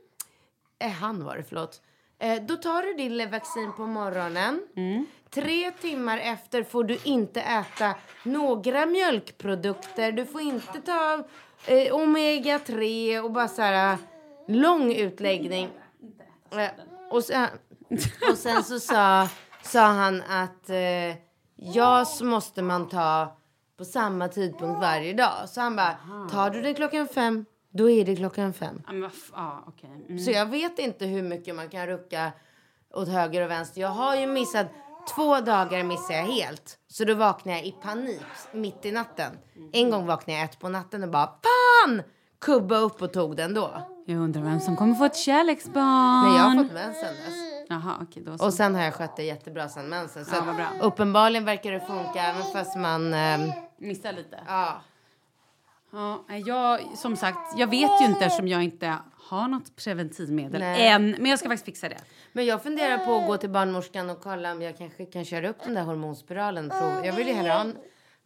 eh, 0.79 0.91
han 0.91 1.23
var 1.25 1.37
det, 1.37 1.43
förlåt. 1.43 1.81
Eh, 2.19 2.41
då 2.41 2.55
tar 2.55 2.81
du 2.83 2.93
din 2.93 3.31
vaccin 3.31 3.71
på 3.77 3.85
morgonen. 3.87 4.61
Tre 5.29 5.71
timmar 5.71 6.17
efter 6.17 6.63
får 6.63 6.83
du 6.83 6.97
inte 7.03 7.41
äta 7.41 7.95
några 8.23 8.85
mjölkprodukter. 8.85 10.11
Du 10.11 10.25
får 10.25 10.41
inte 10.41 10.81
ta 10.81 11.23
eh, 11.65 11.93
omega 11.95 12.59
3 12.59 13.19
och 13.19 13.31
bara 13.31 13.47
så 13.47 13.61
här 13.61 13.97
lång 14.47 14.93
utläggning. 14.93 15.69
Eh, 16.51 16.69
och, 17.11 17.23
sen, 17.23 17.47
och 18.31 18.37
sen 18.37 18.63
så 18.63 18.79
sa, 18.79 19.27
sa 19.63 19.81
han 19.81 20.21
att 20.29 20.69
eh, 20.69 21.15
JAS 21.55 22.21
måste 22.21 22.61
man 22.61 22.89
ta 22.89 23.37
på 23.77 23.85
samma 23.85 24.27
tidpunkt 24.27 24.81
varje 24.81 25.13
dag. 25.13 25.49
Så 25.49 25.61
han 25.61 25.75
bara, 25.75 25.97
tar 26.31 26.49
du 26.49 26.61
det 26.61 26.73
klockan 26.73 27.07
fem, 27.07 27.45
då 27.71 27.89
är 27.89 28.05
det 28.05 28.15
klockan 28.15 28.53
fem. 28.53 28.81
Ja, 28.87 28.93
men 28.93 29.09
ja, 29.35 29.63
okej. 29.67 29.89
Mm. 30.09 30.19
Så 30.19 30.31
jag 30.31 30.45
vet 30.45 30.79
inte 30.79 31.05
hur 31.05 31.23
mycket 31.23 31.55
man 31.55 31.69
kan 31.69 31.87
rucka 31.87 32.31
åt 32.93 33.07
höger 33.07 33.43
och 33.45 33.51
vänster. 33.51 33.81
Jag 33.81 33.89
har 33.89 34.15
ju 34.15 34.27
missat 34.27 34.67
två 35.15 35.39
dagar 35.39 35.83
missade 35.83 36.13
jag 36.19 36.25
helt. 36.25 36.77
Så 36.87 37.03
då 37.03 37.13
vaknade 37.15 37.57
jag 37.57 37.65
i 37.67 37.71
panik 37.71 38.21
mitt 38.53 38.85
i 38.85 38.91
natten. 38.91 39.37
En 39.73 39.89
gång 39.89 40.05
vaknade 40.05 40.39
jag 40.39 40.45
ett 40.49 40.59
på 40.59 40.69
natten 40.69 41.03
och 41.03 41.09
bara 41.09 41.27
fan! 41.27 42.01
Kubba 42.41 42.77
upp 42.77 43.01
och 43.01 43.13
tog 43.13 43.35
den 43.35 43.53
då. 43.53 43.81
Jag 44.05 44.17
undrar 44.17 44.41
vem 44.41 44.59
som 44.59 44.75
kommer 44.77 44.95
få 44.95 45.05
ett 45.05 45.15
kärleksbarn. 45.17 46.25
Nej, 46.29 46.37
jag 46.37 46.43
har 46.43 46.63
fått 46.63 46.73
mens 46.73 46.99
sen 46.99 47.15
dess. 47.15 47.35
Jaha, 47.69 47.93
okej. 48.01 48.23
då 48.25 48.37
så. 48.37 48.45
Och 48.45 48.53
sen 48.53 48.75
har 48.75 48.81
jag 48.83 48.93
skött 48.93 49.15
det 49.15 49.23
jättebra 49.23 49.69
sen 49.69 49.89
mensen. 49.89 50.25
Så 50.25 50.35
Ja, 50.35 50.67
uppenbarligen 50.81 51.45
verkar 51.45 51.71
det 51.71 51.79
funka 51.79 52.21
även 52.21 52.43
fast 52.53 52.77
man... 52.77 53.13
ehm, 53.13 53.51
Missa 53.77 54.11
lite. 54.11 54.39
ja. 54.47 54.81
Ja, 55.91 56.25
jag, 56.45 56.79
som 56.97 57.15
sagt, 57.15 57.57
jag 57.57 57.67
vet 57.67 58.01
ju 58.01 58.05
inte 58.05 58.25
eftersom 58.25 58.47
jag 58.47 58.63
inte 58.63 58.97
har 59.29 59.47
något 59.47 59.75
preventivmedel 59.75 60.61
Nej. 60.61 60.87
än. 60.87 61.11
Men 61.11 61.25
jag 61.25 61.39
ska 61.39 61.49
faktiskt 61.49 61.65
fixa 61.65 61.89
det. 61.89 61.97
Men 62.33 62.45
jag 62.45 62.63
funderar 62.63 62.97
på 62.97 63.15
att 63.15 63.27
gå 63.27 63.37
till 63.37 63.49
barnmorskan 63.49 64.09
och 64.09 64.21
kolla 64.21 64.51
om 64.51 64.61
jag 64.61 64.77
kanske 64.77 65.05
kan 65.05 65.25
köra 65.25 65.49
upp 65.49 65.57
den 65.65 65.73
där 65.73 65.83
hormonspiralen. 65.83 66.69
Prov. 66.69 67.05
Jag 67.05 67.13
vill 67.13 67.27
ju 67.27 67.33
hellre 67.33 67.51
ha 67.51 67.59
en... 67.61 67.77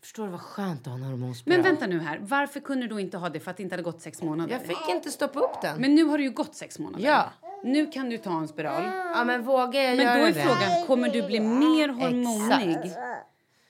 Förstår 0.02 0.24
du 0.26 0.32
vad 0.32 0.42
skönt 0.42 0.82
att 0.82 0.88
ha 0.88 0.94
en 0.94 1.04
hormonspiral? 1.04 1.58
Men 1.58 1.64
vänta 1.64 1.88
nu 1.88 2.00
här. 2.00 2.20
Varför 2.22 2.60
kunde 2.60 2.88
du 2.88 3.02
inte 3.02 3.18
ha 3.18 3.30
det 3.30 3.40
för 3.40 3.52
att 3.52 3.58
det 3.58 3.64
inte 3.64 3.74
hade 3.74 3.84
gått 3.84 4.02
sex 4.02 4.22
månader? 4.22 4.54
Jag 4.54 4.62
fick 4.62 4.90
inte 4.90 5.12
stoppa 5.12 5.40
upp 5.40 5.62
den. 5.62 5.82
Men 5.82 5.96
nu 5.96 6.04
har 6.04 6.18
det 6.18 6.24
ju 6.24 6.32
gått 6.32 6.56
sex 6.56 6.80
månader. 6.80 7.06
Ja. 7.06 7.30
Nu 7.64 7.92
kan 7.92 8.10
du 8.10 8.18
ta 8.18 8.38
en 8.38 8.48
spiral. 8.48 8.84
Ja, 9.16 9.24
men 9.24 9.44
vågar 9.44 9.82
jag 9.82 9.98
Men 9.98 10.06
göra 10.06 10.18
då 10.18 10.24
är 10.26 10.32
det? 10.32 10.42
frågan, 10.42 10.88
kommer 10.88 11.10
du 11.10 11.24
bli 11.24 11.40
mer 11.40 11.90
hormonig? 11.90 12.78
Exakt. 12.86 12.98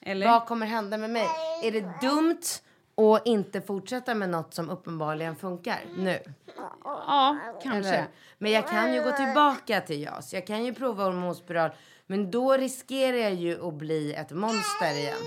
Eller? 0.01 0.27
Vad 0.27 0.45
kommer 0.45 0.65
hända 0.65 0.97
med 0.97 1.09
mig? 1.09 1.27
Är 1.63 1.71
det 1.71 2.07
dumt 2.07 2.41
att 2.97 3.27
inte 3.27 3.61
fortsätta 3.61 4.15
med 4.15 4.29
något 4.29 4.53
som 4.53 4.69
uppenbarligen 4.69 5.35
funkar 5.35 5.79
nu? 5.97 6.19
Ja, 6.83 7.37
kanske. 7.63 7.89
Eller? 7.89 8.07
Men 8.37 8.51
jag 8.51 8.67
kan 8.67 8.93
ju 8.93 9.03
gå 9.03 9.11
tillbaka 9.11 9.81
till 9.81 10.01
JAS. 10.01 10.33
Jag 10.33 10.47
kan 10.47 10.65
ju 10.65 10.73
prova 10.73 11.03
hormonspiral. 11.03 11.71
Men 12.07 12.31
då 12.31 12.53
riskerar 12.53 13.17
jag 13.17 13.33
ju 13.33 13.67
att 13.67 13.73
bli 13.73 14.13
ett 14.13 14.31
monster 14.31 14.97
igen. 14.97 15.17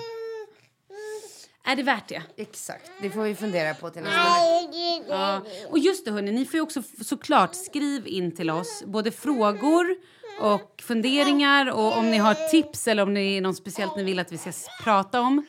Är 1.64 1.76
det 1.76 1.82
värt 1.82 2.08
det? 2.08 2.22
Exakt. 2.36 2.90
Det 3.02 3.10
får 3.10 3.22
vi 3.22 3.34
fundera 3.34 3.74
på 3.74 3.90
till 3.90 4.02
nästa 4.02 4.20
vecka. 4.20 5.04
Ja. 5.08 5.42
Och 5.70 5.78
just 5.78 6.04
det 6.04 6.10
hörni, 6.10 6.32
ni 6.32 6.44
får 6.44 6.54
ju 6.54 6.60
också 6.60 6.82
såklart 7.04 7.54
skriv 7.54 8.06
in 8.06 8.36
till 8.36 8.50
oss 8.50 8.82
både 8.86 9.10
frågor 9.10 9.96
och 10.40 10.82
funderingar 10.86 11.70
och 11.70 11.98
om 11.98 12.10
ni 12.10 12.16
har 12.16 12.34
tips 12.50 12.88
eller 12.88 13.02
om 13.02 13.14
det 13.14 13.20
är 13.20 13.40
något 13.40 13.56
speciellt 13.56 13.96
ni 13.96 14.04
vill 14.04 14.18
att 14.18 14.32
vi 14.32 14.38
ska 14.38 14.52
prata 14.84 15.20
om. 15.20 15.46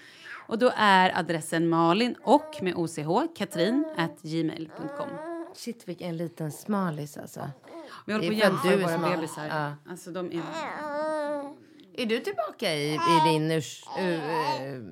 Och 0.48 0.60
då 0.60 0.72
är 0.76 1.20
adressen 1.20 1.70
malin 1.70 2.16
och 2.24 2.56
med 2.62 2.76
OCH, 2.76 3.34
katrin, 3.38 3.86
at 3.98 4.22
gmail.com. 4.22 5.08
Shit, 5.56 5.88
vilken 5.88 6.18
liten 6.18 6.52
smalis 6.52 7.18
alltså. 7.18 7.50
Vi 8.06 8.14
håller 8.14 8.28
på 8.28 8.34
är 8.34 8.38
att 8.38 8.44
jämföra 8.44 8.78
våra 8.78 8.98
smal. 8.98 9.12
bebisar. 9.12 9.46
Ja. 9.46 9.92
Alltså, 9.92 10.12
de 10.12 10.32
är... 10.32 10.42
Är 12.00 12.06
du 12.06 12.20
tillbaka 12.20 12.74
i, 12.74 12.94
i 12.96 13.32
din 13.32 13.52
urs, 13.52 13.84
uh, 14.00 14.06
uh, 14.06 14.20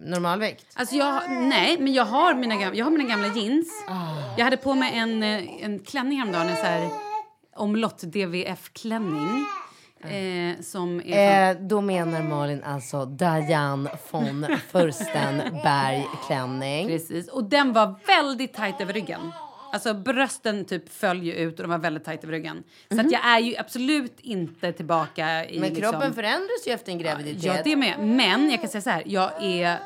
normalvikt? 0.09 0.65
Alltså 0.73 0.95
jag, 0.95 1.31
nej, 1.31 1.77
men 1.79 1.93
jag 1.93 2.05
har 2.05 2.33
mina, 2.33 2.55
gam- 2.55 2.73
jag 2.75 2.85
har 2.85 2.91
mina 2.91 3.03
gamla 3.09 3.27
jeans. 3.27 3.67
Ah. 3.87 3.93
Jag 4.37 4.43
hade 4.43 4.57
på 4.57 4.73
mig 4.73 4.97
en, 4.97 5.23
eh, 5.23 5.63
en 5.65 5.79
klänning 5.79 6.17
häromdagen, 6.19 6.49
en 6.49 6.55
så 6.55 6.63
här 6.63 6.89
omlott 7.55 8.01
DVF-klänning. 8.03 9.45
Eh, 10.09 10.61
som 10.61 11.01
är 11.05 11.51
Eh, 11.51 11.57
då 11.59 11.81
menar 11.81 12.23
Malin 12.23 12.63
alltså 12.63 13.05
Diane 13.05 13.89
von 14.11 14.45
Furstenberg 14.71 16.07
klänning. 16.27 16.87
Precis. 16.87 17.27
Och 17.27 17.43
den 17.43 17.73
var 17.73 17.95
väldigt 18.07 18.53
tajt 18.53 18.81
över 18.81 18.93
ryggen. 18.93 19.31
Alltså 19.73 19.93
brösten 19.93 20.65
typ 20.65 20.93
föll 20.93 21.23
ju 21.23 21.33
ut 21.33 21.59
och 21.59 21.63
de 21.63 21.69
var 21.71 21.77
väldigt 21.77 22.03
tajt 22.03 22.23
över 22.23 22.33
ryggen. 22.33 22.63
Så 22.89 22.99
att 23.01 23.11
jag 23.11 23.25
är 23.25 23.39
ju 23.39 23.57
absolut 23.57 24.19
inte 24.21 24.71
tillbaka 24.71 25.45
i 25.45 25.59
Men 25.59 25.73
liksom... 25.73 25.91
kroppen 25.91 26.13
förändras 26.13 26.67
ju 26.67 26.71
efter 26.71 26.91
en 26.91 26.97
graviditet. 26.97 27.43
Ja, 27.43 27.55
det 27.63 27.75
med. 27.75 27.99
Men 27.99 28.49
jag 28.49 28.61
kan 28.61 28.69
säga 28.69 28.81
så 28.81 28.89
här, 28.89 29.03
jag 29.05 29.31
är... 29.43 29.77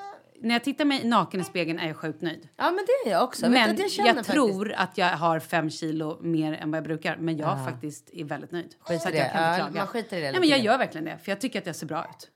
När 0.42 0.56
jag 0.56 0.64
tittar 0.64 0.86
mig 0.86 1.04
naken 1.06 1.42
i 1.42 1.44
spegeln 1.44 1.80
är 1.80 1.88
jag 1.88 1.98
sjukt 1.98 2.22
nöjd. 2.22 2.48
Ja, 2.58 2.66
men 2.72 2.86
det 2.88 3.10
är 3.10 3.14
jag 3.14 3.24
också. 3.24 3.50
Men 3.50 3.54
jag 3.54 3.70
jag, 3.70 4.08
faktiskt- 4.16 4.32
tror 4.32 4.74
att 4.74 4.98
jag 4.98 5.18
har 5.18 5.40
fem 5.40 5.70
kilo 5.70 6.18
mer 6.22 6.54
än 6.54 6.72
vad 6.72 6.78
jag 6.78 6.84
brukar. 6.84 7.18
Men 7.18 7.38
jag 7.38 7.66
faktiskt 7.66 8.10
är 8.14 8.24
väldigt 8.24 8.52
nöjd. 8.52 8.76
Skit 8.80 9.02
så 9.02 9.08
att 9.10 9.16
jag 9.16 9.26
det. 9.26 9.30
kan 9.30 9.44
Ja, 9.44 9.56
klaga. 9.58 9.72
man 9.74 9.88
skiter 9.88 10.18
i 10.18 10.22
det 10.22 10.32
Nej, 10.32 10.40
men 10.40 10.50
jag 10.50 10.60
gör 10.60 10.78
verkligen 10.78 11.06
det. 11.06 11.18
För 11.24 11.32
jag 11.32 11.42
tycker 11.42 11.60
att 11.60 11.66
jag 11.66 11.76
ser 11.76 11.86
bra 11.88 12.04
ut. 12.10 12.30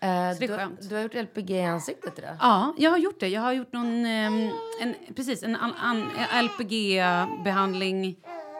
Det 0.00 0.06
är 0.06 0.34
du, 0.40 0.88
du 0.88 0.94
har 0.94 1.02
gjort 1.02 1.14
LPG 1.14 1.50
i 1.50 1.62
ansiktet 1.64 2.18
idag? 2.18 2.36
Ja, 2.40 2.74
jag 2.78 2.90
har 2.90 2.98
gjort 2.98 3.20
det. 3.20 3.28
Jag 3.28 3.40
har 3.40 3.52
gjort 3.52 3.72
någon, 3.72 4.06
ehm, 4.06 4.50
en, 4.82 4.94
precis, 5.16 5.42
en 5.42 5.56
an, 5.56 5.72
an, 5.82 6.10
LPG-behandling 6.44 8.16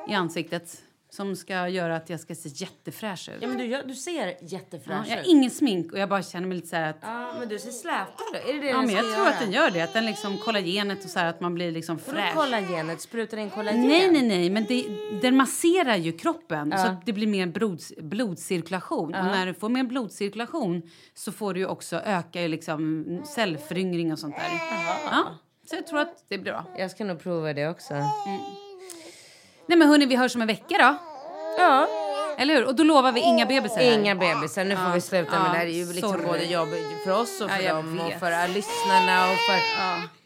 i 0.09 0.15
ansiktet 0.15 0.83
som 1.17 1.37
ska 1.37 1.69
göra 1.69 1.97
att 1.97 2.11
jag 2.11 2.21
ska 2.21 2.35
se 2.35 2.49
jättefräsch 2.53 3.29
ut. 3.29 3.43
Ja, 3.43 3.49
men 3.49 3.59
du, 3.59 3.83
du 3.87 3.95
ser 3.95 4.27
Ja, 4.27 4.33
jättefräsch 4.41 5.07
jag 5.09 5.17
har 5.17 5.23
ut. 5.23 5.27
ingen 5.29 5.51
smink 5.51 5.93
och 5.93 5.99
jag 5.99 6.09
bara 6.09 6.23
känner 6.23 6.47
mig 6.47 6.57
lite 6.57 6.69
så 6.69 6.77
här 6.77 6.91
att... 6.91 6.97
Ja, 7.03 7.33
men 7.39 7.49
du 7.49 7.59
ser 7.59 7.71
slätare 7.71 8.07
ut. 8.45 8.49
Är 8.49 8.53
det 8.55 8.61
det 8.61 8.67
Ja, 8.67 8.77
den 8.77 8.87
men 8.87 8.95
jag 8.95 9.05
tror 9.05 9.17
göra? 9.17 9.29
att 9.29 9.41
den 9.41 9.53
gör 9.53 9.71
det. 9.71 9.81
Att 9.81 9.93
den 9.93 10.07
liksom 10.07 10.39
kollagenet 10.39 11.05
och 11.05 11.11
så 11.11 11.19
här 11.19 11.27
att 11.27 11.41
man 11.41 11.55
blir 11.55 11.71
liksom 11.73 11.97
Vadå 12.07 12.19
fräsch. 12.19 12.35
kollagenet? 12.35 13.01
Sprutar 13.01 13.37
in 13.37 13.51
kollagen? 13.51 13.81
Nej, 13.87 14.11
nej, 14.11 14.23
nej, 14.29 14.51
men 14.51 14.65
det, 14.69 14.87
den 15.23 15.37
masserar 15.37 15.97
ju 15.97 16.13
kroppen 16.13 16.71
så 16.71 16.87
att 16.87 17.07
det 17.07 17.13
blir 17.13 17.27
mer 17.27 17.47
blods, 17.47 17.93
blodcirkulation. 17.99 19.15
Och 19.15 19.25
när 19.25 19.47
du 19.47 19.55
får 19.55 19.69
mer 19.69 19.85
blodcirkulation 19.85 20.83
så 21.15 21.33
får 21.33 21.55
du 21.55 21.67
också 21.67 21.97
öka 21.97 22.41
liksom 22.41 23.05
cellföryngring 23.25 24.13
och 24.13 24.19
sånt 24.19 24.37
där. 24.37 24.51
Ja, 25.11 25.25
så 25.71 25.77
jag 25.77 25.87
tror 25.87 25.99
att 26.01 26.25
det 26.29 26.39
blir 26.39 26.53
bra. 26.53 26.65
Jag 26.79 26.91
ska 26.91 27.05
nog 27.05 27.21
prova 27.21 27.53
det 27.53 27.69
också. 27.69 27.95
Nej 29.69 29.79
men 29.79 29.89
hörni, 29.89 30.07
vi 30.07 30.17
hörs 30.17 30.35
om 30.35 30.41
en 30.41 30.47
vecka 30.47 30.79
då. 30.79 30.97
Ja. 31.59 31.89
Eller 32.39 32.55
hur? 32.55 32.65
Och 32.65 32.75
då 32.75 32.83
lovar 32.83 33.13
vi 33.13 33.21
inga 33.21 33.47
bebisar 33.47 33.77
här. 33.77 33.99
Inga 33.99 34.15
bebisar. 34.15 34.65
Nu 34.65 34.77
får 34.77 34.93
vi 34.95 35.01
sluta 35.01 35.43
med 35.43 35.51
det 35.51 35.59
här. 35.59 35.67
Det 35.67 35.73
är 35.73 35.87
ju 35.87 35.93
liksom 35.93 36.11
sorry. 36.11 36.27
både 36.27 36.45
jobb 36.45 36.69
för 37.05 37.11
oss 37.21 37.41
och 37.41 37.51
för 37.51 37.63
jag 37.63 37.77
dem 37.77 38.01
och 38.01 38.11
vet. 38.11 38.21
för 38.21 38.33
uh, 38.33 38.55
lyssnarna 38.55 39.33
och 39.33 39.39
för... 39.39 39.59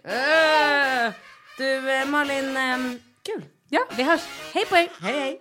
Äh. 0.04 1.12
Du, 1.58 1.92
eh, 1.92 2.06
Malin, 2.06 2.56
ehm, 2.56 2.98
kul. 3.22 3.44
ja, 3.68 3.80
vi 3.96 4.02
hörs. 4.02 4.20
Hej 4.54 4.66
på 4.66 4.76
er! 4.76 4.88
Hej, 5.00 5.18
hej. 5.20 5.40